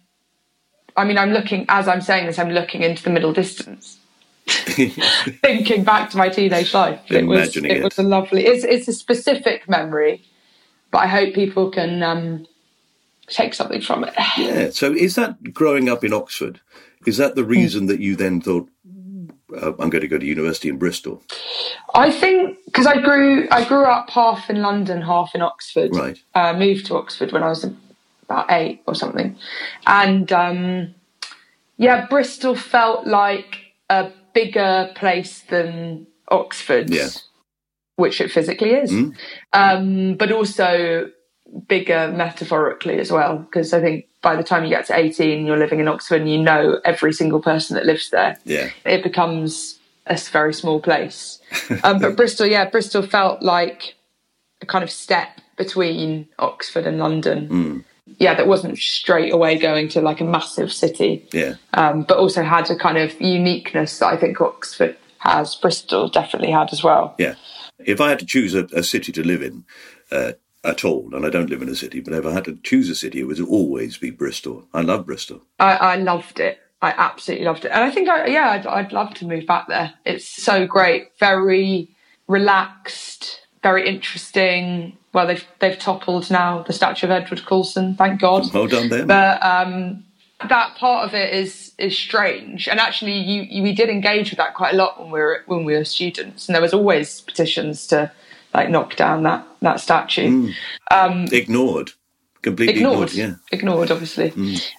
I 0.96 1.04
mean, 1.04 1.18
I'm 1.18 1.30
looking, 1.30 1.66
as 1.68 1.88
I'm 1.88 2.00
saying 2.00 2.26
this, 2.26 2.38
I'm 2.38 2.50
looking 2.50 2.82
into 2.82 3.02
the 3.02 3.10
middle 3.10 3.32
distance. 3.32 3.98
Thinking 4.46 5.84
back 5.84 6.10
to 6.10 6.16
my 6.16 6.28
teenage 6.28 6.72
life. 6.72 7.00
It 7.08 7.26
was, 7.26 7.56
it, 7.56 7.64
it 7.64 7.84
was 7.84 7.98
a 7.98 8.02
lovely, 8.02 8.46
it's, 8.46 8.64
it's 8.64 8.88
a 8.88 8.92
specific 8.92 9.68
memory, 9.68 10.24
but 10.90 10.98
I 10.98 11.06
hope 11.06 11.34
people 11.34 11.70
can 11.70 12.02
um, 12.02 12.46
take 13.26 13.54
something 13.54 13.80
from 13.80 14.04
it. 14.04 14.14
Yeah. 14.36 14.70
So 14.70 14.92
is 14.92 15.16
that 15.16 15.52
growing 15.52 15.88
up 15.88 16.04
in 16.04 16.12
Oxford? 16.12 16.60
Is 17.06 17.18
that 17.18 17.34
the 17.34 17.44
reason 17.44 17.84
mm. 17.84 17.88
that 17.88 18.00
you 18.00 18.16
then 18.16 18.40
thought, 18.40 18.68
uh, 19.60 19.72
I'm 19.78 19.90
going 19.90 20.02
to 20.02 20.08
go 20.08 20.18
to 20.18 20.26
university 20.26 20.68
in 20.68 20.78
Bristol? 20.78 21.22
I 21.94 22.10
think 22.10 22.58
because 22.66 22.86
I 22.86 23.00
grew 23.00 23.48
I 23.50 23.64
grew 23.64 23.84
up 23.84 24.10
half 24.10 24.50
in 24.50 24.62
London, 24.62 25.02
half 25.02 25.34
in 25.34 25.42
Oxford. 25.42 25.94
Right. 25.94 26.18
Uh, 26.34 26.52
moved 26.52 26.86
to 26.86 26.96
Oxford 26.96 27.32
when 27.32 27.42
I 27.42 27.48
was 27.48 27.64
about 28.24 28.50
eight 28.50 28.82
or 28.86 28.94
something, 28.94 29.36
and 29.86 30.32
um, 30.32 30.94
yeah, 31.76 32.06
Bristol 32.06 32.54
felt 32.54 33.06
like 33.06 33.58
a 33.88 34.10
bigger 34.34 34.92
place 34.94 35.40
than 35.40 36.06
Oxford. 36.30 36.90
Yeah. 36.90 37.08
Which 37.96 38.20
it 38.20 38.30
physically 38.30 38.72
is, 38.72 38.92
mm. 38.92 39.16
um, 39.54 40.16
but 40.16 40.30
also 40.30 41.10
bigger 41.66 42.12
metaphorically 42.14 42.98
as 42.98 43.10
well. 43.10 43.38
Because 43.38 43.72
I 43.72 43.80
think 43.80 44.04
by 44.26 44.34
the 44.34 44.42
time 44.42 44.64
you 44.64 44.70
get 44.70 44.84
to 44.84 44.98
18, 44.98 45.46
you're 45.46 45.56
living 45.56 45.78
in 45.78 45.86
Oxford 45.86 46.20
and 46.20 46.28
you 46.28 46.42
know 46.42 46.80
every 46.84 47.12
single 47.12 47.40
person 47.40 47.76
that 47.76 47.86
lives 47.86 48.10
there. 48.10 48.36
Yeah. 48.42 48.70
It 48.84 49.04
becomes 49.04 49.78
a 50.04 50.16
very 50.16 50.52
small 50.52 50.80
place. 50.80 51.40
Um, 51.84 52.00
but 52.00 52.16
Bristol, 52.16 52.46
yeah, 52.46 52.68
Bristol 52.68 53.02
felt 53.02 53.40
like 53.40 53.94
a 54.60 54.66
kind 54.66 54.82
of 54.82 54.90
step 54.90 55.40
between 55.56 56.28
Oxford 56.40 56.88
and 56.88 56.98
London. 56.98 57.48
Mm. 57.48 57.84
Yeah, 58.18 58.34
that 58.34 58.48
wasn't 58.48 58.78
straight 58.78 59.32
away 59.32 59.58
going 59.58 59.88
to 59.90 60.00
like 60.00 60.20
a 60.20 60.24
massive 60.24 60.72
city. 60.72 61.28
Yeah. 61.32 61.54
Um, 61.74 62.02
but 62.02 62.18
also 62.18 62.42
had 62.42 62.68
a 62.68 62.76
kind 62.76 62.98
of 62.98 63.20
uniqueness 63.20 63.96
that 64.00 64.06
I 64.06 64.16
think 64.16 64.40
Oxford 64.40 64.96
has. 65.18 65.54
Bristol 65.54 66.08
definitely 66.08 66.50
had 66.50 66.72
as 66.72 66.82
well. 66.82 67.14
Yeah. 67.16 67.36
If 67.78 68.00
I 68.00 68.08
had 68.08 68.18
to 68.18 68.26
choose 68.26 68.56
a, 68.56 68.64
a 68.72 68.82
city 68.82 69.12
to 69.12 69.22
live 69.22 69.42
in, 69.42 69.64
uh, 70.10 70.32
at 70.66 70.84
all, 70.84 71.14
and 71.14 71.24
I 71.24 71.30
don't 71.30 71.50
live 71.50 71.62
in 71.62 71.68
a 71.68 71.74
city, 71.74 72.00
but 72.00 72.12
if 72.12 72.26
I 72.26 72.32
had 72.32 72.44
to 72.44 72.58
choose 72.62 72.90
a 72.90 72.94
city, 72.94 73.20
it 73.20 73.24
would 73.24 73.40
always 73.40 73.96
be 73.96 74.10
Bristol. 74.10 74.66
I 74.74 74.82
love 74.82 75.06
Bristol. 75.06 75.42
I, 75.58 75.76
I 75.76 75.96
loved 75.96 76.40
it. 76.40 76.58
I 76.82 76.92
absolutely 76.96 77.46
loved 77.46 77.64
it. 77.64 77.70
And 77.72 77.82
I 77.82 77.90
think, 77.90 78.08
I, 78.08 78.26
yeah, 78.26 78.50
I'd, 78.50 78.66
I'd 78.66 78.92
love 78.92 79.14
to 79.14 79.26
move 79.26 79.46
back 79.46 79.68
there. 79.68 79.94
It's 80.04 80.26
so 80.26 80.66
great. 80.66 81.08
Very 81.18 81.88
relaxed, 82.28 83.40
very 83.62 83.88
interesting. 83.88 84.96
Well, 85.12 85.26
they've 85.26 85.44
they've 85.60 85.78
toppled 85.78 86.30
now 86.30 86.62
the 86.62 86.74
statue 86.74 87.06
of 87.06 87.10
Edward 87.10 87.46
Colston, 87.46 87.94
thank 87.94 88.20
God. 88.20 88.52
Well 88.52 88.66
done 88.66 88.90
them. 88.90 89.06
But 89.06 89.42
um, 89.42 90.04
that 90.48 90.76
part 90.76 91.08
of 91.08 91.14
it 91.14 91.32
is 91.32 91.72
is 91.78 91.96
strange, 91.96 92.68
and 92.68 92.78
actually, 92.78 93.18
you, 93.18 93.42
you 93.42 93.62
we 93.62 93.72
did 93.72 93.88
engage 93.88 94.30
with 94.30 94.36
that 94.36 94.54
quite 94.54 94.74
a 94.74 94.76
lot 94.76 95.00
when 95.00 95.10
we 95.10 95.20
were 95.20 95.42
when 95.46 95.64
we 95.64 95.74
were 95.74 95.84
students, 95.84 96.46
and 96.46 96.54
there 96.54 96.60
was 96.60 96.74
always 96.74 97.22
petitions 97.22 97.86
to 97.86 98.12
like 98.56 98.70
knock 98.70 98.96
down 98.96 99.22
that 99.24 99.46
that 99.60 99.80
statue. 99.80 100.52
Um, 100.90 101.26
ignored. 101.30 101.90
Completely 102.42 102.76
ignored. 102.76 103.10
ignored, 103.10 103.12
Yeah. 103.12 103.34
ignored, 103.52 103.90
obviously, 103.90 104.32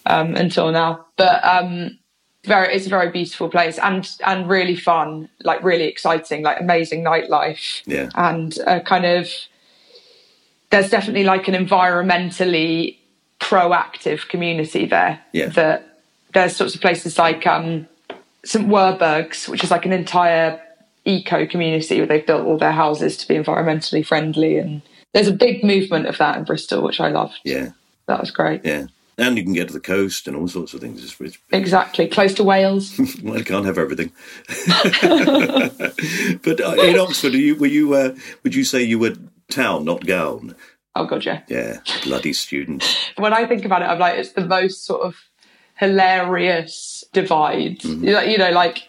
um, 0.05 0.35
until 0.35 0.71
now. 0.71 1.05
But 1.17 1.43
um, 1.45 1.97
very, 2.45 2.73
it's 2.73 2.85
a 2.85 2.89
very 2.89 3.09
beautiful 3.11 3.49
place 3.49 3.77
and 3.77 4.09
and 4.25 4.47
really 4.49 4.75
fun, 4.75 5.29
like 5.43 5.63
really 5.63 5.83
exciting, 5.85 6.43
like 6.43 6.59
amazing 6.59 7.03
nightlife, 7.03 7.81
Yeah. 7.85 8.09
and 8.15 8.57
a 8.65 8.79
kind 8.81 9.05
of 9.05 9.29
there's 10.69 10.89
definitely 10.89 11.23
like 11.23 11.47
an 11.47 11.53
environmentally 11.55 12.97
proactive 13.39 14.27
community 14.27 14.85
there. 14.85 15.21
Yeah. 15.33 15.47
That 15.47 15.99
there's 16.33 16.55
sorts 16.55 16.73
of 16.75 16.81
places 16.81 17.17
like 17.17 17.45
um, 17.47 17.87
St 18.43 18.67
Werburgh's, 18.67 19.47
which 19.49 19.63
is 19.63 19.71
like 19.71 19.85
an 19.85 19.93
entire 19.93 20.61
eco 21.07 21.45
community 21.47 21.97
where 21.97 22.07
they've 22.07 22.25
built 22.25 22.45
all 22.45 22.57
their 22.57 22.71
houses 22.73 23.15
to 23.17 23.27
be 23.27 23.35
environmentally 23.35 24.05
friendly 24.05 24.57
and 24.57 24.81
there's 25.13 25.27
a 25.27 25.33
big 25.33 25.63
movement 25.63 26.05
of 26.05 26.17
that 26.17 26.37
in 26.37 26.43
Bristol, 26.43 26.83
which 26.83 26.99
I 26.99 27.09
loved. 27.09 27.39
Yeah. 27.43 27.69
That 28.07 28.19
was 28.19 28.29
great. 28.29 28.61
Yeah. 28.65 28.87
And 29.17 29.35
you 29.37 29.43
can 29.43 29.53
get 29.53 29.67
to 29.69 29.73
the 29.73 29.79
coast 29.79 30.27
and 30.27 30.35
all 30.37 30.47
sorts 30.47 30.73
of 30.75 30.81
things. 30.81 31.03
It's, 31.03 31.19
it's, 31.19 31.37
Exactly. 31.51 32.07
Close 32.07 32.35
to 32.35 32.43
Wales. 32.43 32.99
well, 33.23 33.37
I 33.37 33.41
can't 33.41 33.65
have 33.65 33.77
everything. 33.79 34.11
but 36.43 36.61
uh, 36.61 36.75
in 36.83 36.99
Oxford, 36.99 37.33
are 37.33 37.37
you, 37.37 37.55
were 37.55 37.65
you? 37.67 37.93
Uh, 37.95 38.15
would 38.43 38.53
you 38.53 38.63
say 38.63 38.83
you 38.83 38.99
were 38.99 39.15
town, 39.49 39.85
not 39.85 40.05
gown? 40.05 40.55
oh 40.95 41.05
god, 41.05 41.25
yeah. 41.25 41.41
Yeah, 41.47 41.79
bloody 42.03 42.33
students. 42.33 42.95
When 43.17 43.33
I 43.33 43.45
think 43.45 43.65
about 43.65 43.81
it, 43.81 43.85
I'm 43.85 43.99
like, 43.99 44.17
it's 44.19 44.33
the 44.33 44.45
most 44.45 44.85
sort 44.85 45.01
of 45.01 45.15
hilarious 45.75 47.03
divide. 47.13 47.83
Know- 47.85 48.21
You 48.21 48.37
know, 48.37 48.51
like 48.51 48.87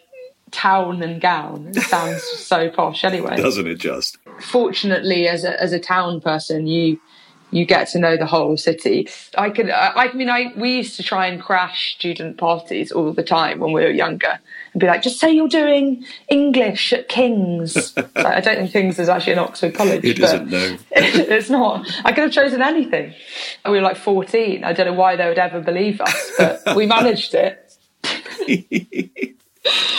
town 0.51 1.03
and 1.03 1.20
gown. 1.20 1.72
It 1.74 1.82
sounds 1.82 2.22
so 2.36 2.70
posh 2.70 3.05
anyway. 3.05 3.36
Doesn't 3.36 3.66
it 3.66 3.78
just? 3.78 4.18
fortunately 4.40 5.26
as 5.28 5.44
a 5.44 5.61
as 5.61 5.72
a 5.72 5.80
town 5.80 6.20
person 6.20 6.66
you 6.66 7.01
you 7.51 7.64
get 7.64 7.88
to 7.88 7.99
know 7.99 8.16
the 8.16 8.26
whole 8.26 8.57
city 8.57 9.09
i 9.36 9.49
could 9.51 9.70
i, 9.70 9.92
I 9.96 10.12
mean 10.12 10.28
i 10.28 10.53
we 10.57 10.76
used 10.76 10.96
to 10.96 11.03
try 11.03 11.26
and 11.26 11.42
crash 11.42 11.94
student 11.96 12.36
parties 12.36 12.92
all 12.92 13.12
the 13.12 13.22
time 13.22 13.59
when 13.59 13.72
we 13.72 13.82
were 13.82 13.90
younger 13.90 14.38
and 14.72 14.80
be 14.80 14.86
like 14.86 15.03
just 15.03 15.18
say 15.18 15.32
you're 15.32 15.49
doing 15.49 16.05
english 16.28 16.92
at 16.92 17.09
king's 17.09 17.96
Like, 17.96 18.16
i 18.26 18.40
don't 18.40 18.57
think 18.59 18.72
king's 18.72 18.99
is 18.99 19.09
actually 19.09 19.32
an 19.34 19.38
oxford 19.40 19.74
college 19.74 20.05
It 20.05 20.18
isn't, 20.20 20.51
no. 20.51 20.76
it's 20.92 21.51
not 21.51 21.90
i 22.05 22.12
could 22.12 22.24
have 22.24 22.32
chosen 22.32 22.62
anything 22.62 23.14
we 23.64 23.72
were 23.72 23.80
like 23.80 23.96
14 23.96 24.62
i 24.62 24.72
don't 24.72 24.86
know 24.86 24.92
why 24.92 25.16
they 25.16 25.28
would 25.28 25.38
ever 25.38 25.61
believe 25.61 26.01
us 26.01 26.32
but 26.38 26.76
we 26.76 26.86
managed 26.86 27.34
it 27.34 27.64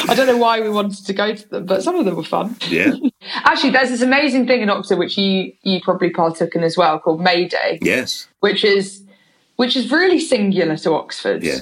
I 0.07 0.13
don't 0.15 0.28
know 0.28 0.38
why 0.38 0.61
we 0.61 0.70
wanted 0.70 1.05
to 1.05 1.13
go 1.13 1.34
to 1.36 1.49
them, 1.49 1.65
but 1.65 1.84
some 1.84 1.95
of 1.95 2.05
them 2.05 2.15
were 2.15 2.24
fun. 2.24 2.55
Yeah. 2.67 2.93
Actually, 3.43 3.72
there's 3.72 3.89
this 3.89 4.01
amazing 4.01 4.47
thing 4.47 4.61
in 4.61 4.70
Oxford 4.70 4.97
which 4.97 5.17
you 5.17 5.53
you 5.61 5.82
probably 5.82 6.09
partook 6.09 6.55
in 6.55 6.63
as 6.63 6.78
well, 6.78 6.99
called 6.99 7.22
May 7.22 7.47
Day, 7.47 7.80
Yes. 7.82 8.28
which 8.39 8.63
is 8.63 9.03
which 9.57 9.76
is 9.76 9.91
really 9.91 10.20
singular 10.20 10.78
to 10.78 10.93
Oxford. 10.93 11.43
Yeah. 11.43 11.59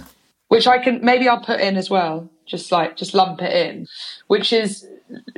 Which 0.49 0.67
I 0.67 0.77
can 0.81 1.03
maybe 1.03 1.27
I'll 1.27 1.41
put 1.43 1.59
in 1.59 1.75
as 1.75 1.89
well, 1.89 2.29
just 2.45 2.71
like 2.71 2.95
just 2.95 3.13
lump 3.13 3.41
it 3.41 3.51
in, 3.53 3.87
which 4.27 4.53
is 4.53 4.87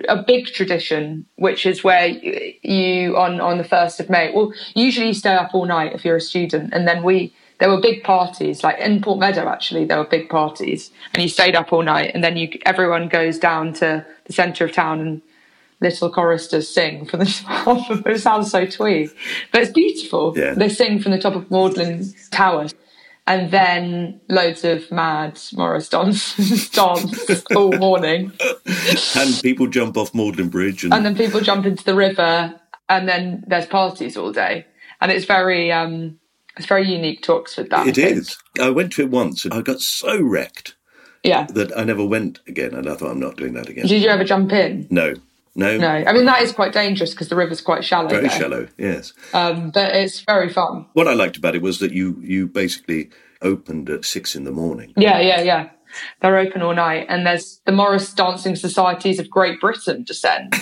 a 0.08 0.22
big 0.22 0.48
tradition, 0.48 1.26
which 1.36 1.66
is 1.66 1.84
where 1.84 2.10
y- 2.10 2.56
you 2.62 3.18
on 3.18 3.40
on 3.42 3.58
the 3.58 3.64
first 3.64 4.00
of 4.00 4.10
May. 4.10 4.32
Well, 4.34 4.54
usually 4.76 5.08
you 5.08 5.14
stay 5.14 5.34
up 5.34 5.56
all 5.56 5.66
night 5.66 5.94
if 5.94 6.06
you're 6.06 6.18
a 6.18 6.22
student, 6.22 6.74
and 6.74 6.88
then 6.88 7.02
we 7.04 7.34
there 7.60 7.70
were 7.70 7.82
big 7.82 8.04
parties 8.04 8.64
like 8.64 8.80
in 8.80 9.02
Port 9.02 9.20
Meadow 9.20 9.48
actually 9.48 9.86
there 9.86 9.98
were 9.98 10.06
big 10.06 10.30
parties, 10.30 10.92
and 11.14 11.22
you 11.22 11.30
stayed 11.30 11.56
up 11.56 11.72
all 11.72 11.84
night, 11.84 12.12
and 12.14 12.24
then 12.24 12.38
you 12.38 12.50
everyone 12.66 13.08
goes 13.08 13.38
down 13.38 13.74
to 13.74 14.06
the 14.26 14.34
centre 14.34 14.66
of 14.66 14.72
town 14.72 15.00
and 15.00 15.22
little 15.82 16.12
choristers 16.12 16.68
sing 16.68 17.06
from 17.06 17.20
the 17.22 17.26
top 17.46 17.90
of 17.90 18.06
it 18.06 18.20
sounds 18.20 18.52
so 18.52 18.66
twee 18.66 19.10
but 19.52 19.62
it's 19.62 19.72
beautiful. 19.72 20.34
Yeah. 20.38 20.54
they 20.54 20.70
sing 20.70 21.00
from 21.00 21.12
the 21.12 21.20
top 21.20 21.36
of 21.36 21.50
Magdalen 21.50 22.14
Tower 22.32 22.68
and 23.28 23.52
then 23.52 24.20
loads 24.28 24.66
of 24.66 24.92
mad 24.92 25.40
Morris 25.54 25.88
dance 25.88 26.70
dance 26.72 27.44
all 27.56 27.72
morning. 27.74 28.34
And 29.16 29.40
people 29.42 29.68
jump 29.68 29.96
off 29.98 30.14
Magdalen 30.14 30.50
Bridge 30.50 30.84
and, 30.84 30.94
and 30.94 31.06
then 31.06 31.16
people 31.16 31.40
jump 31.40 31.66
into 31.66 31.84
the 31.84 31.96
river 31.96 32.60
and 32.90 33.08
then 33.08 33.44
there's 33.48 33.68
parties 33.68 34.18
all 34.18 34.32
day. 34.32 34.66
And 35.00 35.12
it's 35.12 35.26
very 35.26 35.72
um 35.72 36.20
it's 36.58 36.66
very 36.68 36.88
unique 36.92 37.22
to 37.24 37.34
Oxford 37.34 37.70
that 37.70 37.86
I 37.86 37.90
it 37.90 37.96
think. 37.96 38.18
is. 38.18 38.38
I 38.60 38.70
went 38.70 38.92
to 38.94 39.02
it 39.04 39.10
once 39.10 39.46
and 39.46 39.54
I 39.54 39.62
got 39.62 39.80
so 39.82 40.22
wrecked 40.22 40.76
yeah 41.24 41.46
that 41.48 41.78
I 41.78 41.84
never 41.84 42.06
went 42.06 42.40
again. 42.48 42.74
And 42.74 42.90
I 42.90 42.96
thought, 42.96 43.12
I'm 43.12 43.20
not 43.20 43.36
doing 43.38 43.54
that 43.54 43.70
again. 43.70 43.86
did 43.88 44.02
you 44.02 44.10
ever 44.10 44.24
jump 44.24 44.52
in 44.52 44.88
No. 44.90 45.14
No. 45.56 45.78
no 45.78 45.90
I 45.90 46.14
mean 46.14 46.26
that 46.26 46.42
is 46.42 46.52
quite 46.52 46.74
dangerous 46.74 47.12
because 47.12 47.28
the 47.30 47.36
river's 47.36 47.62
quite 47.62 47.84
shallow 47.84 48.10
Very 48.10 48.28
there. 48.28 48.40
shallow, 48.40 48.68
yes. 48.78 49.14
um 49.34 49.72
but 49.72 49.94
it's 49.96 50.22
very 50.22 50.50
fun 50.50 50.86
What 50.94 51.08
I 51.08 51.14
liked 51.14 51.38
about 51.38 51.56
it 51.56 51.62
was 51.62 51.80
that 51.80 51.92
you 51.92 52.18
you 52.22 52.48
basically 52.48 53.10
opened 53.42 53.90
at 53.90 54.06
six 54.06 54.36
in 54.36 54.44
the 54.44 54.52
morning. 54.52 54.94
Yeah, 54.98 55.20
yeah, 55.20 55.42
yeah. 55.42 55.70
They're 56.22 56.38
open 56.38 56.62
all 56.62 56.74
night, 56.74 57.06
and 57.10 57.26
there's 57.26 57.62
the 57.66 57.72
Morris 57.72 58.14
Dancing 58.14 58.56
Societies 58.56 59.20
of 59.20 59.30
Great 59.30 59.60
Britain 59.60 60.04
descend. 60.04 60.54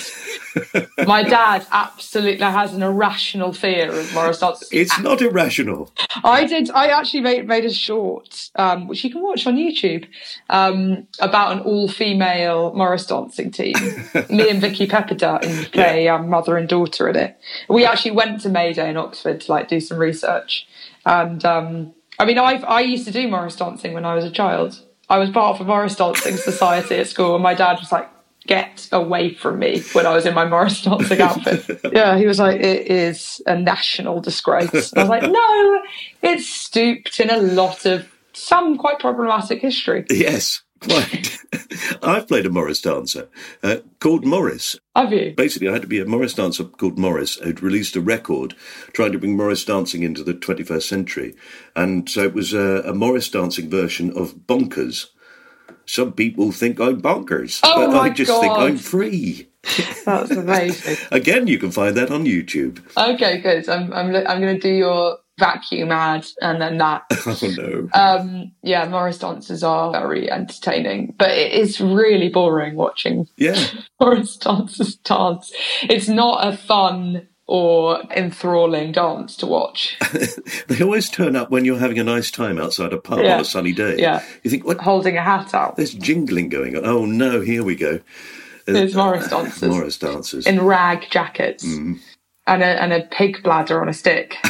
My 1.06 1.24
dad 1.24 1.66
absolutely 1.72 2.46
has 2.46 2.74
an 2.74 2.84
irrational 2.84 3.54
fear 3.54 3.92
of 3.92 4.14
Morris 4.14 4.40
dancing. 4.40 4.68
It's 4.72 5.00
not 5.00 5.22
irrational. 5.22 5.92
I 6.24 6.46
did. 6.46 6.70
I 6.72 6.88
actually 6.88 7.22
made 7.22 7.48
made 7.48 7.66
a 7.66 7.74
short, 7.74 8.50
um, 8.56 8.88
which 8.88 9.04
you 9.04 9.12
can 9.12 9.22
watch 9.22 9.46
on 9.48 9.56
YouTube, 9.56 10.08
um, 10.50 11.08
about 11.20 11.54
an 11.54 11.60
all-female 11.60 12.74
Morris 12.74 13.06
dancing 13.06 13.52
team. 13.52 13.74
Me 14.30 14.50
and 14.50 14.62
Vicky 14.62 14.88
Pepperdine 14.88 15.72
play 15.72 16.08
um, 16.08 16.30
mother 16.30 16.58
and 16.58 16.68
daughter 16.68 17.10
in 17.10 17.16
it. 17.16 17.38
We 17.70 17.86
actually 17.86 18.12
went 18.12 18.42
to 18.42 18.50
Mayday 18.50 18.90
in 18.90 18.98
Oxford 18.98 19.42
to 19.42 19.52
like 19.52 19.68
do 19.68 19.80
some 19.80 19.98
research, 19.98 20.68
and 21.06 21.44
um, 21.46 21.94
I 22.20 22.26
mean, 22.26 22.38
I 22.38 22.56
I 22.56 22.82
used 22.82 23.06
to 23.06 23.12
do 23.12 23.28
Morris 23.28 23.56
dancing 23.56 23.94
when 23.94 24.06
I 24.06 24.16
was 24.16 24.26
a 24.26 24.32
child. 24.32 24.82
I 25.10 25.18
was 25.18 25.30
part 25.30 25.56
of 25.56 25.62
a 25.62 25.70
Morris 25.70 25.96
dancing 25.96 26.38
society 26.38 26.96
at 26.96 27.08
school, 27.08 27.36
and 27.36 27.44
my 27.44 27.54
dad 27.54 27.80
was 27.80 27.92
like. 27.92 28.10
Get 28.46 28.88
away 28.94 29.34
from 29.34 29.60
me 29.60 29.82
when 29.92 30.06
I 30.06 30.16
was 30.16 30.26
in 30.26 30.34
my 30.34 30.46
Morris 30.46 30.82
dancing 30.82 31.20
outfit. 31.20 31.82
yeah, 31.92 32.18
he 32.18 32.26
was 32.26 32.40
like, 32.40 32.62
it 32.62 32.88
is 32.90 33.42
a 33.46 33.60
national 33.60 34.22
disgrace. 34.22 34.94
And 34.94 35.00
I 35.00 35.04
was 35.04 35.10
like, 35.10 35.24
no, 35.30 35.82
it's 36.22 36.48
stooped 36.48 37.20
in 37.20 37.30
a 37.30 37.40
lot 37.40 37.86
of 37.86 38.08
some 38.32 38.78
quite 38.78 39.00
problematic 39.00 39.60
history. 39.62 40.06
Yes, 40.10 40.62
quite. 40.80 41.38
I've 42.04 42.28
played 42.28 42.46
a 42.46 42.50
Morris 42.50 42.82
dancer 42.82 43.30
uh, 43.64 43.78
called 44.00 44.26
Morris. 44.26 44.80
Have 44.96 45.14
you? 45.14 45.34
Basically, 45.36 45.70
I 45.70 45.74
had 45.74 45.82
to 45.82 45.88
be 45.88 46.00
a 46.00 46.06
Morris 46.06 46.34
dancer 46.34 46.64
called 46.64 46.98
Morris 46.98 47.36
who'd 47.36 47.62
released 47.62 47.96
a 47.96 48.02
record 48.02 48.56
trying 48.94 49.12
to 49.12 49.20
bring 49.20 49.38
Morris 49.38 49.64
dancing 49.66 50.04
into 50.04 50.24
the 50.24 50.34
21st 50.34 50.84
century. 50.84 51.36
And 51.76 52.10
so 52.10 52.24
it 52.24 52.34
was 52.34 52.54
a, 52.54 52.82
a 52.86 52.94
Morris 52.94 53.30
dancing 53.30 53.70
version 53.70 54.16
of 54.18 54.36
Bonkers. 54.48 55.08
Some 55.86 56.12
people 56.12 56.52
think 56.52 56.82
I'm 56.82 57.02
bonkers, 57.02 57.62
Oh 57.64 57.88
but 57.88 57.98
I 57.98 58.10
just 58.10 58.32
think 58.42 58.54
I'm 58.54 58.78
free. 58.78 59.48
That's 60.06 60.32
amazing. 60.32 60.98
Again, 61.12 61.48
you 61.48 61.58
can 61.58 61.72
find 61.72 61.96
that 61.96 62.12
on 62.12 62.26
YouTube. 62.26 62.82
okay, 62.98 63.40
good. 63.40 63.70
I'm 63.70 63.94
I'm 63.94 64.14
I'm 64.14 64.42
going 64.42 64.56
to 64.56 64.60
do 64.60 64.74
your 64.74 65.18
vacuum 65.40 65.92
ad 65.92 66.26
and 66.42 66.62
then 66.62 66.78
that. 66.78 67.04
Oh 67.26 67.38
no. 67.58 67.90
Um, 67.94 68.52
yeah, 68.64 68.88
Morris 68.88 69.20
dancers 69.20 69.64
are 69.64 69.92
very 69.92 70.32
entertaining, 70.32 71.14
but 71.18 71.32
it 71.32 71.52
is 71.52 71.80
really 71.82 72.30
boring 72.30 72.76
watching 72.76 73.28
Yeah. 73.38 73.62
Morris 74.00 74.38
dancers 74.38 74.96
dance. 74.96 75.52
It's 75.84 76.08
not 76.08 76.48
a 76.48 76.56
fun 76.58 77.28
or 77.50 78.02
enthralling 78.12 78.92
dance 78.92 79.36
to 79.38 79.46
watch. 79.46 79.98
They 80.68 80.84
always 80.84 81.10
turn 81.10 81.36
up 81.38 81.50
when 81.50 81.64
you're 81.66 81.80
having 81.80 81.98
a 82.00 82.04
nice 82.04 82.30
time 82.32 82.60
outside 82.60 82.92
a 82.94 82.98
pub 82.98 83.20
Yeah. 83.20 83.36
on 83.36 83.42
a 83.42 83.46
sunny 83.46 83.72
day. 83.72 83.96
Yeah. 83.98 84.22
You 84.44 84.52
think, 84.52 84.66
what? 84.66 84.80
Holding 84.82 85.18
a 85.18 85.22
hat 85.24 85.54
out. 85.54 85.76
There's 85.78 85.94
jingling 85.94 86.50
going 86.50 86.76
on. 86.76 86.86
Oh 86.86 87.06
no, 87.06 87.40
here 87.42 87.64
we 87.64 87.76
go. 87.76 88.00
There's 88.66 88.96
Morris 88.96 89.30
dancers. 89.30 89.70
Morris 89.70 89.98
dancers. 89.98 90.46
in 90.46 90.62
rag 90.62 91.10
jackets 91.10 91.66
and 92.48 92.64
a 92.64 92.82
and 92.82 92.94
a 92.94 93.04
pig 93.04 93.44
bladder 93.44 93.82
on 93.82 93.90
a 93.90 93.94
stick. 93.94 94.38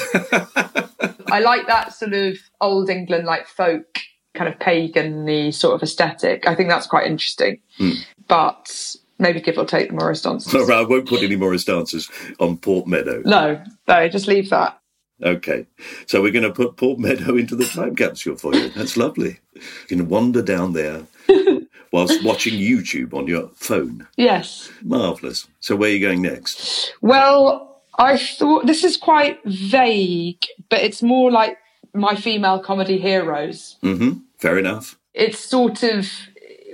I 1.30 1.39
like 1.41 1.68
that 1.68 1.93
sort 1.93 2.14
of 2.14 2.38
old 2.62 2.89
England, 2.89 3.26
like 3.26 3.48
folk 3.48 4.00
kind 4.34 4.54
of 4.54 4.60
pagan 4.60 5.52
sort 5.52 5.76
of 5.76 5.84
aesthetic. 5.84 6.48
I 6.48 6.56
think 6.56 6.70
that's 6.70 6.88
quite 6.88 7.08
interesting. 7.08 7.60
Hmm. 7.78 7.91
But 8.28 8.95
maybe 9.20 9.41
give 9.41 9.58
or 9.58 9.66
take 9.66 9.89
the 9.89 9.95
Morris 9.95 10.22
dancers. 10.22 10.54
All 10.54 10.66
right, 10.66 10.80
I 10.80 10.84
won't 10.84 11.08
put 11.08 11.24
any 11.24 11.36
Morris 11.36 11.66
dancers 11.66 12.10
on 12.39 12.58
Port 12.58 12.88
Meadow. 12.88 13.22
No, 13.26 13.62
no, 13.88 14.08
just 14.08 14.28
leave 14.28 14.50
that. 14.52 14.80
Okay. 15.24 15.66
So 16.06 16.22
we're 16.22 16.32
going 16.32 16.43
to 16.43 16.54
put 16.54 16.78
Port 16.78 17.00
Meadow 17.00 17.36
into 17.36 17.56
the 17.56 17.66
time 17.66 17.95
capsule 17.95 18.36
for 18.36 18.54
you. 18.54 18.70
That's 18.70 18.98
lovely. 18.98 19.39
You 19.56 19.62
can 19.88 20.10
wander 20.10 20.43
down 20.43 20.74
there 20.74 21.04
whilst 21.91 22.24
watching 22.24 22.54
YouTube 22.54 23.14
on 23.14 23.26
your 23.26 23.50
phone. 23.56 24.08
Yes. 24.16 24.70
Marvellous. 24.84 25.48
So 25.60 25.76
where 25.76 25.89
are 25.89 25.93
you 25.93 26.00
going 26.00 26.22
next? 26.22 26.93
Well, 27.02 27.76
I 27.98 28.18
thought 28.18 28.68
this 28.68 28.84
is 28.84 28.95
quite 28.98 29.39
vague, 29.45 30.43
but 30.70 30.82
it's 30.82 31.02
more 31.02 31.32
like 31.32 31.58
my 31.93 32.16
female 32.16 32.60
comedy 32.60 33.00
heroes. 33.00 33.78
Mm-hmm. 33.84 34.20
Fair 34.38 34.58
enough. 34.60 35.00
It's 35.14 35.39
sort 35.39 35.84
of, 35.84 36.08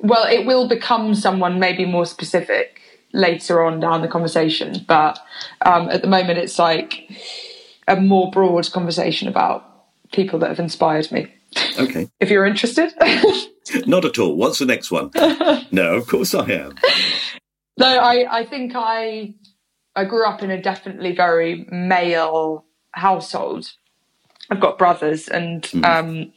well, 0.02 0.26
it 0.26 0.46
will 0.46 0.68
become 0.68 1.16
someone 1.16 1.60
maybe 1.60 1.86
more 1.86 2.06
specific 2.06 2.82
later 3.14 3.64
on 3.64 3.80
down 3.80 4.02
the 4.02 4.08
conversation, 4.08 4.84
but 4.88 5.20
um, 5.66 5.90
at 5.90 6.02
the 6.02 6.08
moment 6.08 6.40
it's 6.40 6.60
like 6.60 7.10
a 7.88 7.96
more 7.96 8.30
broad 8.32 8.70
conversation 8.72 9.28
about 9.28 9.64
people 10.12 10.40
that 10.40 10.50
have 10.50 10.60
inspired 10.60 11.12
me. 11.12 11.28
Okay. 11.80 12.10
if 12.20 12.30
you're 12.30 12.46
interested. 12.46 12.92
Not 13.88 14.04
at 14.04 14.20
all. 14.20 14.36
What's 14.36 14.60
the 14.60 14.66
next 14.66 14.92
one? 14.92 15.12
no, 15.72 15.96
of 15.96 16.08
course 16.08 16.36
I 16.36 16.50
am. 16.52 16.76
No, 17.78 17.88
I, 17.88 18.40
I 18.40 18.46
think 18.46 18.74
I 18.76 19.36
I 19.96 20.06
grew 20.06 20.26
up 20.26 20.42
in 20.42 20.50
a 20.52 20.62
definitely 20.62 21.16
very 21.16 21.68
male 21.72 22.66
household. 22.92 23.72
I've 24.50 24.60
got 24.60 24.78
brothers, 24.78 25.28
and 25.28 25.64
mm. 25.64 25.86
um, 25.86 26.34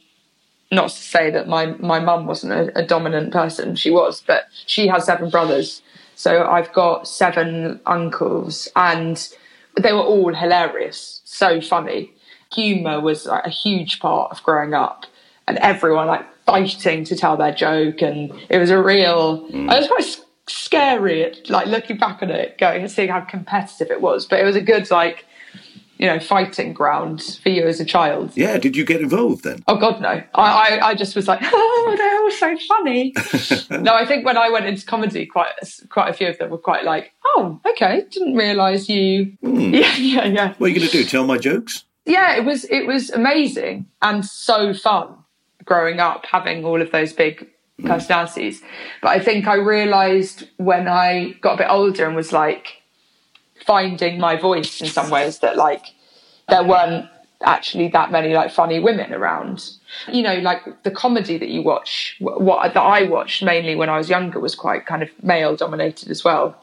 not 0.71 0.89
to 0.89 0.95
say 0.95 1.29
that 1.31 1.47
my 1.47 1.67
my 1.77 1.99
mum 1.99 2.25
wasn't 2.25 2.53
a, 2.53 2.79
a, 2.79 2.85
dominant 2.85 3.31
person. 3.33 3.75
She 3.75 3.89
was, 3.89 4.23
but 4.25 4.45
she 4.65 4.87
has 4.87 5.05
seven 5.05 5.29
brothers, 5.29 5.81
so 6.15 6.47
I've 6.47 6.71
got 6.73 7.07
seven 7.07 7.79
uncles, 7.85 8.67
and 8.75 9.27
they 9.81 9.93
were 9.93 9.99
all 10.03 10.33
hilarious, 10.33 11.21
so 11.25 11.61
funny. 11.61 12.13
Humor 12.53 13.01
was 13.01 13.25
like, 13.25 13.45
a 13.45 13.49
huge 13.49 13.99
part 13.99 14.31
of 14.31 14.41
growing 14.43 14.73
up, 14.73 15.05
and 15.47 15.57
everyone 15.57 16.07
like 16.07 16.25
fighting 16.45 17.03
to 17.05 17.15
tell 17.15 17.37
their 17.37 17.53
joke, 17.53 18.01
and 18.01 18.31
it 18.49 18.57
was 18.57 18.69
a 18.69 18.81
real. 18.81 19.47
Mm. 19.49 19.69
I 19.69 19.79
was 19.79 19.87
quite 19.87 20.25
scary, 20.47 21.33
like 21.49 21.67
looking 21.67 21.97
back 21.97 22.21
on 22.21 22.29
it, 22.29 22.57
going 22.57 22.81
and 22.81 22.91
seeing 22.91 23.09
how 23.09 23.21
competitive 23.21 23.91
it 23.91 24.01
was. 24.01 24.25
But 24.25 24.39
it 24.39 24.43
was 24.43 24.55
a 24.55 24.61
good 24.61 24.89
like 24.91 25.25
you 25.97 26.05
know, 26.05 26.19
fighting 26.19 26.73
ground 26.73 27.39
for 27.41 27.49
you 27.49 27.65
as 27.67 27.79
a 27.79 27.85
child. 27.85 28.31
Yeah, 28.35 28.57
did 28.57 28.75
you 28.75 28.85
get 28.85 29.01
involved 29.01 29.43
then? 29.43 29.63
Oh 29.67 29.77
God, 29.77 29.99
no. 29.99 30.09
I, 30.09 30.21
I, 30.35 30.87
I 30.89 30.95
just 30.95 31.15
was 31.15 31.27
like, 31.27 31.39
oh, 31.43 31.95
they're 31.97 32.21
all 32.21 32.31
so 32.31 32.67
funny. 32.67 33.13
no, 33.83 33.93
I 33.93 34.05
think 34.05 34.25
when 34.25 34.37
I 34.37 34.49
went 34.49 34.65
into 34.65 34.85
comedy, 34.85 35.25
quite 35.25 35.53
quite 35.89 36.09
a 36.09 36.13
few 36.13 36.27
of 36.27 36.37
them 36.37 36.51
were 36.51 36.57
quite 36.57 36.85
like, 36.85 37.13
oh, 37.25 37.59
okay, 37.71 38.03
didn't 38.11 38.35
realise 38.35 38.89
you. 38.89 39.37
Mm. 39.43 39.67
Yeah, 39.77 39.95
yeah, 39.97 40.25
yeah. 40.25 40.53
What 40.57 40.67
are 40.67 40.69
you 40.69 40.75
going 40.75 40.89
to 40.89 40.91
do? 40.91 41.03
Tell 41.03 41.25
my 41.25 41.37
jokes? 41.37 41.83
Yeah, 42.05 42.35
it 42.37 42.45
was 42.45 42.63
it 42.65 42.87
was 42.87 43.09
amazing 43.09 43.85
and 44.01 44.25
so 44.25 44.73
fun 44.73 45.15
growing 45.65 45.99
up 45.99 46.25
having 46.25 46.63
all 46.63 46.81
of 46.81 46.91
those 46.91 47.13
big. 47.13 47.47
Personalities. 47.83 48.61
But 49.01 49.09
I 49.09 49.19
think 49.19 49.47
I 49.47 49.55
realised 49.55 50.47
when 50.57 50.87
I 50.87 51.31
got 51.41 51.55
a 51.55 51.57
bit 51.57 51.67
older 51.69 52.05
and 52.05 52.15
was 52.15 52.33
like 52.33 52.81
finding 53.65 54.19
my 54.19 54.35
voice 54.35 54.81
in 54.81 54.87
some 54.87 55.09
ways 55.09 55.39
that 55.39 55.57
like 55.57 55.85
there 56.49 56.63
weren't 56.63 57.09
actually 57.43 57.87
that 57.89 58.11
many 58.11 58.33
like 58.33 58.51
funny 58.51 58.79
women 58.79 59.13
around. 59.13 59.69
You 60.11 60.23
know, 60.23 60.35
like 60.39 60.83
the 60.83 60.91
comedy 60.91 61.37
that 61.37 61.49
you 61.49 61.61
watch, 61.61 62.15
what 62.19 62.73
that 62.73 62.79
I 62.79 63.03
watched 63.03 63.43
mainly 63.43 63.75
when 63.75 63.89
I 63.89 63.97
was 63.97 64.09
younger 64.09 64.39
was 64.39 64.55
quite 64.55 64.85
kind 64.85 65.03
of 65.03 65.09
male 65.23 65.55
dominated 65.55 66.09
as 66.09 66.23
well. 66.23 66.55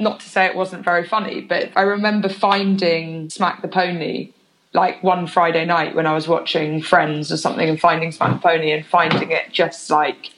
Not 0.00 0.20
to 0.20 0.28
say 0.28 0.46
it 0.46 0.54
wasn't 0.54 0.84
very 0.84 1.06
funny, 1.06 1.40
but 1.40 1.70
I 1.76 1.82
remember 1.82 2.28
finding 2.28 3.30
Smack 3.30 3.62
the 3.62 3.68
Pony 3.68 4.32
like 4.74 5.02
one 5.02 5.26
Friday 5.26 5.64
night 5.64 5.94
when 5.94 6.06
I 6.06 6.12
was 6.12 6.28
watching 6.28 6.82
Friends 6.82 7.32
or 7.32 7.36
something 7.36 7.68
and 7.68 7.80
finding 7.80 8.12
Smack 8.12 8.34
the 8.34 8.48
Pony 8.48 8.70
and 8.70 8.84
finding 8.84 9.30
it 9.30 9.50
just 9.50 9.88
like 9.90 10.30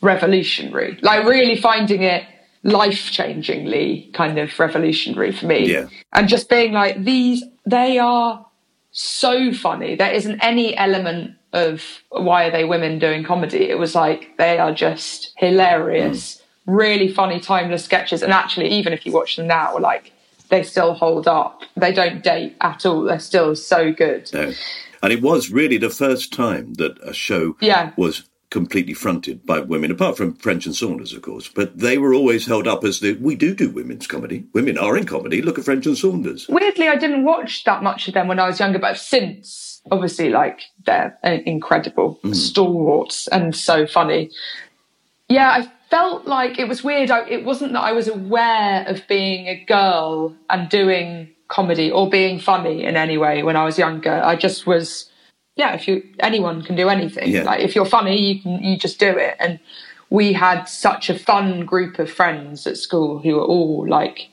revolutionary. 0.00 0.98
Like 1.02 1.24
really 1.24 1.56
finding 1.56 2.02
it 2.02 2.24
life 2.62 3.10
changingly 3.10 4.12
kind 4.12 4.38
of 4.38 4.58
revolutionary 4.58 5.32
for 5.32 5.46
me. 5.46 5.72
Yeah. 5.72 5.88
And 6.12 6.28
just 6.28 6.48
being 6.48 6.72
like, 6.72 7.04
these, 7.04 7.42
they 7.64 7.98
are 7.98 8.46
so 8.90 9.52
funny. 9.52 9.96
There 9.96 10.12
isn't 10.12 10.40
any 10.40 10.76
element 10.76 11.36
of 11.52 11.82
why 12.10 12.44
are 12.44 12.50
they 12.50 12.64
women 12.64 12.98
doing 12.98 13.24
comedy. 13.24 13.68
It 13.70 13.78
was 13.78 13.94
like, 13.94 14.36
they 14.38 14.58
are 14.58 14.72
just 14.72 15.32
hilarious, 15.36 16.36
mm. 16.36 16.42
really 16.66 17.12
funny, 17.12 17.40
timeless 17.40 17.84
sketches. 17.84 18.22
And 18.22 18.32
actually, 18.32 18.68
even 18.68 18.92
if 18.92 19.04
you 19.04 19.12
watch 19.12 19.36
them 19.36 19.46
now, 19.46 19.78
like, 19.78 20.12
they 20.48 20.62
still 20.62 20.94
hold 20.94 21.28
up. 21.28 21.62
They 21.76 21.92
don't 21.92 22.22
date 22.22 22.56
at 22.60 22.84
all. 22.84 23.02
They're 23.02 23.20
still 23.20 23.54
so 23.56 23.92
good. 23.92 24.30
No. 24.32 24.52
And 25.02 25.12
it 25.12 25.22
was 25.22 25.50
really 25.50 25.78
the 25.78 25.90
first 25.90 26.32
time 26.32 26.74
that 26.74 26.98
a 27.02 27.14
show 27.14 27.56
yeah. 27.60 27.92
was 27.96 28.28
completely 28.50 28.94
fronted 28.94 29.46
by 29.46 29.60
women, 29.60 29.90
apart 29.90 30.16
from 30.16 30.34
French 30.34 30.66
and 30.66 30.74
Saunders, 30.74 31.12
of 31.12 31.22
course. 31.22 31.48
But 31.48 31.78
they 31.78 31.98
were 31.98 32.12
always 32.12 32.46
held 32.46 32.66
up 32.66 32.84
as 32.84 33.00
the 33.00 33.14
we 33.14 33.36
do 33.36 33.54
do 33.54 33.70
women's 33.70 34.06
comedy. 34.06 34.44
Women 34.52 34.76
are 34.76 34.96
in 34.96 35.06
comedy. 35.06 35.40
Look 35.40 35.58
at 35.58 35.64
French 35.64 35.86
and 35.86 35.96
Saunders. 35.96 36.48
Weirdly, 36.48 36.88
I 36.88 36.96
didn't 36.96 37.24
watch 37.24 37.64
that 37.64 37.82
much 37.82 38.08
of 38.08 38.14
them 38.14 38.28
when 38.28 38.40
I 38.40 38.46
was 38.46 38.60
younger, 38.60 38.78
but 38.78 38.98
since 38.98 39.80
obviously, 39.90 40.30
like 40.30 40.60
they're 40.84 41.16
incredible, 41.22 42.18
mm. 42.22 42.34
stalwarts, 42.34 43.28
and 43.28 43.54
so 43.54 43.86
funny. 43.86 44.30
Yeah, 45.28 45.50
I 45.50 45.72
felt 45.90 46.26
like 46.26 46.58
it 46.58 46.68
was 46.68 46.82
weird. 46.82 47.10
I, 47.10 47.28
it 47.28 47.44
wasn't 47.44 47.72
that 47.72 47.82
I 47.82 47.92
was 47.92 48.08
aware 48.08 48.84
of 48.86 49.06
being 49.06 49.46
a 49.46 49.64
girl 49.64 50.34
and 50.50 50.68
doing 50.68 51.30
comedy 51.48 51.90
or 51.90 52.08
being 52.08 52.38
funny 52.38 52.84
in 52.84 52.96
any 52.96 53.18
way 53.18 53.42
when 53.42 53.56
I 53.56 53.64
was 53.64 53.78
younger. 53.78 54.22
I 54.24 54.36
just 54.36 54.66
was 54.66 55.10
yeah, 55.56 55.74
if 55.74 55.86
you 55.88 56.02
anyone 56.20 56.62
can 56.62 56.76
do 56.76 56.88
anything. 56.88 57.30
Yeah. 57.30 57.42
Like 57.42 57.60
if 57.60 57.74
you're 57.74 57.84
funny, 57.86 58.18
you 58.20 58.42
can 58.42 58.62
you 58.62 58.76
just 58.78 58.98
do 58.98 59.08
it. 59.08 59.36
And 59.38 59.60
we 60.10 60.32
had 60.32 60.64
such 60.64 61.08
a 61.08 61.18
fun 61.18 61.64
group 61.64 61.98
of 61.98 62.10
friends 62.10 62.66
at 62.66 62.76
school 62.76 63.20
who 63.20 63.36
were 63.36 63.44
all 63.44 63.88
like 63.88 64.28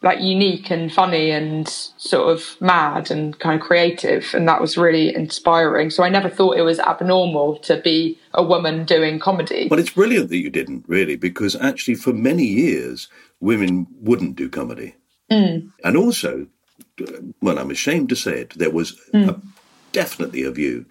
like 0.00 0.20
unique 0.20 0.70
and 0.70 0.92
funny 0.92 1.30
and 1.30 1.68
sort 1.68 2.30
of 2.30 2.56
mad 2.60 3.10
and 3.10 3.38
kind 3.40 3.60
of 3.60 3.66
creative 3.66 4.32
and 4.32 4.46
that 4.46 4.60
was 4.60 4.78
really 4.78 5.12
inspiring 5.12 5.90
so 5.90 6.04
i 6.04 6.08
never 6.08 6.28
thought 6.28 6.56
it 6.56 6.62
was 6.62 6.78
abnormal 6.78 7.58
to 7.58 7.80
be 7.80 8.16
a 8.34 8.42
woman 8.42 8.84
doing 8.84 9.18
comedy 9.18 9.66
well 9.68 9.80
it's 9.80 9.90
brilliant 9.90 10.28
that 10.28 10.36
you 10.36 10.50
didn't 10.50 10.84
really 10.86 11.16
because 11.16 11.56
actually 11.56 11.96
for 11.96 12.12
many 12.12 12.44
years 12.44 13.08
women 13.40 13.88
wouldn't 14.00 14.36
do 14.36 14.48
comedy 14.48 14.94
mm. 15.32 15.68
and 15.82 15.96
also 15.96 16.46
well 17.42 17.58
i'm 17.58 17.70
ashamed 17.70 18.08
to 18.08 18.14
say 18.14 18.42
it 18.42 18.54
there 18.56 18.70
was 18.70 18.96
mm. 19.12 19.28
a 19.28 19.40
definitely 20.02 20.42
a 20.42 20.50
view 20.50 20.86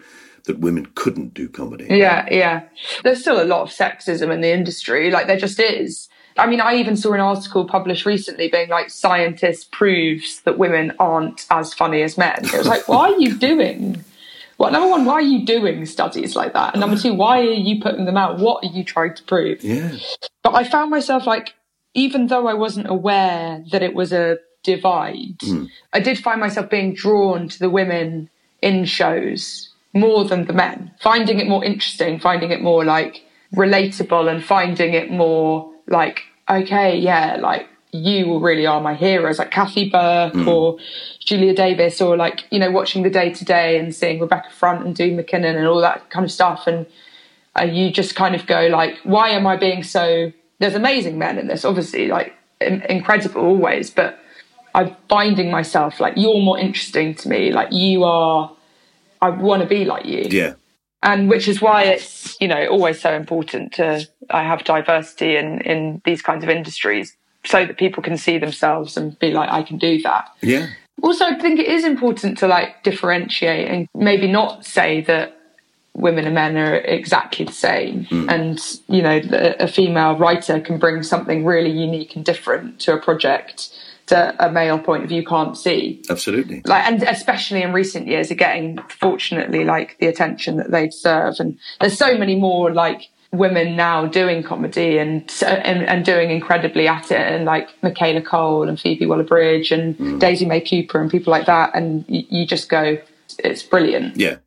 that 0.46 0.60
women 0.60 0.88
couldn't 0.96 1.34
do 1.34 1.48
comedy. 1.48 1.88
Yeah, 1.90 2.28
yeah. 2.32 2.64
There's 3.04 3.22
still 3.22 3.42
a 3.42 3.46
lot 3.46 3.62
of 3.62 3.70
sexism 3.70 4.34
in 4.34 4.42
the 4.42 4.52
industry. 4.52 5.12
Like 5.12 5.28
there 5.28 5.38
just 5.38 5.60
is. 5.60 6.10
I 6.38 6.48
mean, 6.48 6.62
I 6.62 6.76
even 6.76 6.96
saw 6.96 7.14
an 7.14 7.20
article 7.20 7.66
published 7.66 8.06
recently 8.06 8.48
being 8.48 8.70
like, 8.70 8.90
scientist 8.90 9.72
proves 9.72 10.42
that 10.42 10.58
women 10.58 10.94
aren't 11.00 11.46
as 11.50 11.74
funny 11.74 12.04
as 12.04 12.18
men. 12.18 12.46
It 12.46 12.54
was 12.54 12.68
like, 12.68 12.88
why 12.88 13.12
are 13.12 13.20
you 13.20 13.36
doing? 13.38 14.04
Well, 14.58 14.72
number 14.72 14.90
one, 14.90 15.06
why 15.06 15.14
are 15.14 15.22
you 15.22 15.46
doing 15.46 15.86
studies 15.86 16.36
like 16.36 16.54
that? 16.54 16.74
And 16.74 16.82
number 16.82 16.98
two, 16.98 17.14
why 17.14 17.40
are 17.40 17.44
you 17.44 17.82
putting 17.82 18.06
them 18.06 18.18
out? 18.18 18.40
What 18.40 18.64
are 18.64 18.68
you 18.68 18.84
trying 18.84 19.16
to 19.16 19.24
prove? 19.24 19.64
Yeah. 19.64 19.98
But 20.44 20.56
I 20.56 20.64
found 20.64 20.90
myself 20.90 21.28
like, 21.28 21.56
even 21.94 22.28
though 22.28 22.48
I 22.48 22.54
wasn't 22.54 22.90
aware 22.90 23.64
that 23.72 23.84
it 23.84 23.94
was 23.94 24.14
a 24.14 24.38
divide, 24.64 25.40
mm. 25.40 25.70
I 25.94 26.00
did 26.00 26.18
find 26.18 26.40
myself 26.40 26.70
being 26.70 26.94
drawn 26.94 27.50
to 27.50 27.60
the 27.60 27.70
women 27.70 28.30
in 28.62 28.86
shows 28.86 29.70
more 29.94 30.26
than 30.26 30.46
the 30.46 30.54
men, 30.54 30.92
finding 31.00 31.40
it 31.40 31.48
more 31.48 31.64
interesting, 31.64 32.20
finding 32.20 32.52
it 32.52 32.62
more 32.62 32.84
like 32.86 33.24
relatable, 33.56 34.30
and 34.30 34.44
finding 34.44 34.94
it 34.94 35.10
more 35.10 35.72
like, 35.88 36.22
okay, 36.50 36.98
yeah, 36.98 37.38
like 37.40 37.68
you 37.92 38.38
really 38.40 38.66
are 38.66 38.82
my 38.82 38.94
heroes, 38.94 39.40
like 39.40 39.52
Kathy 39.52 39.90
Burke 39.90 40.34
mm. 40.34 40.48
or 40.48 40.78
Julia 41.20 41.54
Davis, 41.54 42.02
or 42.02 42.18
like, 42.18 42.44
you 42.52 42.60
know, 42.60 42.70
watching 42.70 43.04
the 43.04 43.10
Day 43.10 43.34
Today 43.34 43.80
and 43.80 43.96
seeing 43.96 44.20
Rebecca 44.20 44.50
Front 44.52 44.86
and 44.86 44.96
Doon 44.96 45.18
Mackichan 45.18 45.46
and 45.46 45.68
all 45.68 45.82
that 45.82 46.10
kind 46.10 46.26
of 46.26 46.32
stuff. 46.32 46.68
And 46.68 46.86
uh, 47.58 47.64
you 47.64 47.92
just 47.92 48.16
kind 48.16 48.36
of 48.36 48.46
go, 48.46 48.68
like, 48.68 48.98
why 49.04 49.30
am 49.30 49.48
I 49.48 49.58
being 49.58 49.84
so. 49.84 50.32
There's 50.60 50.76
amazing 50.76 51.18
men 51.18 51.38
in 51.38 51.48
this, 51.48 51.64
obviously, 51.64 52.08
like 52.08 52.34
in- 52.60 52.82
incredible 52.84 53.42
always, 53.42 53.90
but 53.90 54.20
I'm 54.78 54.96
finding 55.10 55.50
myself 55.50 56.00
like 56.00 56.14
you're 56.16 56.40
more 56.40 56.60
interesting 56.60 57.16
to 57.16 57.30
me. 57.30 57.52
Like 57.52 57.70
you 57.72 58.04
are, 58.04 58.52
I 59.22 59.30
want 59.30 59.64
to 59.64 59.68
be 59.68 59.86
like 59.86 60.06
you. 60.06 60.28
Yeah. 60.30 60.54
And 61.02 61.30
which 61.30 61.48
is 61.48 61.62
why 61.62 61.84
it's 61.84 62.40
you 62.40 62.48
know 62.48 62.68
always 62.68 63.02
so 63.02 63.14
important 63.14 63.74
to 63.74 64.08
I 64.30 64.44
have 64.44 64.64
diversity 64.64 65.36
in 65.36 65.62
in 65.62 66.02
these 66.06 66.22
kinds 66.22 66.44
of 66.44 66.50
industries 66.50 67.16
so 67.44 67.66
that 67.66 67.78
people 67.78 68.04
can 68.04 68.18
see 68.18 68.38
themselves 68.38 68.98
and 68.98 69.18
be 69.20 69.32
like 69.32 69.50
I 69.50 69.64
can 69.64 69.78
do 69.78 70.02
that. 70.04 70.30
Yeah. 70.42 70.68
Also, 71.02 71.26
I 71.26 71.36
think 71.40 71.60
it 71.60 71.68
is 71.68 71.84
important 71.84 72.38
to 72.40 72.48
like 72.48 72.84
differentiate 72.84 73.70
and 73.70 73.88
maybe 73.96 74.28
not 74.28 74.66
say 74.66 75.02
that 75.02 75.38
women 75.94 76.26
and 76.26 76.36
men 76.36 76.58
are 76.58 76.76
exactly 76.76 77.46
the 77.46 77.52
same. 77.52 78.06
Mm. 78.06 78.32
And, 78.32 78.60
you 78.88 79.02
know, 79.02 79.20
a 79.60 79.68
female 79.68 80.16
writer 80.16 80.60
can 80.60 80.78
bring 80.78 81.04
something 81.04 81.44
really 81.44 81.72
unique 81.72 82.16
and 82.16 82.24
different 82.24 82.80
to 82.82 82.94
a 82.94 83.02
project 83.02 83.70
that 84.08 84.40
uh, 84.40 84.48
a 84.48 84.52
male 84.52 84.80
point 84.80 85.04
of 85.04 85.10
view 85.10 85.26
can't 85.26 85.58
see. 85.58 86.04
Absolutely. 86.10 86.62
Like, 86.66 86.86
and 86.86 87.04
especially 87.04 87.62
in 87.62 87.74
recent 87.74 88.08
years, 88.08 88.32
are 88.32 88.36
getting 88.36 88.80
fortunately 88.90 89.64
like 89.64 89.98
the 90.00 90.08
attention 90.08 90.58
that 90.58 90.72
they 90.72 90.88
deserve. 90.88 91.36
And 91.40 91.58
there's 91.80 91.98
so 91.98 92.18
many 92.18 92.36
more 92.36 92.74
like 92.74 93.10
women 93.34 93.76
now 93.76 94.06
doing 94.06 94.42
comedy 94.42 94.98
and, 94.98 95.30
and 95.46 95.84
and 95.84 96.06
doing 96.06 96.32
incredibly 96.32 96.88
at 96.88 97.12
it, 97.12 97.20
and 97.20 97.46
like 97.46 97.70
Michaela 97.84 98.22
Coel 98.22 98.70
and 98.70 98.80
Phoebe 98.80 99.06
Waller-Bridge 99.06 99.72
and 99.72 99.98
mm. 99.98 100.20
Daisy 100.20 100.46
May 100.46 100.62
Cooper 100.62 101.02
and 101.02 101.12
people 101.12 101.32
like 101.32 101.46
that, 101.46 101.72
and 101.76 102.06
you, 102.08 102.24
you 102.30 102.48
just 102.48 102.70
go, 102.70 102.98
it's 103.40 103.64
brilliant. 103.64 104.16
Yeah. 104.16 104.38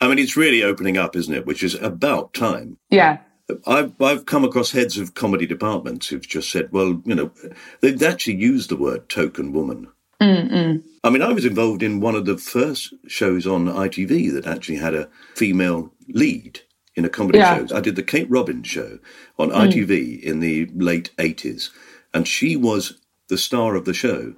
I 0.00 0.08
mean, 0.08 0.18
it's 0.18 0.36
really 0.36 0.62
opening 0.62 0.96
up, 0.96 1.14
isn't 1.14 1.34
it? 1.34 1.44
Which 1.44 1.62
is 1.62 1.74
about 1.74 2.32
time. 2.32 2.78
Yeah, 2.88 3.18
I've, 3.66 4.00
I've 4.00 4.26
come 4.26 4.44
across 4.44 4.72
heads 4.72 4.98
of 4.98 5.14
comedy 5.14 5.46
departments 5.46 6.08
who've 6.08 6.26
just 6.26 6.50
said, 6.50 6.70
well, 6.72 7.02
you 7.04 7.14
know, 7.14 7.30
they've 7.80 8.02
actually 8.02 8.36
used 8.36 8.70
the 8.70 8.76
word 8.76 9.08
token 9.08 9.52
woman. 9.52 9.88
Mm-mm. 10.20 10.82
I 11.02 11.10
mean, 11.10 11.22
I 11.22 11.32
was 11.32 11.44
involved 11.46 11.82
in 11.82 12.00
one 12.00 12.14
of 12.14 12.26
the 12.26 12.36
first 12.36 12.92
shows 13.06 13.46
on 13.46 13.66
ITV 13.66 14.32
that 14.34 14.46
actually 14.46 14.76
had 14.76 14.94
a 14.94 15.08
female 15.34 15.92
lead 16.08 16.60
in 16.94 17.04
a 17.04 17.08
comedy 17.08 17.38
Yeah. 17.38 17.66
show. 17.66 17.76
I 17.76 17.80
did 17.80 17.96
the 17.96 18.02
Kate 18.02 18.30
Robbins 18.30 18.66
show 18.66 18.98
on 19.38 19.50
Mm. 19.50 19.68
ITV 19.72 20.22
in 20.22 20.40
the 20.40 20.66
late 20.74 21.10
80s, 21.18 21.70
and 22.12 22.28
she 22.28 22.56
was 22.56 22.98
the 23.28 23.38
star 23.38 23.74
of 23.76 23.84
the 23.86 23.94
show. 23.94 24.34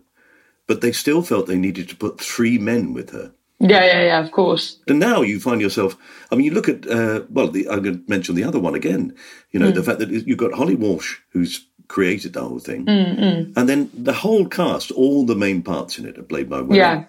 But 0.68 0.80
they 0.80 0.92
still 0.92 1.22
felt 1.22 1.46
they 1.48 1.58
needed 1.58 1.88
to 1.88 1.96
put 1.96 2.20
three 2.20 2.56
men 2.58 2.92
with 2.92 3.10
her. 3.10 3.32
Yeah, 3.62 3.84
yeah, 3.84 4.02
yeah. 4.02 4.20
Of 4.24 4.30
course. 4.32 4.78
And 4.88 4.98
now 4.98 5.22
you 5.22 5.40
find 5.40 5.60
yourself, 5.60 5.96
I 6.30 6.34
mean, 6.34 6.44
you 6.44 6.52
look 6.52 6.68
at, 6.68 6.86
uh, 6.86 7.22
well, 7.30 7.48
the, 7.48 7.68
I'm 7.68 7.82
going 7.82 7.98
to 7.98 8.04
mention 8.08 8.34
the 8.34 8.44
other 8.44 8.58
one 8.60 8.74
again, 8.74 9.14
you 9.52 9.60
know, 9.60 9.70
Mm. 9.70 9.74
the 9.74 9.82
fact 9.82 9.98
that 10.00 10.10
you've 10.10 10.38
got 10.38 10.52
Holly 10.52 10.74
Walsh, 10.74 11.18
who's 11.30 11.66
created 11.88 12.32
the 12.32 12.40
whole 12.40 12.58
thing. 12.58 12.86
Mm-mm. 12.86 13.52
And 13.56 13.68
then 13.68 13.90
the 13.94 14.12
whole 14.12 14.46
cast, 14.46 14.90
all 14.90 15.24
the 15.26 15.34
main 15.36 15.62
parts 15.62 15.98
in 15.98 16.06
it 16.06 16.18
are 16.18 16.22
played 16.22 16.48
by 16.48 16.60
women. 16.60 16.76
Yeah, 16.76 17.04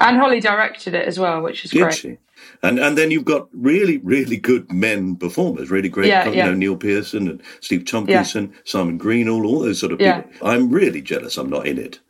and 0.00 0.16
Holly 0.18 0.40
directed 0.40 0.94
it 0.94 1.06
as 1.06 1.18
well, 1.18 1.40
which 1.42 1.64
is 1.64 1.70
Did 1.70 1.82
great. 1.82 1.94
she? 1.94 2.18
And 2.62 2.78
and 2.78 2.98
then 2.98 3.10
you've 3.10 3.24
got 3.24 3.48
really, 3.52 3.98
really 3.98 4.36
good 4.36 4.70
men 4.72 5.16
performers, 5.16 5.70
really 5.70 5.88
great, 5.88 6.08
Yeah, 6.08 6.28
you 6.28 6.34
yeah. 6.34 6.46
know, 6.46 6.54
Neil 6.54 6.76
Pearson 6.76 7.28
and 7.28 7.42
Steve 7.60 7.84
Tompkinson, 7.84 8.52
Simon 8.64 8.98
Green, 8.98 9.28
all, 9.28 9.46
all 9.46 9.60
those 9.60 9.78
sort 9.78 9.92
of 9.92 9.98
people. 9.98 10.24
Yeah. 10.24 10.38
I'm 10.50 10.68
really 10.68 11.00
jealous 11.00 11.38
I'm 11.38 11.48
not 11.48 11.66
in 11.66 11.78
it. 11.78 12.00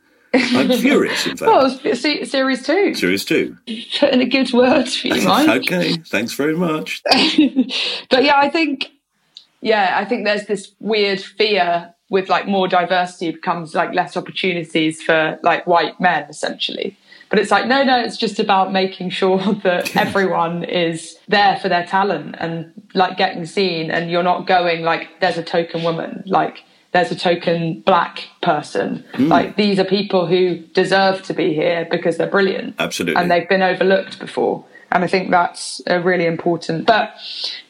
I'm 0.41 0.71
furious, 0.77 1.25
in 1.25 1.37
fact. 1.37 1.51
Well, 1.51 1.69
series 1.95 2.65
two. 2.65 2.93
Series 2.95 3.25
two. 3.25 3.57
Put 3.99 4.13
in 4.13 4.21
a 4.21 4.25
good 4.25 4.51
word 4.53 4.87
for 4.89 5.07
you, 5.07 5.27
Mike. 5.27 5.49
okay, 5.71 5.97
thanks 5.97 6.33
very 6.33 6.55
much. 6.55 7.01
but 8.09 8.23
yeah, 8.23 8.37
I 8.37 8.49
think, 8.49 8.91
yeah, 9.61 9.95
I 9.97 10.05
think 10.05 10.25
there's 10.25 10.45
this 10.45 10.71
weird 10.79 11.21
fear 11.21 11.93
with 12.09 12.29
like 12.29 12.47
more 12.47 12.67
diversity 12.67 13.31
becomes 13.31 13.73
like 13.73 13.93
less 13.93 14.15
opportunities 14.15 15.01
for 15.01 15.39
like 15.43 15.65
white 15.65 15.99
men 15.99 16.25
essentially. 16.29 16.97
But 17.29 17.39
it's 17.39 17.51
like, 17.51 17.67
no, 17.67 17.83
no, 17.83 17.99
it's 17.99 18.17
just 18.17 18.39
about 18.39 18.71
making 18.71 19.09
sure 19.09 19.39
that 19.63 19.95
everyone 19.95 20.63
is 20.63 21.17
there 21.27 21.57
for 21.57 21.69
their 21.69 21.85
talent 21.85 22.35
and 22.39 22.71
like 22.93 23.17
getting 23.17 23.45
seen. 23.45 23.89
And 23.89 24.11
you're 24.11 24.23
not 24.23 24.45
going 24.45 24.83
like, 24.83 25.19
there's 25.21 25.37
a 25.37 25.43
token 25.43 25.83
woman, 25.83 26.23
like 26.27 26.63
there's 26.95 27.11
a 27.11 27.15
token 27.15 27.81
black 27.81 28.29
person. 28.41 29.03
Like 29.19 29.57
these 29.57 29.79
are 29.79 29.83
people 29.83 30.27
who 30.27 30.59
deserve 30.59 31.23
to 31.23 31.33
be 31.33 31.53
here 31.53 31.85
because 31.91 32.15
they're 32.15 32.29
brilliant 32.29 32.75
Absolutely. 32.79 33.21
and 33.21 33.29
they've 33.29 33.49
been 33.49 33.61
overlooked 33.61 34.17
before. 34.17 34.63
And 34.91 35.03
I 35.03 35.07
think 35.07 35.29
that's 35.29 35.81
really 35.89 36.25
important. 36.25 36.87
But 36.87 37.13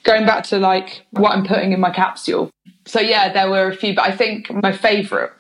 going 0.04 0.28
back 0.28 0.44
to 0.46 0.60
like 0.60 1.08
what 1.10 1.32
I'm 1.32 1.44
putting 1.44 1.72
in 1.74 1.80
my 1.80 1.90
capsule. 1.90 2.52
So 2.86 3.00
yeah, 3.00 3.34
there 3.34 3.50
were 3.50 3.68
a 3.68 3.76
few, 3.76 3.96
but 3.96 4.06
I 4.08 4.16
think 4.16 4.52
my 4.62 4.72
favourite 4.72 5.32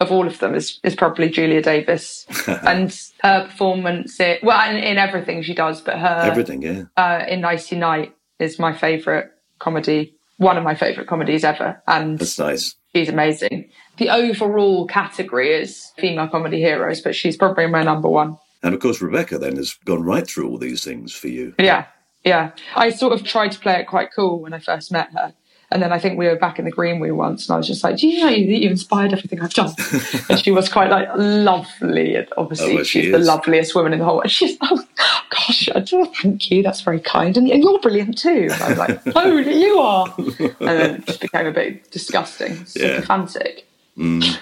of 0.00 0.10
all 0.10 0.26
of 0.26 0.40
them 0.40 0.56
is, 0.56 0.80
is 0.82 0.96
probably 0.96 1.28
Julia 1.28 1.62
Davis 1.62 2.26
and 2.48 2.90
her 3.22 3.44
performance. 3.44 4.18
Well, 4.18 4.70
in, 4.70 4.76
in 4.76 4.98
everything 4.98 5.42
she 5.42 5.54
does, 5.54 5.80
but 5.80 5.98
her 5.98 6.22
Everything, 6.24 6.62
yeah. 6.62 6.84
uh, 6.96 7.24
in 7.28 7.42
Nighty 7.42 7.76
Night 7.76 8.12
is 8.40 8.58
my 8.58 8.72
favourite 8.72 9.26
comedy, 9.60 10.14
one 10.38 10.56
of 10.56 10.64
my 10.64 10.74
favourite 10.74 11.06
comedies 11.08 11.44
ever, 11.44 11.80
and 11.86 12.18
That's 12.18 12.38
nice. 12.38 12.74
She's 12.94 13.08
amazing. 13.08 13.70
The 13.98 14.10
overall 14.10 14.86
category 14.86 15.52
is 15.52 15.92
female 15.98 16.28
comedy 16.28 16.58
heroes, 16.58 17.00
but 17.00 17.14
she's 17.14 17.36
probably 17.36 17.66
my 17.66 17.82
number 17.82 18.08
one. 18.08 18.38
And 18.62 18.74
of 18.74 18.80
course, 18.80 19.00
Rebecca 19.00 19.38
then 19.38 19.56
has 19.56 19.74
gone 19.84 20.02
right 20.02 20.26
through 20.26 20.48
all 20.48 20.58
these 20.58 20.84
things 20.84 21.12
for 21.12 21.28
you. 21.28 21.54
Yeah, 21.58 21.86
yeah. 22.24 22.52
I 22.76 22.90
sort 22.90 23.12
of 23.12 23.24
tried 23.24 23.52
to 23.52 23.58
play 23.58 23.80
it 23.80 23.86
quite 23.86 24.10
cool 24.14 24.40
when 24.40 24.52
I 24.52 24.58
first 24.58 24.92
met 24.92 25.10
her. 25.12 25.32
And 25.72 25.80
then 25.80 25.92
I 25.92 26.00
think 26.00 26.18
we 26.18 26.26
were 26.26 26.34
back 26.36 26.58
in 26.58 26.64
the 26.64 26.70
green 26.72 27.00
room 27.00 27.16
once, 27.16 27.48
and 27.48 27.54
I 27.54 27.56
was 27.58 27.66
just 27.68 27.84
like, 27.84 27.96
"Do 27.96 28.08
you 28.08 28.24
know 28.24 28.30
that 28.30 28.36
you 28.60 28.68
inspired 28.68 29.12
everything 29.12 29.40
I've 29.40 29.54
done?" 29.54 29.72
and 30.28 30.40
she 30.40 30.50
was 30.50 30.68
quite 30.68 30.90
like 30.90 31.08
lovely, 31.16 32.16
and 32.16 32.26
obviously 32.36 32.72
Oh, 32.72 32.74
well, 32.76 32.84
she 32.84 33.02
she's 33.02 33.12
the 33.12 33.18
loveliest 33.18 33.74
woman 33.76 33.92
in 33.92 34.00
the 34.00 34.04
whole 34.04 34.16
world. 34.16 34.30
She's 34.30 34.56
oh 34.62 34.84
gosh, 35.30 35.68
I 35.74 35.80
do 35.80 36.06
thank 36.22 36.50
you. 36.50 36.64
That's 36.64 36.80
very 36.80 36.98
kind, 36.98 37.36
and 37.36 37.46
you're 37.46 37.78
brilliant 37.78 38.18
too. 38.18 38.48
And 38.50 38.62
I 38.62 38.68
was 38.70 38.78
like, 38.78 39.00
"Oh, 39.14 39.36
you 39.36 39.78
are," 39.78 40.12
and 40.18 40.54
then 40.58 40.94
it 40.96 41.06
just 41.06 41.20
became 41.20 41.46
a 41.46 41.52
bit 41.52 41.88
disgusting, 41.92 42.52
Yeah. 42.74 42.96
sycophantic. 42.96 43.66
Mm. 43.96 44.38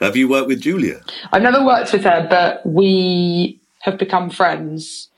Have 0.00 0.16
you 0.16 0.28
worked 0.28 0.48
with 0.48 0.60
Julia? 0.60 1.00
I've 1.32 1.42
never 1.42 1.64
worked 1.64 1.92
with 1.92 2.04
her, 2.04 2.26
but 2.28 2.66
we 2.66 3.58
have 3.80 3.96
become 3.98 4.28
friends. 4.30 5.08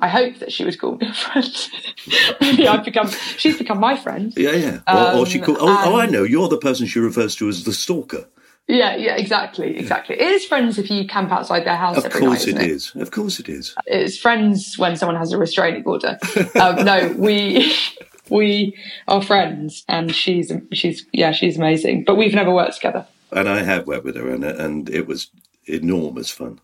I 0.00 0.08
hope 0.08 0.36
that 0.38 0.52
she 0.52 0.64
would 0.64 0.78
call 0.78 0.96
me 0.96 1.06
a 1.08 1.14
friend. 1.14 1.68
Maybe 2.40 2.66
I've 2.68 2.84
become. 2.84 3.08
She's 3.36 3.56
become 3.56 3.78
my 3.80 3.96
friend. 3.96 4.32
Yeah, 4.36 4.52
yeah. 4.52 4.80
Or, 4.88 5.20
or 5.20 5.26
she 5.26 5.38
Um, 5.38 5.44
called. 5.46 5.58
Oh, 5.60 5.82
oh, 5.86 5.96
I 5.98 6.06
know. 6.06 6.24
You're 6.24 6.48
the 6.48 6.58
person 6.58 6.86
she 6.86 6.98
refers 6.98 7.34
to 7.36 7.48
as 7.48 7.64
the 7.64 7.72
stalker. 7.72 8.26
Yeah, 8.66 8.96
yeah, 8.96 9.14
exactly, 9.16 9.76
exactly. 9.76 10.16
It 10.16 10.22
is 10.26 10.46
friends 10.46 10.78
if 10.78 10.90
you 10.90 11.06
camp 11.06 11.30
outside 11.30 11.64
their 11.66 11.76
house 11.76 12.02
Of 12.02 12.10
course 12.10 12.46
night. 12.46 12.56
it 12.62 12.70
is. 12.70 12.92
Of 12.96 13.10
course 13.10 13.38
it 13.38 13.48
is. 13.48 13.74
It's 13.86 14.16
friends 14.16 14.78
when 14.78 14.96
someone 14.96 15.16
has 15.16 15.32
a 15.32 15.38
restraining 15.38 15.84
order. 15.84 16.18
um, 16.60 16.82
no, 16.84 17.14
we 17.18 17.76
we 18.30 18.74
are 19.06 19.20
friends, 19.22 19.84
and 19.86 20.14
she's 20.14 20.50
she's 20.72 21.04
yeah, 21.12 21.32
she's 21.32 21.58
amazing. 21.58 22.04
But 22.04 22.14
we've 22.16 22.34
never 22.34 22.52
worked 22.52 22.76
together. 22.76 23.06
And 23.32 23.48
I 23.50 23.62
have 23.64 23.86
worked 23.86 24.04
with 24.04 24.16
her, 24.16 24.30
and, 24.30 24.42
and 24.44 24.88
it 24.88 25.06
was 25.06 25.30
enormous 25.66 26.30
fun. 26.30 26.58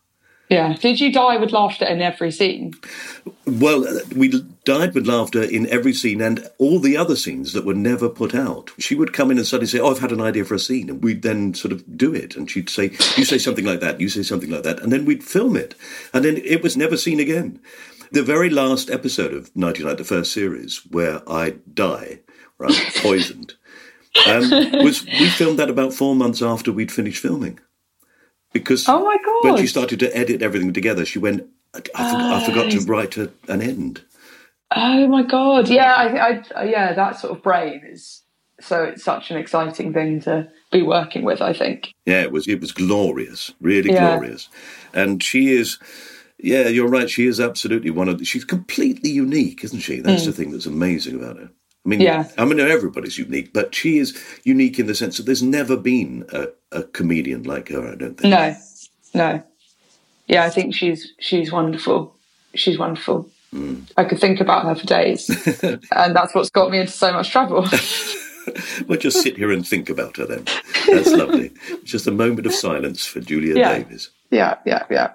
Yeah. 0.50 0.74
Did 0.74 0.98
you 0.98 1.12
die 1.12 1.36
with 1.36 1.52
laughter 1.52 1.84
in 1.84 2.02
every 2.02 2.32
scene? 2.32 2.74
Well, 3.46 3.86
we 4.16 4.42
died 4.64 4.94
with 4.94 5.06
laughter 5.06 5.44
in 5.44 5.68
every 5.68 5.92
scene 5.92 6.20
and 6.20 6.44
all 6.58 6.80
the 6.80 6.96
other 6.96 7.14
scenes 7.14 7.52
that 7.52 7.64
were 7.64 7.72
never 7.72 8.08
put 8.08 8.34
out. 8.34 8.72
She 8.76 8.96
would 8.96 9.12
come 9.12 9.30
in 9.30 9.38
and 9.38 9.46
suddenly 9.46 9.68
say, 9.68 9.78
Oh, 9.78 9.92
I've 9.92 10.00
had 10.00 10.10
an 10.10 10.20
idea 10.20 10.44
for 10.44 10.54
a 10.54 10.58
scene. 10.58 10.90
And 10.90 11.04
we'd 11.04 11.22
then 11.22 11.54
sort 11.54 11.70
of 11.70 11.96
do 11.96 12.12
it. 12.12 12.34
And 12.34 12.50
she'd 12.50 12.68
say, 12.68 12.90
You 13.16 13.24
say 13.24 13.38
something 13.38 13.64
like 13.64 13.78
that, 13.78 14.00
you 14.00 14.08
say 14.08 14.24
something 14.24 14.50
like 14.50 14.64
that. 14.64 14.80
And 14.80 14.92
then 14.92 15.04
we'd 15.04 15.22
film 15.22 15.56
it. 15.56 15.76
And 16.12 16.24
then 16.24 16.36
it 16.38 16.64
was 16.64 16.76
never 16.76 16.96
seen 16.96 17.20
again. 17.20 17.60
The 18.10 18.24
very 18.24 18.50
last 18.50 18.90
episode 18.90 19.32
of 19.32 19.54
99, 19.54 19.96
the 19.96 20.04
first 20.04 20.32
series, 20.32 20.78
where 20.90 21.22
I 21.30 21.58
die, 21.72 22.22
right, 22.58 22.92
poisoned, 22.96 23.54
um, 24.26 24.50
was 24.82 25.04
we 25.04 25.28
filmed 25.28 25.60
that 25.60 25.70
about 25.70 25.94
four 25.94 26.16
months 26.16 26.42
after 26.42 26.72
we'd 26.72 26.90
finished 26.90 27.22
filming. 27.22 27.60
Because 28.52 28.88
Oh 28.88 29.04
my 29.04 29.16
god, 29.24 29.52
when 29.52 29.60
she 29.62 29.66
started 29.66 30.00
to 30.00 30.16
edit 30.16 30.42
everything 30.42 30.72
together, 30.72 31.04
she 31.04 31.18
went, 31.18 31.46
I, 31.74 31.78
I, 31.94 32.10
forgot, 32.10 32.32
I 32.32 32.46
forgot 32.46 32.70
to 32.72 32.78
Oh. 32.78 32.84
write 32.86 33.16
a, 33.16 33.30
an 33.48 33.62
end. 33.62 34.02
Oh 34.74 35.08
my 35.08 35.22
god! 35.22 35.68
Yeah, 35.68 35.94
I, 35.94 36.42
I, 36.54 36.64
yeah, 36.64 36.92
that 36.92 37.18
sort 37.18 37.36
of 37.36 37.42
brain 37.42 37.82
is 37.84 38.22
so 38.60 38.84
it's 38.84 39.02
such 39.02 39.30
an 39.30 39.36
exciting 39.36 39.92
thing 39.92 40.20
to 40.22 40.48
be 40.70 40.82
working 40.82 41.24
with. 41.24 41.40
I 41.40 41.52
think. 41.52 41.92
Yeah, 42.06 42.22
it 42.22 42.32
was 42.32 42.46
it 42.46 42.60
was 42.60 42.72
glorious, 42.72 43.52
really 43.60 43.92
Yeah. 43.92 44.16
glorious. 44.16 44.48
And 44.92 45.22
she 45.22 45.48
is, 45.52 45.78
yeah, 46.38 46.68
you're 46.68 46.88
right. 46.88 47.10
She 47.10 47.26
is 47.26 47.40
absolutely 47.40 47.90
one 47.90 48.08
of. 48.08 48.18
The, 48.18 48.24
she's 48.24 48.44
completely 48.44 49.10
unique, 49.10 49.64
isn't 49.64 49.80
she? 49.80 50.00
That's 50.00 50.24
the 50.24 50.30
hmm. 50.30 50.36
thing 50.36 50.50
that's 50.52 50.66
amazing 50.66 51.16
about 51.16 51.38
her. 51.38 51.50
I 51.84 51.88
mean, 51.88 52.00
Mm. 52.00 52.04
Yeah. 52.04 52.28
I 52.38 52.44
mean, 52.44 52.60
everybody's 52.60 53.18
unique, 53.18 53.52
but 53.52 53.74
she 53.74 53.98
is 53.98 54.16
unique 54.44 54.78
in 54.78 54.86
the 54.86 54.94
sense 54.94 55.16
that 55.16 55.24
there's 55.26 55.42
never 55.42 55.76
been 55.76 56.24
a, 56.32 56.48
a 56.72 56.82
comedian 56.82 57.42
like 57.44 57.68
her. 57.70 57.92
I 57.92 57.94
don't 57.96 58.16
think. 58.18 58.30
No, 58.32 58.54
no. 59.14 59.42
Yeah, 60.28 60.44
I 60.44 60.50
think 60.50 60.74
she's 60.74 61.12
she's 61.18 61.50
wonderful. 61.50 62.14
She's 62.54 62.78
wonderful. 62.78 63.28
I 63.96 64.04
could 64.04 64.20
think 64.20 64.40
about 64.40 64.64
her 64.64 64.74
for 64.76 64.86
days, 64.86 65.28
and 65.62 66.14
that's 66.14 66.34
what's 66.36 66.50
got 66.50 66.70
me 66.70 66.78
into 66.80 66.92
so 66.92 67.12
much 67.12 67.30
trouble. 67.30 67.66
Well, 68.88 68.98
just 68.98 69.20
sit 69.22 69.36
here 69.36 69.52
and 69.52 69.64
think 69.66 69.90
about 69.90 70.16
her 70.16 70.24
then. 70.26 70.44
That's 70.88 71.10
lovely. 71.12 71.52
Just 71.84 72.06
a 72.06 72.10
moment 72.10 72.46
of 72.46 72.54
silence 72.54 73.06
for 73.06 73.20
Julia 73.20 73.54
Yeah. 73.56 73.78
Davis. 73.78 74.10
yeah, 74.30 74.56
yeah, 74.64 74.84
yeah. 74.90 75.12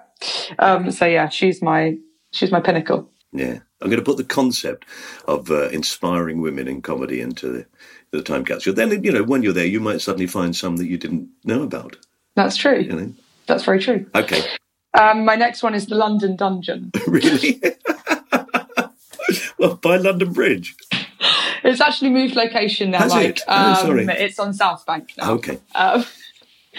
Um, 0.60 0.90
so 0.92 1.04
yeah, 1.06 1.28
she's 1.28 1.60
my 1.60 1.98
she's 2.30 2.52
my 2.52 2.60
pinnacle. 2.60 3.10
Yeah. 3.32 3.58
I'm 3.80 3.90
going 3.90 4.02
to 4.02 4.04
put 4.04 4.16
the 4.16 4.24
concept 4.24 4.86
of 5.26 5.50
uh, 5.50 5.68
inspiring 5.68 6.40
women 6.40 6.66
in 6.66 6.80
comedy 6.80 7.20
into 7.20 7.48
the, 7.48 7.66
the 8.10 8.22
time 8.22 8.44
capsule. 8.44 8.72
Then, 8.72 9.04
you 9.04 9.12
know, 9.12 9.22
when 9.22 9.42
you're 9.42 9.52
there, 9.52 9.66
you 9.66 9.80
might 9.80 10.00
suddenly 10.00 10.26
find 10.26 10.56
some 10.56 10.76
that 10.76 10.86
you 10.86 10.96
didn't 10.96 11.28
know 11.44 11.62
about. 11.62 11.96
That's 12.34 12.56
true. 12.56 12.78
You 12.78 12.92
know? 12.92 13.12
That's 13.46 13.64
very 13.64 13.80
true. 13.80 14.06
Okay. 14.14 14.42
Um, 14.98 15.24
my 15.24 15.36
next 15.36 15.62
one 15.62 15.74
is 15.74 15.86
the 15.86 15.94
London 15.94 16.36
Dungeon. 16.36 16.90
really? 17.06 17.60
well, 19.58 19.76
by 19.76 19.96
London 19.96 20.32
Bridge. 20.32 20.74
It's 21.62 21.80
actually 21.80 22.10
moved 22.10 22.34
location 22.34 22.92
now. 22.92 23.00
Has 23.00 23.12
like, 23.12 23.28
it? 23.28 23.42
Oh, 23.48 23.70
um, 23.70 23.76
sorry. 23.76 24.04
It's 24.06 24.38
on 24.38 24.54
South 24.54 24.86
Bank 24.86 25.12
now. 25.18 25.32
Okay. 25.32 25.58
Um, 25.74 26.04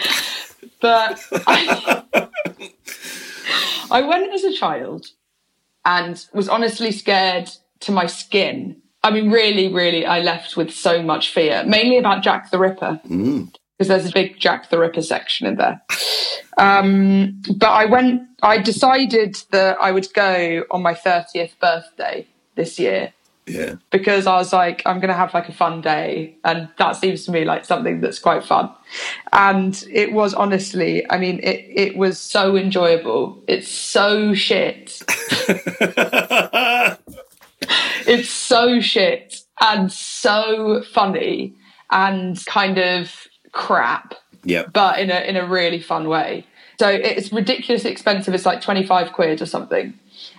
but 0.80 1.22
I, 1.46 2.28
I 3.90 4.02
went 4.02 4.32
as 4.32 4.44
a 4.44 4.52
child 4.52 5.08
and 5.88 6.26
was 6.34 6.50
honestly 6.50 6.92
scared 6.92 7.50
to 7.80 7.92
my 7.92 8.06
skin. 8.06 8.76
I 9.02 9.10
mean, 9.10 9.30
really, 9.30 9.72
really, 9.72 10.04
I 10.04 10.20
left 10.20 10.54
with 10.56 10.70
so 10.70 11.02
much 11.02 11.30
fear, 11.30 11.64
mainly 11.66 11.96
about 11.96 12.22
Jack 12.22 12.50
the 12.50 12.58
Ripper, 12.58 13.00
because 13.78 13.88
there's 13.88 14.06
a 14.06 14.12
big 14.12 14.38
Jack 14.38 14.68
the 14.68 14.78
Ripper 14.78 15.00
section 15.00 15.46
in 15.46 15.56
there. 15.56 15.80
Um, 16.58 17.40
but 17.56 17.70
I 17.70 17.86
went, 17.86 18.22
I 18.42 18.58
decided 18.58 19.36
that 19.50 19.78
I 19.80 19.92
would 19.92 20.12
go 20.12 20.64
on 20.70 20.82
my 20.82 20.92
30th 20.92 21.58
birthday 21.58 22.26
this 22.54 22.78
year 22.78 23.14
Yeah. 23.48 23.74
because 23.90 24.26
I 24.26 24.36
was 24.36 24.52
like, 24.52 24.82
I'm 24.86 24.96
going 25.00 25.08
to 25.08 25.14
have 25.14 25.32
like 25.34 25.48
a 25.48 25.52
fun 25.52 25.80
day. 25.80 26.36
And 26.44 26.68
that 26.78 26.96
seems 26.96 27.24
to 27.24 27.30
me 27.32 27.44
like 27.44 27.64
something 27.64 28.00
that's 28.00 28.18
quite 28.18 28.44
fun. 28.44 28.70
And 29.32 29.82
it 29.90 30.12
was 30.12 30.34
honestly, 30.34 31.04
I 31.10 31.18
mean, 31.18 31.40
it, 31.42 31.64
it 31.68 31.96
was 31.96 32.18
so 32.18 32.56
enjoyable. 32.56 33.42
It's 33.46 33.68
so 33.68 34.34
shit. 34.34 35.00
it's 38.06 38.30
so 38.30 38.80
shit 38.80 39.40
and 39.60 39.90
so 39.92 40.82
funny 40.92 41.54
and 41.90 42.44
kind 42.46 42.78
of 42.78 43.26
crap 43.52 44.14
Yep. 44.44 44.72
but 44.72 45.00
in 45.00 45.10
a 45.10 45.20
in 45.28 45.36
a 45.36 45.44
really 45.46 45.80
fun 45.80 46.08
way. 46.08 46.46
So 46.78 46.88
it's 46.88 47.32
ridiculously 47.32 47.90
expensive. 47.90 48.32
It's 48.34 48.46
like 48.46 48.60
twenty 48.62 48.86
five 48.86 49.12
quid 49.12 49.42
or 49.42 49.46
something, 49.46 49.98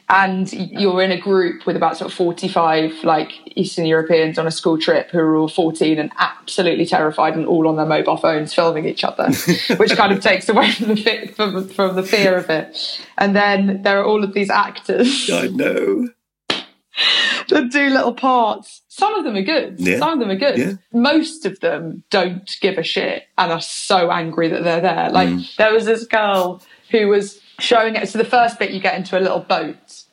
and 0.10 0.52
you're 0.54 1.02
in 1.04 1.12
a 1.12 1.18
group 1.20 1.66
with 1.66 1.76
about 1.76 1.98
sort 1.98 2.12
of 2.12 2.18
forty 2.18 2.48
five 2.48 2.92
like 3.04 3.32
Eastern 3.56 3.86
Europeans 3.86 4.38
on 4.40 4.48
a 4.48 4.52
school 4.52 4.78
trip 4.78 5.12
who 5.12 5.20
are 5.20 5.36
all 5.36 5.48
fourteen 5.48 6.00
and 6.00 6.12
absolutely 6.18 6.86
terrified 6.86 7.36
and 7.36 7.46
all 7.46 7.68
on 7.68 7.76
their 7.76 7.86
mobile 7.86 8.18
phones 8.18 8.54
filming 8.54 8.86
each 8.86 9.04
other, 9.04 9.30
which 9.78 9.96
kind 9.96 10.12
of 10.12 10.22
takes 10.22 10.50
away 10.50 10.72
from 10.72 10.88
the 10.96 11.34
from, 11.36 11.68
from 11.70 11.96
the 11.96 12.04
fear 12.04 12.36
of 12.36 12.50
it. 12.50 13.00
And 13.18 13.36
then 13.36 13.84
there 13.84 14.00
are 14.00 14.06
all 14.06 14.24
of 14.24 14.34
these 14.34 14.50
actors 14.50 15.30
I 15.34 15.48
know. 15.48 16.10
that 17.50 17.70
do 17.72 17.90
little 17.90 18.14
parts. 18.14 18.82
Some 18.90 19.16
of 19.16 19.24
them 19.24 19.36
are 19.36 19.42
good. 19.42 19.80
Yeah. 19.80 20.00
Some 20.00 20.14
of 20.14 20.20
them 20.20 20.30
are 20.30 20.36
good. 20.36 20.58
Yeah. 20.58 20.74
Most 20.92 21.46
of 21.46 21.60
them 21.62 22.04
don't 22.10 22.50
give 22.62 22.78
a 22.78 22.84
shit 22.84 23.24
and 23.38 23.52
are 23.52 23.62
so 23.62 24.12
angry 24.12 24.50
that 24.50 24.64
they're 24.64 24.82
there. 24.82 25.10
Like 25.10 25.30
Mm. 25.30 25.56
there 25.56 25.74
was 25.74 25.86
this 25.86 26.06
girl 26.06 26.62
who 26.92 27.08
was 27.08 27.40
showing 27.60 27.96
it. 27.96 28.10
So 28.10 28.18
the 28.18 28.26
first 28.26 28.58
bit, 28.60 28.72
you 28.72 28.80
get 28.80 28.96
into 28.96 29.18
a 29.18 29.22
little 29.22 29.42
boat. 29.42 30.04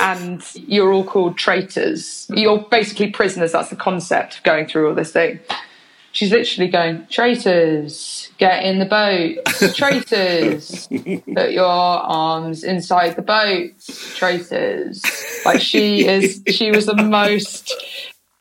And 0.00 0.42
you're 0.54 0.92
all 0.92 1.04
called 1.04 1.38
traitors. 1.38 2.26
You're 2.34 2.58
basically 2.58 3.12
prisoners. 3.12 3.52
That's 3.52 3.70
the 3.70 3.76
concept 3.76 4.38
of 4.38 4.42
going 4.42 4.66
through 4.66 4.88
all 4.88 4.96
this 4.96 5.12
thing. 5.12 5.38
She's 6.10 6.32
literally 6.32 6.68
going, 6.68 7.06
traitors, 7.08 8.30
get 8.38 8.64
in 8.64 8.80
the 8.80 8.84
boat. 8.84 9.44
Traitors, 9.76 10.88
put 10.88 11.52
your 11.52 11.66
arms 11.66 12.64
inside 12.64 13.14
the 13.14 13.22
boat. 13.22 13.70
Traitors. 14.16 15.04
Like 15.44 15.60
she 15.60 16.04
is, 16.04 16.42
she 16.48 16.72
was 16.72 16.86
the 16.86 16.96
most, 16.96 17.72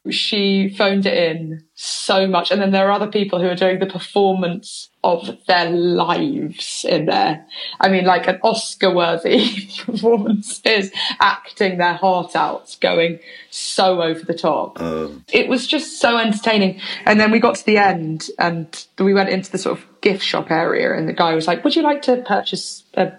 she 0.10 0.70
phoned 0.70 1.06
it 1.06 1.16
in 1.16 1.64
so 1.76 2.26
much. 2.26 2.50
And 2.50 2.60
then 2.60 2.72
there 2.72 2.88
are 2.88 2.92
other 2.92 3.12
people 3.12 3.40
who 3.40 3.48
are 3.48 3.56
doing 3.56 3.78
the 3.78 3.86
performance 3.86 4.90
of 5.06 5.38
their 5.46 5.70
lives 5.70 6.84
in 6.90 7.06
there. 7.06 7.46
I 7.80 7.90
mean, 7.90 8.06
like 8.06 8.28
an 8.28 8.40
Oscar 8.42 8.92
worthy 8.92 9.70
performance 9.86 10.62
is 10.66 10.92
acting 11.20 11.78
their 11.78 11.94
heart 11.94 12.36
out, 12.36 12.76
going 12.82 13.20
so 13.52 14.02
over 14.02 14.22
the 14.26 14.34
top. 14.34 14.82
Um. 14.82 15.24
It 15.32 15.48
was 15.48 15.68
just 15.68 16.02
so 16.02 16.18
entertaining. 16.18 16.82
And 17.06 17.20
then 17.20 17.30
we 17.30 17.40
got 17.40 17.56
to 17.56 17.66
the 17.66 17.78
end 17.78 18.30
and 18.40 18.86
we 18.98 19.14
went 19.14 19.30
into 19.30 19.52
the 19.52 19.60
sort 19.60 19.78
of 19.78 19.86
gift 20.02 20.24
shop 20.24 20.50
area 20.50 20.98
and 20.98 21.08
the 21.08 21.14
guy 21.14 21.36
was 21.36 21.46
like, 21.46 21.64
would 21.64 21.76
you 21.76 21.84
like 21.84 22.02
to 22.04 22.24
purchase 22.24 22.84
a 22.96 23.14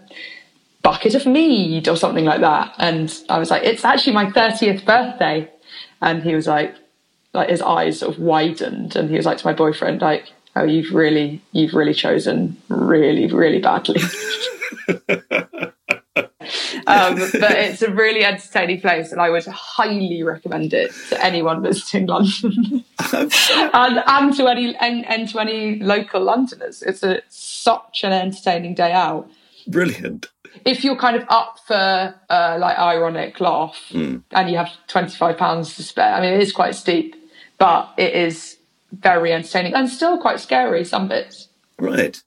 bucket 0.82 1.14
of 1.14 1.24
mead 1.24 1.86
or 1.86 1.96
something 1.96 2.24
like 2.24 2.40
that? 2.40 2.74
And 2.78 3.16
I 3.28 3.38
was 3.38 3.50
like, 3.50 3.62
it's 3.62 3.84
actually 3.84 4.14
my 4.14 4.26
30th 4.26 4.84
birthday. 4.84 5.48
And 6.02 6.24
he 6.24 6.34
was 6.34 6.48
like, 6.48 6.74
like 7.32 7.48
his 7.48 7.62
eyes 7.62 8.00
sort 8.00 8.16
of 8.16 8.20
widened 8.20 8.96
and 8.96 9.08
he 9.08 9.16
was 9.16 9.26
like 9.26 9.38
to 9.38 9.46
my 9.46 9.52
boyfriend, 9.52 10.00
like, 10.00 10.32
oh, 10.56 10.64
you've 10.64 10.92
really, 10.92 11.40
you've 11.52 11.74
really 11.74 11.94
chosen 11.94 12.56
really, 12.68 13.26
really 13.26 13.60
badly. 13.60 14.00
um, 16.86 17.16
but 17.16 17.52
it's 17.52 17.82
a 17.82 17.90
really 17.90 18.24
entertaining 18.24 18.80
place 18.80 19.12
and 19.12 19.20
I 19.20 19.30
would 19.30 19.44
highly 19.46 20.22
recommend 20.22 20.72
it 20.72 20.92
to 21.10 21.24
anyone 21.24 21.62
visiting 21.62 22.06
London 22.06 22.84
and, 23.12 24.02
and 24.06 24.36
to 24.36 24.46
any 24.46 24.76
and, 24.76 25.04
and 25.06 25.28
to 25.28 25.40
any 25.40 25.78
local 25.80 26.22
Londoners. 26.22 26.82
It's 26.82 27.02
a 27.02 27.22
such 27.28 28.02
an 28.04 28.12
entertaining 28.12 28.74
day 28.74 28.92
out 28.92 29.28
Brilliant. 29.66 30.30
if 30.64 30.84
you're 30.84 30.96
kind 30.96 31.16
of 31.16 31.24
up 31.28 31.58
for 31.66 32.14
uh, 32.30 32.56
like 32.60 32.78
ironic 32.78 33.40
laugh 33.40 33.76
and 33.92 34.50
you 34.50 34.56
have 34.56 34.70
25 34.86 35.36
pounds 35.36 35.74
to 35.74 35.82
spare 35.82 36.14
i 36.14 36.20
mean 36.20 36.34
it 36.34 36.40
is 36.40 36.52
quite 36.52 36.76
steep 36.76 37.16
but 37.58 37.92
it 37.96 38.14
is 38.14 38.55
very 38.92 39.32
entertaining 39.32 39.74
and 39.74 39.88
still 39.88 40.18
quite 40.18 40.40
scary 40.40 40.84
some 40.84 41.08
bits 41.08 41.48
Right. 41.78 42.22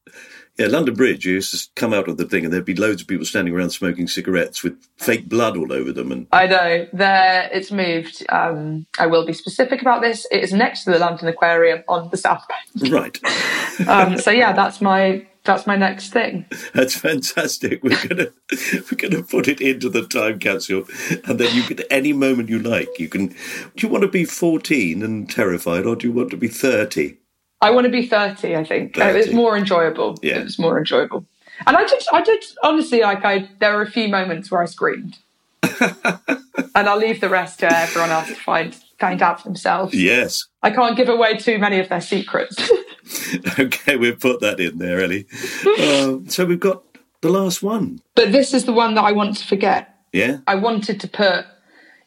Yeah, 0.58 0.68
London 0.68 0.94
Bridge, 0.94 1.26
you 1.26 1.36
used 1.36 1.54
to 1.54 1.70
come 1.80 1.94
out 1.94 2.10
of 2.10 2.18
the 2.18 2.26
thing 2.26 2.44
and 2.44 2.54
there'd 2.54 2.66
be 2.66 2.76
loads 2.76 3.02
of 3.02 3.08
people 3.08 3.26
standing 3.26 3.54
around 3.54 3.70
smoking 3.70 4.08
cigarettes 4.08 4.62
with 4.62 4.78
fake 4.98 5.30
blood 5.30 5.56
all 5.56 5.72
over 5.72 5.94
them. 5.94 6.12
And 6.12 6.28
i 6.34 6.48
know 6.48 6.86
there 6.92 7.50
it's 7.54 7.72
moved 7.72 8.26
um, 8.30 8.86
i 9.00 9.08
will 9.08 9.26
be 9.26 9.32
specific 9.32 9.82
about 9.82 10.02
this 10.02 10.28
it 10.32 10.44
is 10.44 10.52
next 10.52 10.84
to 10.84 10.92
the 10.92 11.00
london 11.00 11.28
aquarium 11.28 11.84
on 11.88 12.10
the 12.10 12.18
south 12.18 12.44
bank 12.50 12.92
right. 12.92 13.88
um, 13.88 14.18
so 14.18 14.32
yeah 14.32 14.52
that's 14.52 14.82
my 14.82 15.26
that's 15.50 15.66
my 15.66 15.76
next 15.76 16.14
thing 16.14 16.46
That's 16.74 16.96
fantastic. 16.96 17.84
We're 17.84 17.98
gonna 18.08 18.28
we're 18.52 18.98
gonna 18.98 19.24
put 19.24 19.48
it 19.48 19.60
into 19.60 19.90
the 19.90 20.06
time 20.08 20.40
capsule, 20.40 20.84
and 21.26 21.40
then 21.40 21.56
you 21.56 21.64
can 21.64 21.80
any 21.90 22.14
moment 22.14 22.50
you 22.50 22.60
like. 22.60 23.00
You 23.00 23.10
can. 23.10 23.28
Do 23.28 23.36
you 23.78 23.90
want 23.90 24.04
to 24.04 24.08
be 24.08 24.26
fourteen 24.26 25.04
and 25.04 25.30
terrified, 25.30 25.86
or 25.86 25.96
do 25.96 26.08
you 26.08 26.14
want 26.14 26.30
to 26.32 26.38
be 26.38 26.48
thirty? 26.48 27.18
I 27.62 27.72
want 27.72 27.86
to 27.86 27.92
be 27.92 28.08
30, 28.08 28.56
I 28.56 28.64
think. 28.64 28.98
Uh, 28.98 29.04
it 29.04 29.16
was 29.16 29.26
30. 29.26 29.36
more 29.36 29.58
enjoyable. 29.58 30.18
Yeah. 30.22 30.38
It 30.38 30.44
was 30.46 30.58
more 30.58 30.78
enjoyable. 30.78 31.26
And 31.68 31.76
I 31.76 31.86
did, 31.86 32.02
I 32.14 32.22
did, 32.22 32.42
honestly, 32.64 33.02
like, 33.02 33.26
I, 33.26 33.50
there 33.60 33.76
were 33.76 33.82
a 33.82 33.92
few 33.92 34.08
moments 34.08 34.50
where 34.50 34.62
I 34.62 34.66
screamed. 34.66 35.18
and 35.82 36.88
I'll 36.88 36.98
leave 36.98 37.20
the 37.20 37.28
rest 37.28 37.60
to 37.60 37.78
everyone 37.78 38.12
else 38.12 38.30
to 38.30 38.36
find, 38.36 38.74
find 38.98 39.22
out 39.22 39.42
for 39.42 39.50
themselves. 39.50 39.94
Yes. 39.94 40.48
I 40.64 40.72
can't 40.72 40.96
give 40.96 41.10
away 41.10 41.36
too 41.36 41.60
many 41.60 41.80
of 41.82 41.90
their 41.90 42.00
secrets. 42.00 42.72
Okay, 43.60 43.96
we've 43.96 44.20
put 44.20 44.40
that 44.42 44.60
in 44.60 44.78
there, 44.78 45.02
Ellie. 45.02 45.26
Uh, 45.66 46.20
so 46.28 46.46
we've 46.46 46.60
got 46.60 46.84
the 47.22 47.30
last 47.30 47.62
one. 47.64 48.00
but 48.16 48.32
this 48.32 48.54
is 48.54 48.66
the 48.66 48.74
one 48.74 48.96
that 48.96 49.04
I 49.04 49.12
want 49.12 49.38
to 49.38 49.46
forget. 49.46 49.96
Yeah. 50.14 50.38
I 50.48 50.56
wanted 50.56 51.00
to 51.02 51.08
put 51.08 51.46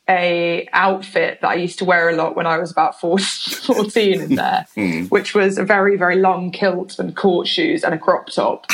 a 0.09 0.69
outfit 0.73 1.39
that 1.41 1.49
I 1.49 1.55
used 1.55 1.79
to 1.79 1.85
wear 1.85 2.09
a 2.09 2.17
lot 2.17 2.35
when 2.35 2.47
I 2.47 2.59
was 2.59 2.71
about 2.73 2.99
14 3.01 4.21
in 4.21 4.35
there, 4.35 4.67
which 5.11 5.35
was 5.35 5.59
a 5.59 5.65
very, 5.65 5.97
very 5.97 6.17
long 6.17 6.51
kilt 6.51 6.99
and 6.99 7.15
court 7.15 7.47
shoes 7.47 7.85
and 7.85 7.95
a 7.95 7.99
crop 7.99 8.27
top. 8.29 8.67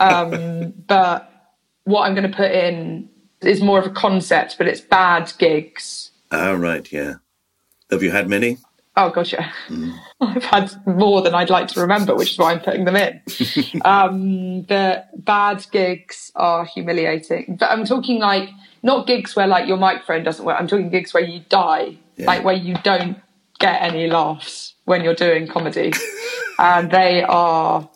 Um, 0.00 0.72
but 0.86 1.30
what 1.84 2.02
I'm 2.02 2.14
going 2.14 2.30
to 2.30 2.36
put 2.36 2.50
in 2.50 3.08
is 3.42 3.60
more 3.60 3.78
of 3.78 3.86
a 3.86 3.90
concept, 3.90 4.56
but 4.58 4.66
it's 4.68 4.80
bad 4.80 5.32
gigs. 5.38 6.10
Ah, 6.30 6.52
right. 6.52 6.90
Yeah. 6.92 7.14
Have 7.90 8.02
you 8.02 8.10
had 8.10 8.28
many? 8.28 8.58
Oh, 8.96 9.08
God, 9.10 9.32
yeah. 9.32 9.50
I've 10.20 10.44
had 10.44 10.70
more 10.86 11.22
than 11.22 11.34
I'd 11.34 11.48
like 11.50 11.68
to 11.68 11.80
remember, 11.80 12.14
which 12.14 12.32
is 12.32 12.38
why 12.38 12.52
I'm 12.52 12.60
putting 12.60 12.84
them 12.84 12.96
in. 12.96 13.22
um, 13.84 14.62
the 14.64 15.04
bad 15.14 15.64
gigs 15.72 16.30
are 16.34 16.66
humiliating. 16.66 17.56
But 17.58 17.70
I'm 17.70 17.84
talking 17.86 18.18
like, 18.20 18.50
not 18.82 19.06
gigs 19.06 19.34
where 19.34 19.46
like 19.46 19.66
your 19.66 19.78
microphone 19.78 20.24
doesn't 20.24 20.44
work. 20.44 20.56
I'm 20.60 20.66
talking 20.66 20.90
gigs 20.90 21.14
where 21.14 21.22
you 21.24 21.40
die, 21.48 21.96
Yeah. 22.16 22.26
like 22.26 22.44
where 22.44 22.54
you 22.54 22.74
don't 22.82 23.16
get 23.58 23.80
any 23.80 24.08
laughs 24.08 24.74
when 24.84 25.02
you're 25.04 25.14
doing 25.14 25.46
comedy. 25.48 25.92
and 26.58 26.90
they 26.90 27.22
are 27.22 27.88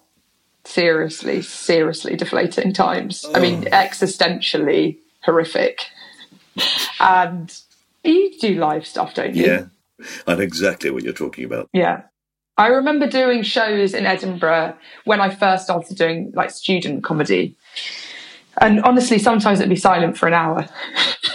seriously, 0.64 1.42
seriously 1.42 2.16
deflating 2.16 2.72
times. 2.72 3.26
I 3.34 3.40
mean, 3.40 3.64
existentially 3.64 4.96
horrific. 5.24 5.84
And 7.00 7.54
you 8.02 8.38
do 8.40 8.54
live 8.58 8.86
stuff, 8.86 9.12
don't 9.14 9.34
you? 9.34 9.44
Yeah. 9.44 9.64
I 10.26 10.34
know 10.34 10.40
exactly 10.40 10.90
what 10.90 11.02
you're 11.02 11.12
talking 11.12 11.44
about. 11.44 11.68
Yeah. 11.72 12.02
I 12.58 12.68
remember 12.68 13.06
doing 13.06 13.42
shows 13.42 13.92
in 13.92 14.06
Edinburgh 14.06 14.76
when 15.04 15.20
I 15.20 15.34
first 15.34 15.64
started 15.64 15.96
doing 15.96 16.32
like 16.34 16.50
student 16.50 17.04
comedy. 17.04 17.54
And 18.58 18.80
honestly, 18.80 19.18
sometimes 19.18 19.60
it'd 19.60 19.68
be 19.68 19.76
silent 19.76 20.16
for 20.16 20.26
an 20.26 20.32
hour. 20.34 20.66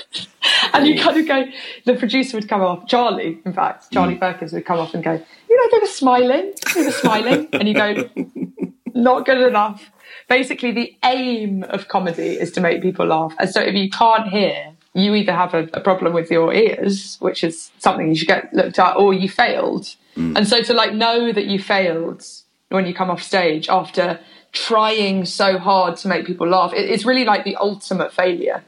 and 0.74 0.88
you 0.88 0.96
mm. 0.96 1.02
kind 1.02 1.18
of 1.18 1.28
go, 1.28 1.46
the 1.86 1.96
producer 1.96 2.38
would 2.38 2.50
come 2.50 2.62
off, 2.62 2.88
Charlie, 2.88 3.40
in 3.46 3.54
fact, 3.54 3.86
mm. 3.86 3.94
Charlie 3.94 4.16
Perkins 4.16 4.54
would 4.54 4.66
come 4.66 4.80
off 4.80 4.96
and 4.96 5.04
go, 5.04 5.14
you 5.50 5.58
know, 5.58 5.68
they 5.72 5.80
were 5.80 5.94
smiling, 5.94 6.54
they 6.74 6.86
were 6.86 6.92
smiling. 6.92 7.50
and 7.54 7.68
you 7.68 7.76
go, 7.76 8.10
not 8.96 9.26
good 9.26 9.42
enough. 9.48 9.92
Basically, 10.28 10.72
the 10.72 10.98
aim 11.04 11.64
of 11.64 11.88
comedy 11.88 12.40
is 12.40 12.52
to 12.54 12.62
make 12.62 12.82
people 12.82 13.06
laugh. 13.06 13.36
And 13.38 13.50
so 13.50 13.62
if 13.62 13.76
you 13.76 13.90
can't 13.90 14.28
hear, 14.28 14.71
you 14.94 15.16
either 15.16 15.34
have 15.34 15.54
a, 15.54 15.70
a 15.74 15.80
problem 15.80 16.14
with 16.14 16.30
your 16.30 16.54
ears, 16.54 17.18
which 17.20 17.44
is 17.44 17.72
something 17.80 18.10
you 18.10 18.16
should 18.16 18.28
get 18.28 18.54
looked 18.54 18.80
at, 18.80 18.98
or 18.98 19.14
you 19.14 19.30
failed. 19.30 19.96
Mm. 20.16 20.38
And 20.38 20.48
so 20.48 20.62
to 20.62 20.74
like 20.74 20.94
know 20.94 21.32
that 21.32 21.46
you 21.46 21.60
failed 21.60 22.26
when 22.70 22.86
you 22.86 22.94
come 22.94 23.10
off 23.10 23.22
stage 23.22 23.70
after 23.70 24.20
trying 24.52 25.26
so 25.26 25.58
hard 25.58 25.96
to 25.98 26.08
make 26.08 26.26
people 26.26 26.48
laugh, 26.48 26.74
it, 26.74 26.90
it's 26.90 27.06
really 27.06 27.26
like 27.26 27.46
the 27.46 27.56
ultimate 27.56 28.14
failure. 28.14 28.64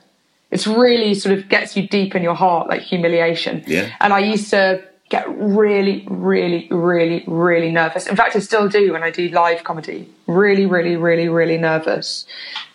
It's 0.51 0.67
really 0.67 1.13
sort 1.15 1.37
of 1.37 1.49
gets 1.49 1.75
you 1.75 1.87
deep 1.87 2.15
in 2.15 2.23
your 2.23 2.35
heart, 2.35 2.69
like 2.69 2.81
humiliation. 2.81 3.63
Yeah. 3.65 3.93
And 3.99 4.13
I 4.13 4.19
used 4.19 4.49
to 4.51 4.83
get 5.09 5.25
really, 5.37 6.07
really, 6.09 6.67
really, 6.71 7.23
really 7.27 7.71
nervous. 7.71 8.07
In 8.07 8.15
fact, 8.15 8.35
I 8.35 8.39
still 8.39 8.69
do 8.69 8.93
when 8.93 9.03
I 9.03 9.11
do 9.11 9.27
live 9.29 9.63
comedy. 9.63 10.09
Really, 10.27 10.65
really, 10.65 10.95
really, 10.95 11.27
really 11.27 11.57
nervous. 11.57 12.25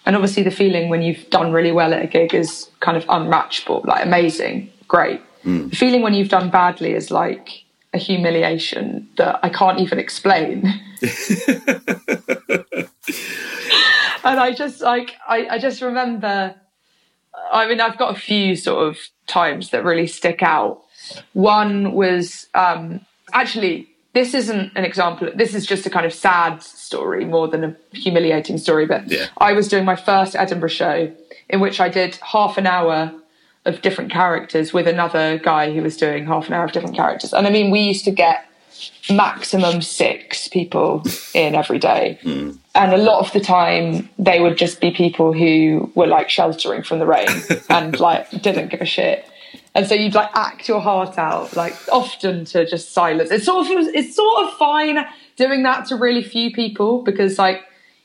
And 0.09 0.17
obviously, 0.17 0.43
the 0.43 0.51
feeling 0.51 0.89
when 0.89 1.03
you've 1.03 1.29
done 1.29 1.53
really 1.53 1.71
well 1.71 1.93
at 1.93 2.03
a 2.03 2.07
gig 2.07 2.35
is 2.35 2.71
kind 2.81 2.97
of 2.97 3.05
unmatchable, 3.11 3.83
like 3.85 4.03
amazing, 4.07 4.73
great. 4.89 5.21
The 5.69 5.77
feeling 5.77 6.01
when 6.01 6.15
you've 6.15 6.31
done 6.31 6.49
badly 6.49 6.95
is 6.95 7.11
like 7.11 7.65
a 7.93 7.99
humiliation 7.99 9.07
that 9.19 9.39
I 9.43 9.51
can't 9.51 9.81
even 9.81 9.99
explain. 9.99 10.65
and 14.25 14.41
I 14.41 14.55
just 14.57 14.81
like 14.81 15.15
I, 15.29 15.47
I 15.51 15.59
just 15.59 15.83
remember 15.83 16.55
I 17.53 17.69
mean 17.69 17.83
I've 17.83 17.99
got 17.99 18.17
a 18.17 18.19
few 18.19 18.57
sort 18.57 18.89
of 18.89 18.99
times 19.27 19.71
that 19.71 19.85
really 19.85 20.07
stick 20.07 20.43
out. 20.43 20.81
One 21.35 21.93
was 21.93 22.47
um 22.55 23.05
actually 23.35 23.91
this 24.15 24.33
isn't 24.33 24.73
an 24.75 24.87
example 24.87 25.31
this 25.35 25.55
is 25.55 25.67
just 25.67 25.85
a 25.85 25.91
kind 25.91 26.07
of 26.07 26.15
sad 26.15 26.63
story 26.89 27.25
more 27.25 27.47
than 27.53 27.63
a 27.69 27.71
humiliating 28.05 28.59
story 28.67 28.87
but 28.93 29.03
Yeah. 29.17 29.27
I 29.49 29.51
was 29.59 29.67
doing 29.69 29.85
my 29.93 29.97
first 29.97 30.33
Edinburgh 30.45 30.77
show 30.83 30.97
in 31.53 31.61
which 31.61 31.79
I 31.87 31.89
did 32.01 32.13
half 32.35 32.59
an 32.59 32.67
hour 32.67 32.99
of 33.65 33.83
different 33.83 34.11
characters 34.11 34.73
with 34.73 34.87
another 34.89 35.27
guy 35.39 35.65
who 35.75 35.83
was 35.83 35.97
doing 35.97 36.27
half 36.27 36.47
an 36.49 36.55
hour 36.55 36.65
of 36.65 36.73
different 36.73 36.97
characters. 36.97 37.33
And 37.35 37.47
I 37.47 37.51
mean, 37.51 37.71
we 37.71 37.81
used 37.81 38.05
to 38.07 38.11
get 38.11 38.39
maximum 39.11 39.83
six 39.83 40.49
people 40.49 41.03
in 41.35 41.55
every 41.55 41.79
day. 41.79 42.19
Hmm. 42.23 42.53
And 42.75 42.93
a 42.93 42.97
lot 43.11 43.19
of 43.25 43.33
the 43.33 43.41
time, 43.41 44.09
they 44.19 44.41
would 44.41 44.57
just 44.57 44.81
be 44.81 44.91
people 44.91 45.33
who 45.33 45.91
were 45.95 46.07
like 46.07 46.31
sheltering 46.31 46.83
from 46.83 46.99
the 46.99 47.07
rain 47.07 47.29
and 47.69 47.99
like 48.01 48.31
didn't 48.43 48.69
give 48.69 48.81
a 48.81 48.87
shit. 48.87 49.25
And 49.75 49.87
so 49.87 49.95
you'd 49.95 50.15
like 50.15 50.31
act 50.35 50.69
your 50.69 50.81
heart 50.81 51.19
out, 51.19 51.55
like 51.57 51.75
often 51.91 52.45
to 52.47 52.67
just 52.67 52.93
silence. 52.93 53.31
It's 53.31 53.45
sort 53.45 53.67
of 53.67 53.73
it's 53.95 54.15
sort 54.17 54.45
of 54.45 54.55
fine 54.55 54.99
doing 55.39 55.63
that 55.63 55.87
to 55.87 55.97
really 55.97 56.23
few 56.23 56.53
people 56.53 57.03
because 57.03 57.39
like 57.39 57.63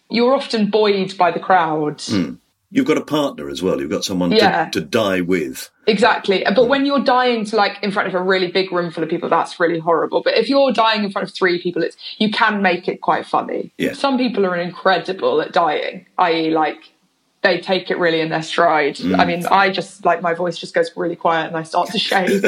you're 0.09 0.33
often 0.35 0.69
buoyed 0.69 1.17
by 1.17 1.31
the 1.31 1.39
crowd. 1.39 2.01
Hmm. 2.01 2.35
You've 2.69 2.87
got 2.87 2.97
a 2.97 3.05
partner 3.05 3.49
as 3.49 3.61
well. 3.61 3.79
You've 3.79 3.91
got 3.91 4.03
someone 4.03 4.31
Yeah. 4.31 4.65
to, 4.65 4.79
to 4.79 4.85
die 4.85 5.21
with. 5.21 5.69
Exactly. 5.85 6.43
But 6.43 6.63
hmm. 6.63 6.69
when 6.69 6.85
you're 6.85 7.03
dying 7.03 7.45
to 7.45 7.55
like 7.55 7.77
in 7.83 7.91
front 7.91 8.07
of 8.07 8.15
a 8.15 8.21
really 8.21 8.51
big 8.51 8.71
room 8.71 8.91
full 8.91 9.03
of 9.03 9.09
people, 9.09 9.29
that's 9.29 9.59
really 9.59 9.79
horrible. 9.79 10.21
But 10.23 10.37
if 10.37 10.49
you're 10.49 10.71
dying 10.71 11.03
in 11.03 11.11
front 11.11 11.27
of 11.27 11.33
three 11.35 11.61
people, 11.61 11.83
it's 11.83 11.97
you 12.17 12.31
can 12.31 12.61
make 12.61 12.87
it 12.87 13.01
quite 13.01 13.25
funny. 13.25 13.73
Yeah. 13.77 13.93
Some 13.93 14.17
people 14.17 14.45
are 14.45 14.55
incredible 14.55 15.41
at 15.41 15.51
dying, 15.51 16.05
i.e. 16.17 16.51
like 16.51 16.92
they 17.43 17.59
take 17.59 17.91
it 17.91 17.99
really 17.99 18.21
in 18.21 18.29
their 18.29 18.41
stride. 18.41 18.99
I 18.99 19.03
mm. 19.03 19.27
mean, 19.27 19.45
I 19.47 19.69
just 19.69 20.05
like 20.05 20.21
my 20.21 20.33
voice 20.33 20.57
just 20.57 20.73
goes 20.73 20.89
really 20.95 21.17
quiet 21.17 21.47
and 21.47 21.57
I 21.57 21.63
start 21.63 21.89
to 21.89 21.99
shake. 21.99 22.43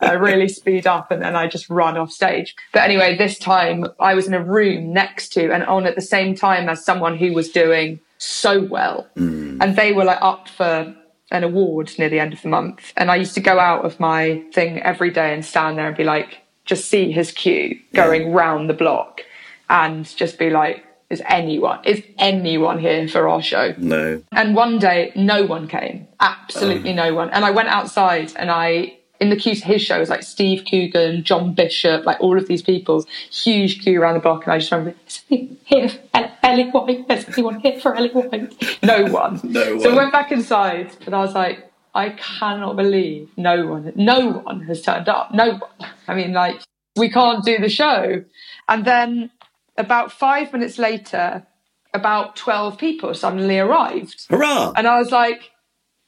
I 0.00 0.06
uh, 0.14 0.16
really 0.18 0.48
speed 0.48 0.86
up 0.86 1.10
and 1.10 1.20
then 1.20 1.34
I 1.34 1.48
just 1.48 1.68
run 1.68 1.98
off 1.98 2.12
stage. 2.12 2.54
But 2.72 2.82
anyway, 2.82 3.16
this 3.16 3.38
time 3.38 3.86
I 3.98 4.14
was 4.14 4.28
in 4.28 4.34
a 4.34 4.42
room 4.42 4.92
next 4.92 5.32
to 5.34 5.52
and 5.52 5.64
on 5.64 5.84
at 5.84 5.96
the 5.96 6.00
same 6.00 6.36
time 6.36 6.68
as 6.68 6.84
someone 6.84 7.18
who 7.18 7.32
was 7.32 7.50
doing 7.50 7.98
so 8.18 8.62
well. 8.62 9.08
Mm. 9.16 9.58
And 9.60 9.76
they 9.76 9.92
were 9.92 10.04
like 10.04 10.22
up 10.22 10.48
for 10.48 10.94
an 11.32 11.42
award 11.42 11.90
near 11.98 12.08
the 12.08 12.20
end 12.20 12.32
of 12.32 12.42
the 12.42 12.48
month. 12.48 12.92
And 12.96 13.10
I 13.10 13.16
used 13.16 13.34
to 13.34 13.40
go 13.40 13.58
out 13.58 13.84
of 13.84 13.98
my 13.98 14.44
thing 14.52 14.80
every 14.82 15.10
day 15.10 15.34
and 15.34 15.44
stand 15.44 15.76
there 15.76 15.88
and 15.88 15.96
be 15.96 16.04
like, 16.04 16.38
just 16.64 16.88
see 16.88 17.10
his 17.10 17.32
queue 17.32 17.78
going 17.92 18.32
round 18.32 18.70
the 18.70 18.74
block 18.74 19.22
and 19.68 20.04
just 20.16 20.38
be 20.38 20.50
like, 20.50 20.84
is 21.14 21.22
anyone, 21.28 21.80
is 21.84 22.02
anyone 22.18 22.78
here 22.78 23.08
for 23.08 23.28
our 23.28 23.40
show? 23.42 23.74
No. 23.78 24.22
And 24.32 24.54
one 24.54 24.78
day, 24.78 25.12
no 25.16 25.46
one 25.46 25.68
came. 25.68 26.06
Absolutely 26.20 26.92
no 26.92 27.14
one. 27.14 27.30
And 27.30 27.44
I 27.44 27.50
went 27.50 27.68
outside 27.68 28.32
and 28.36 28.50
I, 28.50 28.98
in 29.20 29.30
the 29.30 29.36
queue 29.36 29.54
to 29.54 29.64
his 29.64 29.80
show, 29.82 29.98
was 29.98 30.10
like 30.10 30.22
Steve 30.22 30.64
Coogan, 30.70 31.24
John 31.24 31.54
Bishop, 31.54 32.04
like 32.04 32.20
all 32.20 32.36
of 32.36 32.46
these 32.48 32.62
people, 32.62 33.04
huge 33.30 33.82
queue 33.82 34.00
around 34.00 34.14
the 34.14 34.20
block. 34.20 34.44
And 34.44 34.52
I 34.52 34.58
just 34.58 34.70
remember, 34.72 34.94
is 35.06 35.22
anyone 35.30 35.58
here 35.64 35.88
for 35.88 36.00
El- 36.14 36.36
Ellie 36.42 36.70
White? 36.70 37.06
Is 37.10 37.28
anyone 37.28 37.60
here 37.60 37.80
for 37.80 37.94
Ellie 37.96 38.10
White? 38.10 38.82
No 38.82 39.04
one. 39.06 39.40
No 39.44 39.70
one. 39.70 39.80
So 39.80 39.92
I 39.92 39.96
went 39.96 40.12
back 40.12 40.32
inside 40.32 40.96
and 41.06 41.14
I 41.14 41.20
was 41.20 41.34
like, 41.34 41.70
I 41.94 42.10
cannot 42.10 42.76
believe 42.76 43.30
no 43.36 43.66
one, 43.66 43.92
no 43.94 44.32
one 44.32 44.62
has 44.62 44.82
turned 44.82 45.08
up. 45.08 45.32
No 45.32 45.52
one. 45.52 45.90
I 46.08 46.14
mean, 46.14 46.32
like, 46.32 46.60
we 46.96 47.08
can't 47.08 47.44
do 47.44 47.58
the 47.58 47.68
show. 47.68 48.24
And 48.68 48.84
then 48.84 49.30
about 49.76 50.12
five 50.12 50.52
minutes 50.52 50.78
later, 50.78 51.46
about 51.92 52.36
12 52.36 52.78
people 52.78 53.14
suddenly 53.14 53.58
arrived. 53.58 54.26
Hurrah! 54.28 54.72
And 54.76 54.86
I 54.86 54.98
was 54.98 55.10
like, 55.10 55.50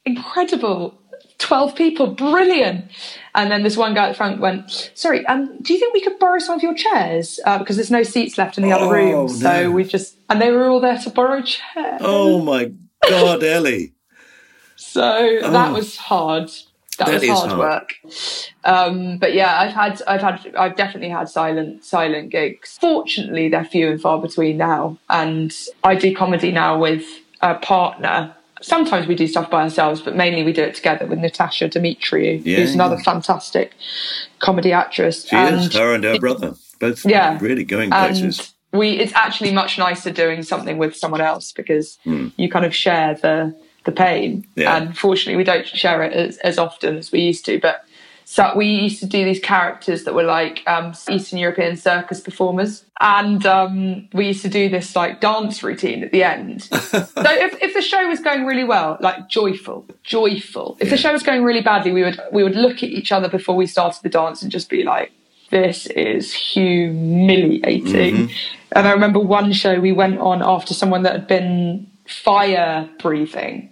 incredible. 0.05 0.99
12 1.39 1.75
people, 1.75 2.07
brilliant. 2.07 2.85
And 3.35 3.51
then 3.51 3.61
this 3.63 3.77
one 3.77 3.93
guy 3.93 4.05
at 4.05 4.09
the 4.09 4.13
front 4.15 4.39
went, 4.41 4.91
sorry, 4.95 5.25
um, 5.27 5.57
do 5.61 5.71
you 5.73 5.79
think 5.79 5.93
we 5.93 6.01
could 6.01 6.17
borrow 6.17 6.39
some 6.39 6.55
of 6.55 6.63
your 6.63 6.73
chairs? 6.73 7.39
Uh, 7.45 7.59
because 7.59 7.75
there's 7.75 7.91
no 7.91 8.01
seats 8.03 8.37
left 8.39 8.57
in 8.57 8.63
the 8.63 8.71
Oh, 8.73 8.85
other 8.89 8.93
room. 8.93 9.29
So 9.29 9.63
no. 9.63 9.71
we 9.71 9.83
just, 9.83 10.17
and 10.29 10.41
they 10.41 10.51
were 10.51 10.67
all 10.67 10.79
there 10.79 10.97
to 10.97 11.09
borrow 11.11 11.41
chairs. 11.43 12.01
oh 12.03 12.41
my 12.41 12.71
God, 13.07 13.43
Ellie. 13.43 13.93
So 14.79 15.39
that 15.41 15.73
was 15.73 15.97
hard. 15.97 16.51
That. 16.97 17.07
That 17.07 17.13
was 17.15 17.23
is 17.23 17.29
hard, 17.29 17.49
hard. 17.51 17.59
work. 17.59 17.95
Um, 18.63 19.17
but 19.17 19.33
yeah, 19.33 19.59
I've 19.61 19.73
had, 19.73 20.01
I've 20.07 20.21
had, 20.21 20.55
I've 20.55 20.75
definitely 20.75 21.09
had 21.09 21.29
silent, 21.29 21.83
silent 21.83 22.29
gigs. 22.31 22.77
Fortunately, 22.79 23.49
they're 23.49 23.63
few 23.65 23.89
and 23.89 24.01
far 24.01 24.19
between 24.21 24.57
now, 24.57 24.97
and 25.09 25.55
I 25.83 25.95
do 25.95 26.15
comedy 26.15 26.51
now 26.51 26.77
with 26.79 27.05
a 27.41 27.55
partner. 27.55 28.33
Sometimes 28.61 29.05
we 29.07 29.13
do 29.13 29.27
stuff 29.27 29.51
by 29.51 29.61
ourselves, 29.61 30.01
but 30.01 30.15
mainly 30.15 30.43
we 30.43 30.51
do 30.51 30.63
it 30.63 30.73
together 30.73 31.05
with 31.05 31.19
Natasia 31.19 31.69
Demetriou, 31.71 32.41
Yeah, 32.43 32.57
who's 32.57 32.73
another 32.73 32.95
yeah. 32.95 33.03
fantastic 33.03 33.73
comedy 34.39 34.71
actress. 34.73 35.25
She 35.27 35.35
is. 35.35 35.73
Her 35.75 35.93
and 35.93 36.03
her 36.03 36.17
brother. 36.19 36.55
Both 36.79 37.05
Yeah. 37.05 37.37
really 37.39 37.63
going 37.63 37.93
and 37.93 38.17
places. 38.17 38.53
we 38.73 38.91
it's 38.99 39.13
actually 39.13 39.51
much 39.51 39.77
nicer 39.77 40.11
doing 40.11 40.41
something 40.43 40.77
with 40.79 40.95
someone 40.95 41.21
else 41.21 41.51
because 41.51 41.99
you 42.03 42.49
kind 42.49 42.65
of 42.65 42.73
share 42.73 43.13
the 43.15 43.55
the 43.87 43.91
pain. 43.91 44.45
Yeah. 44.55 44.77
and 44.77 44.95
fortunately 44.95 45.37
we 45.37 45.43
don't 45.43 45.65
share 45.65 46.03
it 46.03 46.13
as, 46.13 46.37
as 46.39 46.59
often 46.59 46.97
as 46.97 47.11
we 47.11 47.21
used 47.21 47.45
to 47.45 47.59
but 47.59 47.87
so 48.29 48.51
we 48.57 48.65
used 48.65 48.99
to 48.99 49.05
do 49.05 49.23
these 49.23 49.39
characters 49.39 50.03
that 50.03 50.13
were 50.13 50.21
like 50.21 50.61
um, 50.67 50.93
Eastern 51.09 51.39
European 51.39 51.77
circus 51.77 52.19
performers, 52.19 52.83
and 52.99 53.45
um, 53.45 54.09
we 54.11 54.27
used 54.27 54.41
to 54.41 54.49
do 54.49 54.67
this 54.67 54.97
like 54.97 55.21
dance 55.21 55.63
routine 55.63 56.03
at 56.03 56.11
the 56.11 56.23
end. 56.23 56.63
so 56.63 57.05
if, 57.15 57.63
if 57.63 57.73
the 57.73 57.81
show 57.81 58.05
was 58.05 58.19
going 58.19 58.45
really 58.45 58.65
well, 58.65 58.97
like 58.99 59.29
joyful, 59.29 59.85
joyful. 60.03 60.75
If 60.81 60.89
the 60.89 60.97
show 60.97 61.13
was 61.13 61.23
going 61.23 61.45
really 61.45 61.61
badly, 61.61 61.93
we 61.93 62.03
would 62.03 62.19
we 62.33 62.43
would 62.43 62.57
look 62.57 62.83
at 62.83 62.89
each 62.89 63.13
other 63.13 63.29
before 63.29 63.55
we 63.55 63.65
started 63.65 64.03
the 64.03 64.09
dance 64.09 64.41
and 64.41 64.51
just 64.51 64.69
be 64.69 64.83
like, 64.83 65.13
"This 65.49 65.85
is 65.85 66.33
humiliating." 66.33 68.29
And 68.73 68.87
I 68.89 68.91
remember 68.91 69.19
one 69.19 69.53
show 69.53 69.79
we 69.79 69.93
went 69.93 70.19
on 70.19 70.41
after 70.43 70.73
someone 70.73 71.03
that 71.03 71.13
had 71.13 71.27
been 71.27 71.89
fire 72.05 72.89
breathing. 72.99 73.71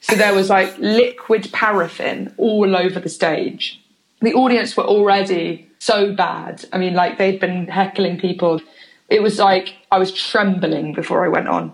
So 0.00 0.16
there 0.16 0.34
was 0.34 0.50
like 0.50 0.76
liquid 0.78 1.50
paraffin 1.52 2.34
all 2.36 2.76
over 2.76 3.00
the 3.00 3.08
stage. 3.08 3.80
The 4.20 4.34
audience 4.34 4.76
were 4.76 4.84
already 4.84 5.68
so 5.78 6.14
bad. 6.14 6.64
I 6.72 6.78
mean, 6.78 6.94
like 6.94 7.18
they'd 7.18 7.40
been 7.40 7.66
heckling 7.66 8.18
people. 8.18 8.60
It 9.08 9.22
was 9.22 9.38
like 9.38 9.74
I 9.90 9.98
was 9.98 10.12
trembling 10.12 10.92
before 10.94 11.24
I 11.24 11.28
went 11.28 11.48
on. 11.48 11.72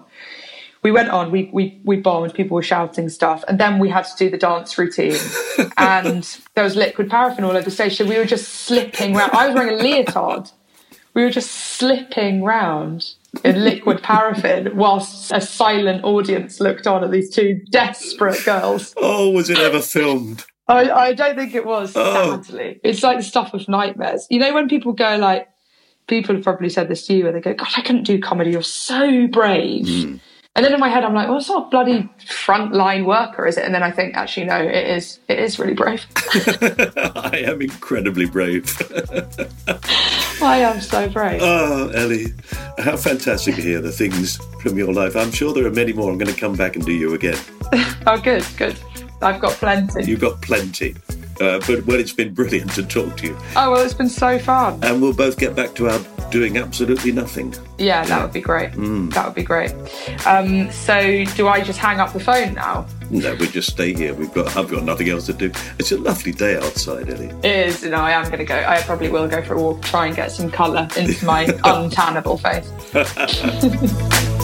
We 0.82 0.92
went 0.92 1.08
on, 1.10 1.32
we, 1.32 1.50
we, 1.52 1.80
we 1.84 1.96
bombed, 1.96 2.34
people 2.34 2.54
were 2.54 2.62
shouting 2.62 3.08
stuff, 3.08 3.42
and 3.48 3.58
then 3.58 3.80
we 3.80 3.88
had 3.88 4.04
to 4.04 4.16
do 4.16 4.30
the 4.30 4.38
dance 4.38 4.78
routine. 4.78 5.18
and 5.76 6.22
there 6.54 6.62
was 6.62 6.76
liquid 6.76 7.10
paraffin 7.10 7.42
all 7.42 7.50
over 7.50 7.62
the 7.62 7.70
stage, 7.70 7.96
so 7.96 8.06
we 8.06 8.16
were 8.16 8.24
just 8.24 8.48
slipping 8.48 9.12
round. 9.12 9.32
I 9.32 9.48
was 9.48 9.56
wearing 9.56 9.78
a 9.78 9.82
leotard. 9.82 10.52
We 11.14 11.24
were 11.24 11.30
just 11.30 11.50
slipping 11.50 12.44
round 12.44 13.14
in 13.44 13.62
liquid 13.62 14.02
paraffin 14.02 14.74
whilst 14.76 15.30
a 15.32 15.40
silent 15.40 16.02
audience 16.04 16.60
looked 16.60 16.86
on 16.86 17.04
at 17.04 17.10
these 17.10 17.30
two 17.30 17.60
desperate 17.70 18.42
girls. 18.44 18.94
Oh, 18.96 19.30
was 19.30 19.50
it 19.50 19.58
ever 19.58 19.80
filmed? 19.80 20.44
I, 20.66 20.90
I 20.90 21.12
don't 21.14 21.36
think 21.36 21.54
it 21.54 21.64
was, 21.66 21.92
Oh. 21.96 22.42
sadly. 22.42 22.80
It's 22.84 23.02
like 23.02 23.18
the 23.18 23.22
stuff 23.24 23.54
of 23.54 23.68
nightmares. 23.68 24.26
You 24.30 24.38
know, 24.38 24.52
when 24.54 24.68
people 24.68 24.92
go 24.92 25.16
like, 25.16 25.48
people 26.08 26.34
have 26.34 26.44
probably 26.44 26.68
said 26.68 26.88
this 26.88 27.06
to 27.06 27.14
you, 27.14 27.26
and 27.26 27.36
they 27.36 27.40
go, 27.40 27.54
God, 27.54 27.68
I 27.76 27.82
couldn't 27.82 28.04
do 28.04 28.18
comedy, 28.20 28.50
you're 28.50 28.62
so 28.62 29.26
brave. 29.28 29.86
Hmm. 29.88 30.16
And 30.58 30.64
then 30.64 30.74
in 30.74 30.80
my 30.80 30.88
head, 30.88 31.04
I'm 31.04 31.14
like, 31.14 31.28
well, 31.28 31.36
it's 31.36 31.48
not 31.48 31.68
a 31.68 31.70
bloody 31.70 32.08
frontline 32.26 33.06
worker, 33.06 33.46
is 33.46 33.56
it? 33.56 33.64
And 33.64 33.72
then 33.72 33.84
I 33.84 33.92
think, 33.92 34.16
actually, 34.16 34.46
no, 34.46 34.56
it 34.60 34.88
is. 34.88 35.20
It 35.28 35.38
is 35.38 35.56
really 35.56 35.72
brave. 35.72 36.04
I 37.14 37.44
am 37.46 37.62
incredibly 37.62 38.26
brave. 38.26 38.66
I 40.42 40.58
am 40.58 40.80
so 40.80 41.08
brave. 41.10 41.42
oh, 41.44 41.90
Ellie, 41.90 42.34
how 42.78 42.96
fantastic 42.96 43.54
to 43.54 43.62
hear 43.62 43.80
the 43.80 43.92
things 43.92 44.38
from 44.60 44.76
your 44.76 44.92
life. 44.92 45.14
I'm 45.14 45.30
sure 45.30 45.54
there 45.54 45.64
are 45.64 45.70
many 45.70 45.92
more. 45.92 46.10
I'm 46.10 46.18
going 46.18 46.34
to 46.34 46.40
come 46.40 46.56
back 46.56 46.74
and 46.74 46.84
do 46.84 46.90
you 46.90 47.14
again. 47.14 47.38
oh, 48.08 48.20
good, 48.20 48.44
good. 48.56 48.76
I've 49.22 49.40
got 49.40 49.52
plenty. 49.52 50.06
You've 50.06 50.18
got 50.18 50.42
plenty. 50.42 50.96
Uh, 51.40 51.60
but 51.66 51.86
well, 51.86 51.98
it's 51.98 52.12
been 52.12 52.34
brilliant 52.34 52.72
to 52.72 52.82
talk 52.84 53.16
to 53.18 53.28
you. 53.28 53.36
Oh, 53.56 53.70
well, 53.72 53.84
it's 53.84 53.94
been 53.94 54.08
so 54.08 54.38
fun. 54.38 54.78
And 54.82 55.00
we'll 55.00 55.12
both 55.12 55.38
get 55.38 55.54
back 55.54 55.74
to 55.76 55.88
our 55.88 56.00
doing 56.30 56.58
absolutely 56.58 57.12
nothing. 57.12 57.54
Yeah, 57.78 58.04
that 58.04 58.22
would 58.22 58.32
be 58.32 58.40
great. 58.40 58.72
That 58.72 59.26
would 59.26 59.34
be 59.34 59.42
great. 59.42 59.72
Um, 60.26 60.70
so, 60.70 61.24
do 61.36 61.48
I 61.48 61.62
just 61.62 61.78
hang 61.78 62.00
up 62.00 62.12
the 62.12 62.20
phone 62.20 62.54
now? 62.54 62.86
No, 63.10 63.34
we 63.36 63.46
just 63.48 63.70
stay 63.70 63.94
here. 63.94 64.12
We've 64.14 64.32
got 64.34 64.54
I've 64.56 64.70
got 64.70 64.84
nothing 64.84 65.08
else 65.08 65.26
to 65.26 65.32
do. 65.32 65.50
It's 65.78 65.92
a 65.92 65.98
lovely 65.98 66.32
day 66.32 66.56
outside, 66.56 67.08
Ellie. 67.08 67.32
It 67.42 67.68
is. 67.68 67.82
No, 67.84 67.96
I 67.96 68.12
am 68.12 68.24
going 68.24 68.38
to 68.38 68.44
go. 68.44 68.56
I 68.56 68.82
probably 68.82 69.08
will 69.08 69.28
go 69.28 69.42
for 69.42 69.54
a 69.54 69.62
walk, 69.62 69.82
try 69.82 70.06
and 70.06 70.16
get 70.16 70.30
some 70.30 70.50
colour 70.50 70.88
into 70.96 71.24
my 71.24 71.46
untannable 71.64 72.38
face. 72.38 72.68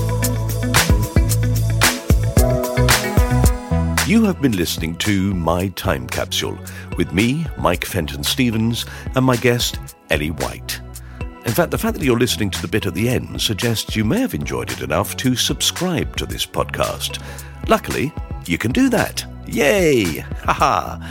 You 4.15 4.23
have 4.27 4.41
been 4.41 4.57
listening 4.57 4.95
to 4.99 5.35
My 5.35 5.67
Time 5.71 6.07
Capsule 6.07 6.57
with 6.97 7.13
me, 7.13 7.45
Mike 7.59 7.85
Fenton 7.85 8.23
Stevens, 8.23 8.87
and 9.17 9.25
my 9.25 9.35
guest, 9.35 9.81
Ellie 10.09 10.31
White. 10.31 10.81
In 11.45 11.51
fact, 11.51 11.73
the 11.73 11.79
fact 11.79 11.99
that 11.99 12.05
you're 12.05 12.17
listening 12.17 12.49
to 12.51 12.63
the 12.63 12.69
bit 12.69 12.87
at 12.87 12.95
the 12.95 13.09
end 13.09 13.43
suggests 13.43 13.97
you 13.97 14.05
may 14.05 14.21
have 14.21 14.33
enjoyed 14.33 14.71
it 14.71 14.83
enough 14.83 15.17
to 15.17 15.35
subscribe 15.35 16.17
to 16.17 16.27
this 16.27 16.47
podcast. 16.47 17.21
Luckily, 17.69 18.13
you 18.47 18.57
can 18.57 18.71
do 18.71 18.89
that. 18.89 19.27
Yay! 19.49 20.21
Haha! 20.45 21.11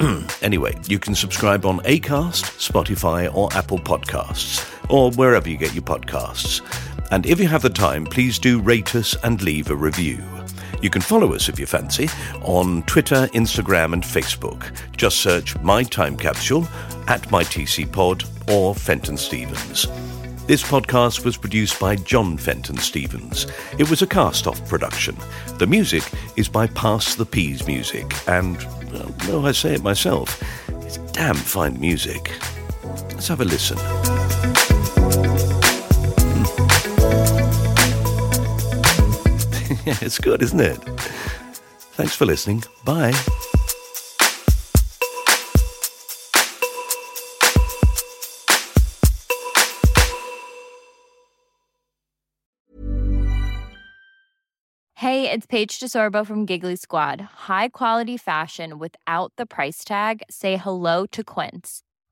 Anyway, 0.40 0.74
you 0.88 0.98
can 0.98 1.14
subscribe 1.14 1.66
on 1.66 1.80
Acast, 1.80 2.56
Spotify, 2.56 3.30
or 3.34 3.52
Apple 3.52 3.78
Podcasts, 3.78 4.64
or 4.88 5.10
wherever 5.10 5.46
you 5.46 5.58
get 5.58 5.74
your 5.74 5.82
podcasts. 5.82 6.62
And 7.10 7.26
if 7.26 7.38
you 7.38 7.48
have 7.48 7.60
the 7.60 7.68
time, 7.68 8.06
please 8.06 8.38
do 8.38 8.62
rate 8.62 8.94
us 8.94 9.14
and 9.24 9.42
leave 9.42 9.68
a 9.68 9.76
review. 9.76 10.33
You 10.84 10.90
can 10.90 11.00
follow 11.00 11.32
us 11.32 11.48
if 11.48 11.58
you 11.58 11.64
fancy 11.64 12.10
on 12.42 12.82
Twitter, 12.82 13.26
Instagram, 13.28 13.94
and 13.94 14.02
Facebook. 14.02 14.70
Just 14.94 15.22
search 15.22 15.58
My 15.60 15.82
Time 15.82 16.14
Capsule 16.14 16.68
at 17.08 17.22
MyTCPod 17.28 18.52
or 18.52 18.74
Fenton 18.74 19.16
Stevens. 19.16 19.86
This 20.46 20.62
podcast 20.62 21.24
was 21.24 21.38
produced 21.38 21.80
by 21.80 21.96
John 21.96 22.36
Fenton 22.36 22.76
Stevens. 22.76 23.46
It 23.78 23.88
was 23.88 24.02
a 24.02 24.06
cast 24.06 24.46
off 24.46 24.68
production. 24.68 25.16
The 25.58 25.66
music 25.66 26.02
is 26.36 26.50
by 26.50 26.66
Pass 26.66 27.14
the 27.14 27.24
Peas 27.24 27.66
Music, 27.66 28.12
and, 28.28 28.58
well, 28.92 29.14
no, 29.26 29.46
I 29.46 29.52
say 29.52 29.72
it 29.72 29.82
myself, 29.82 30.42
it's 30.84 30.98
damn 31.14 31.34
fine 31.34 31.80
music. 31.80 32.30
Let's 32.84 33.28
have 33.28 33.40
a 33.40 33.46
listen. 33.46 33.78
yeah, 39.86 39.98
it's 40.00 40.18
good, 40.18 40.42
isn't 40.42 40.60
it? 40.60 40.78
Thanks 41.96 42.16
for 42.16 42.24
listening. 42.24 42.64
Bye. 42.84 43.12
Hey, 54.94 55.30
it's 55.30 55.44
Paige 55.44 55.78
DeSorbo 55.80 56.26
from 56.26 56.46
Giggly 56.46 56.76
Squad. 56.76 57.20
High 57.20 57.68
quality 57.68 58.16
fashion 58.16 58.78
without 58.78 59.32
the 59.36 59.44
price 59.44 59.84
tag. 59.84 60.22
Say 60.30 60.56
hello 60.56 61.04
to 61.12 61.22
Quince. 61.22 61.82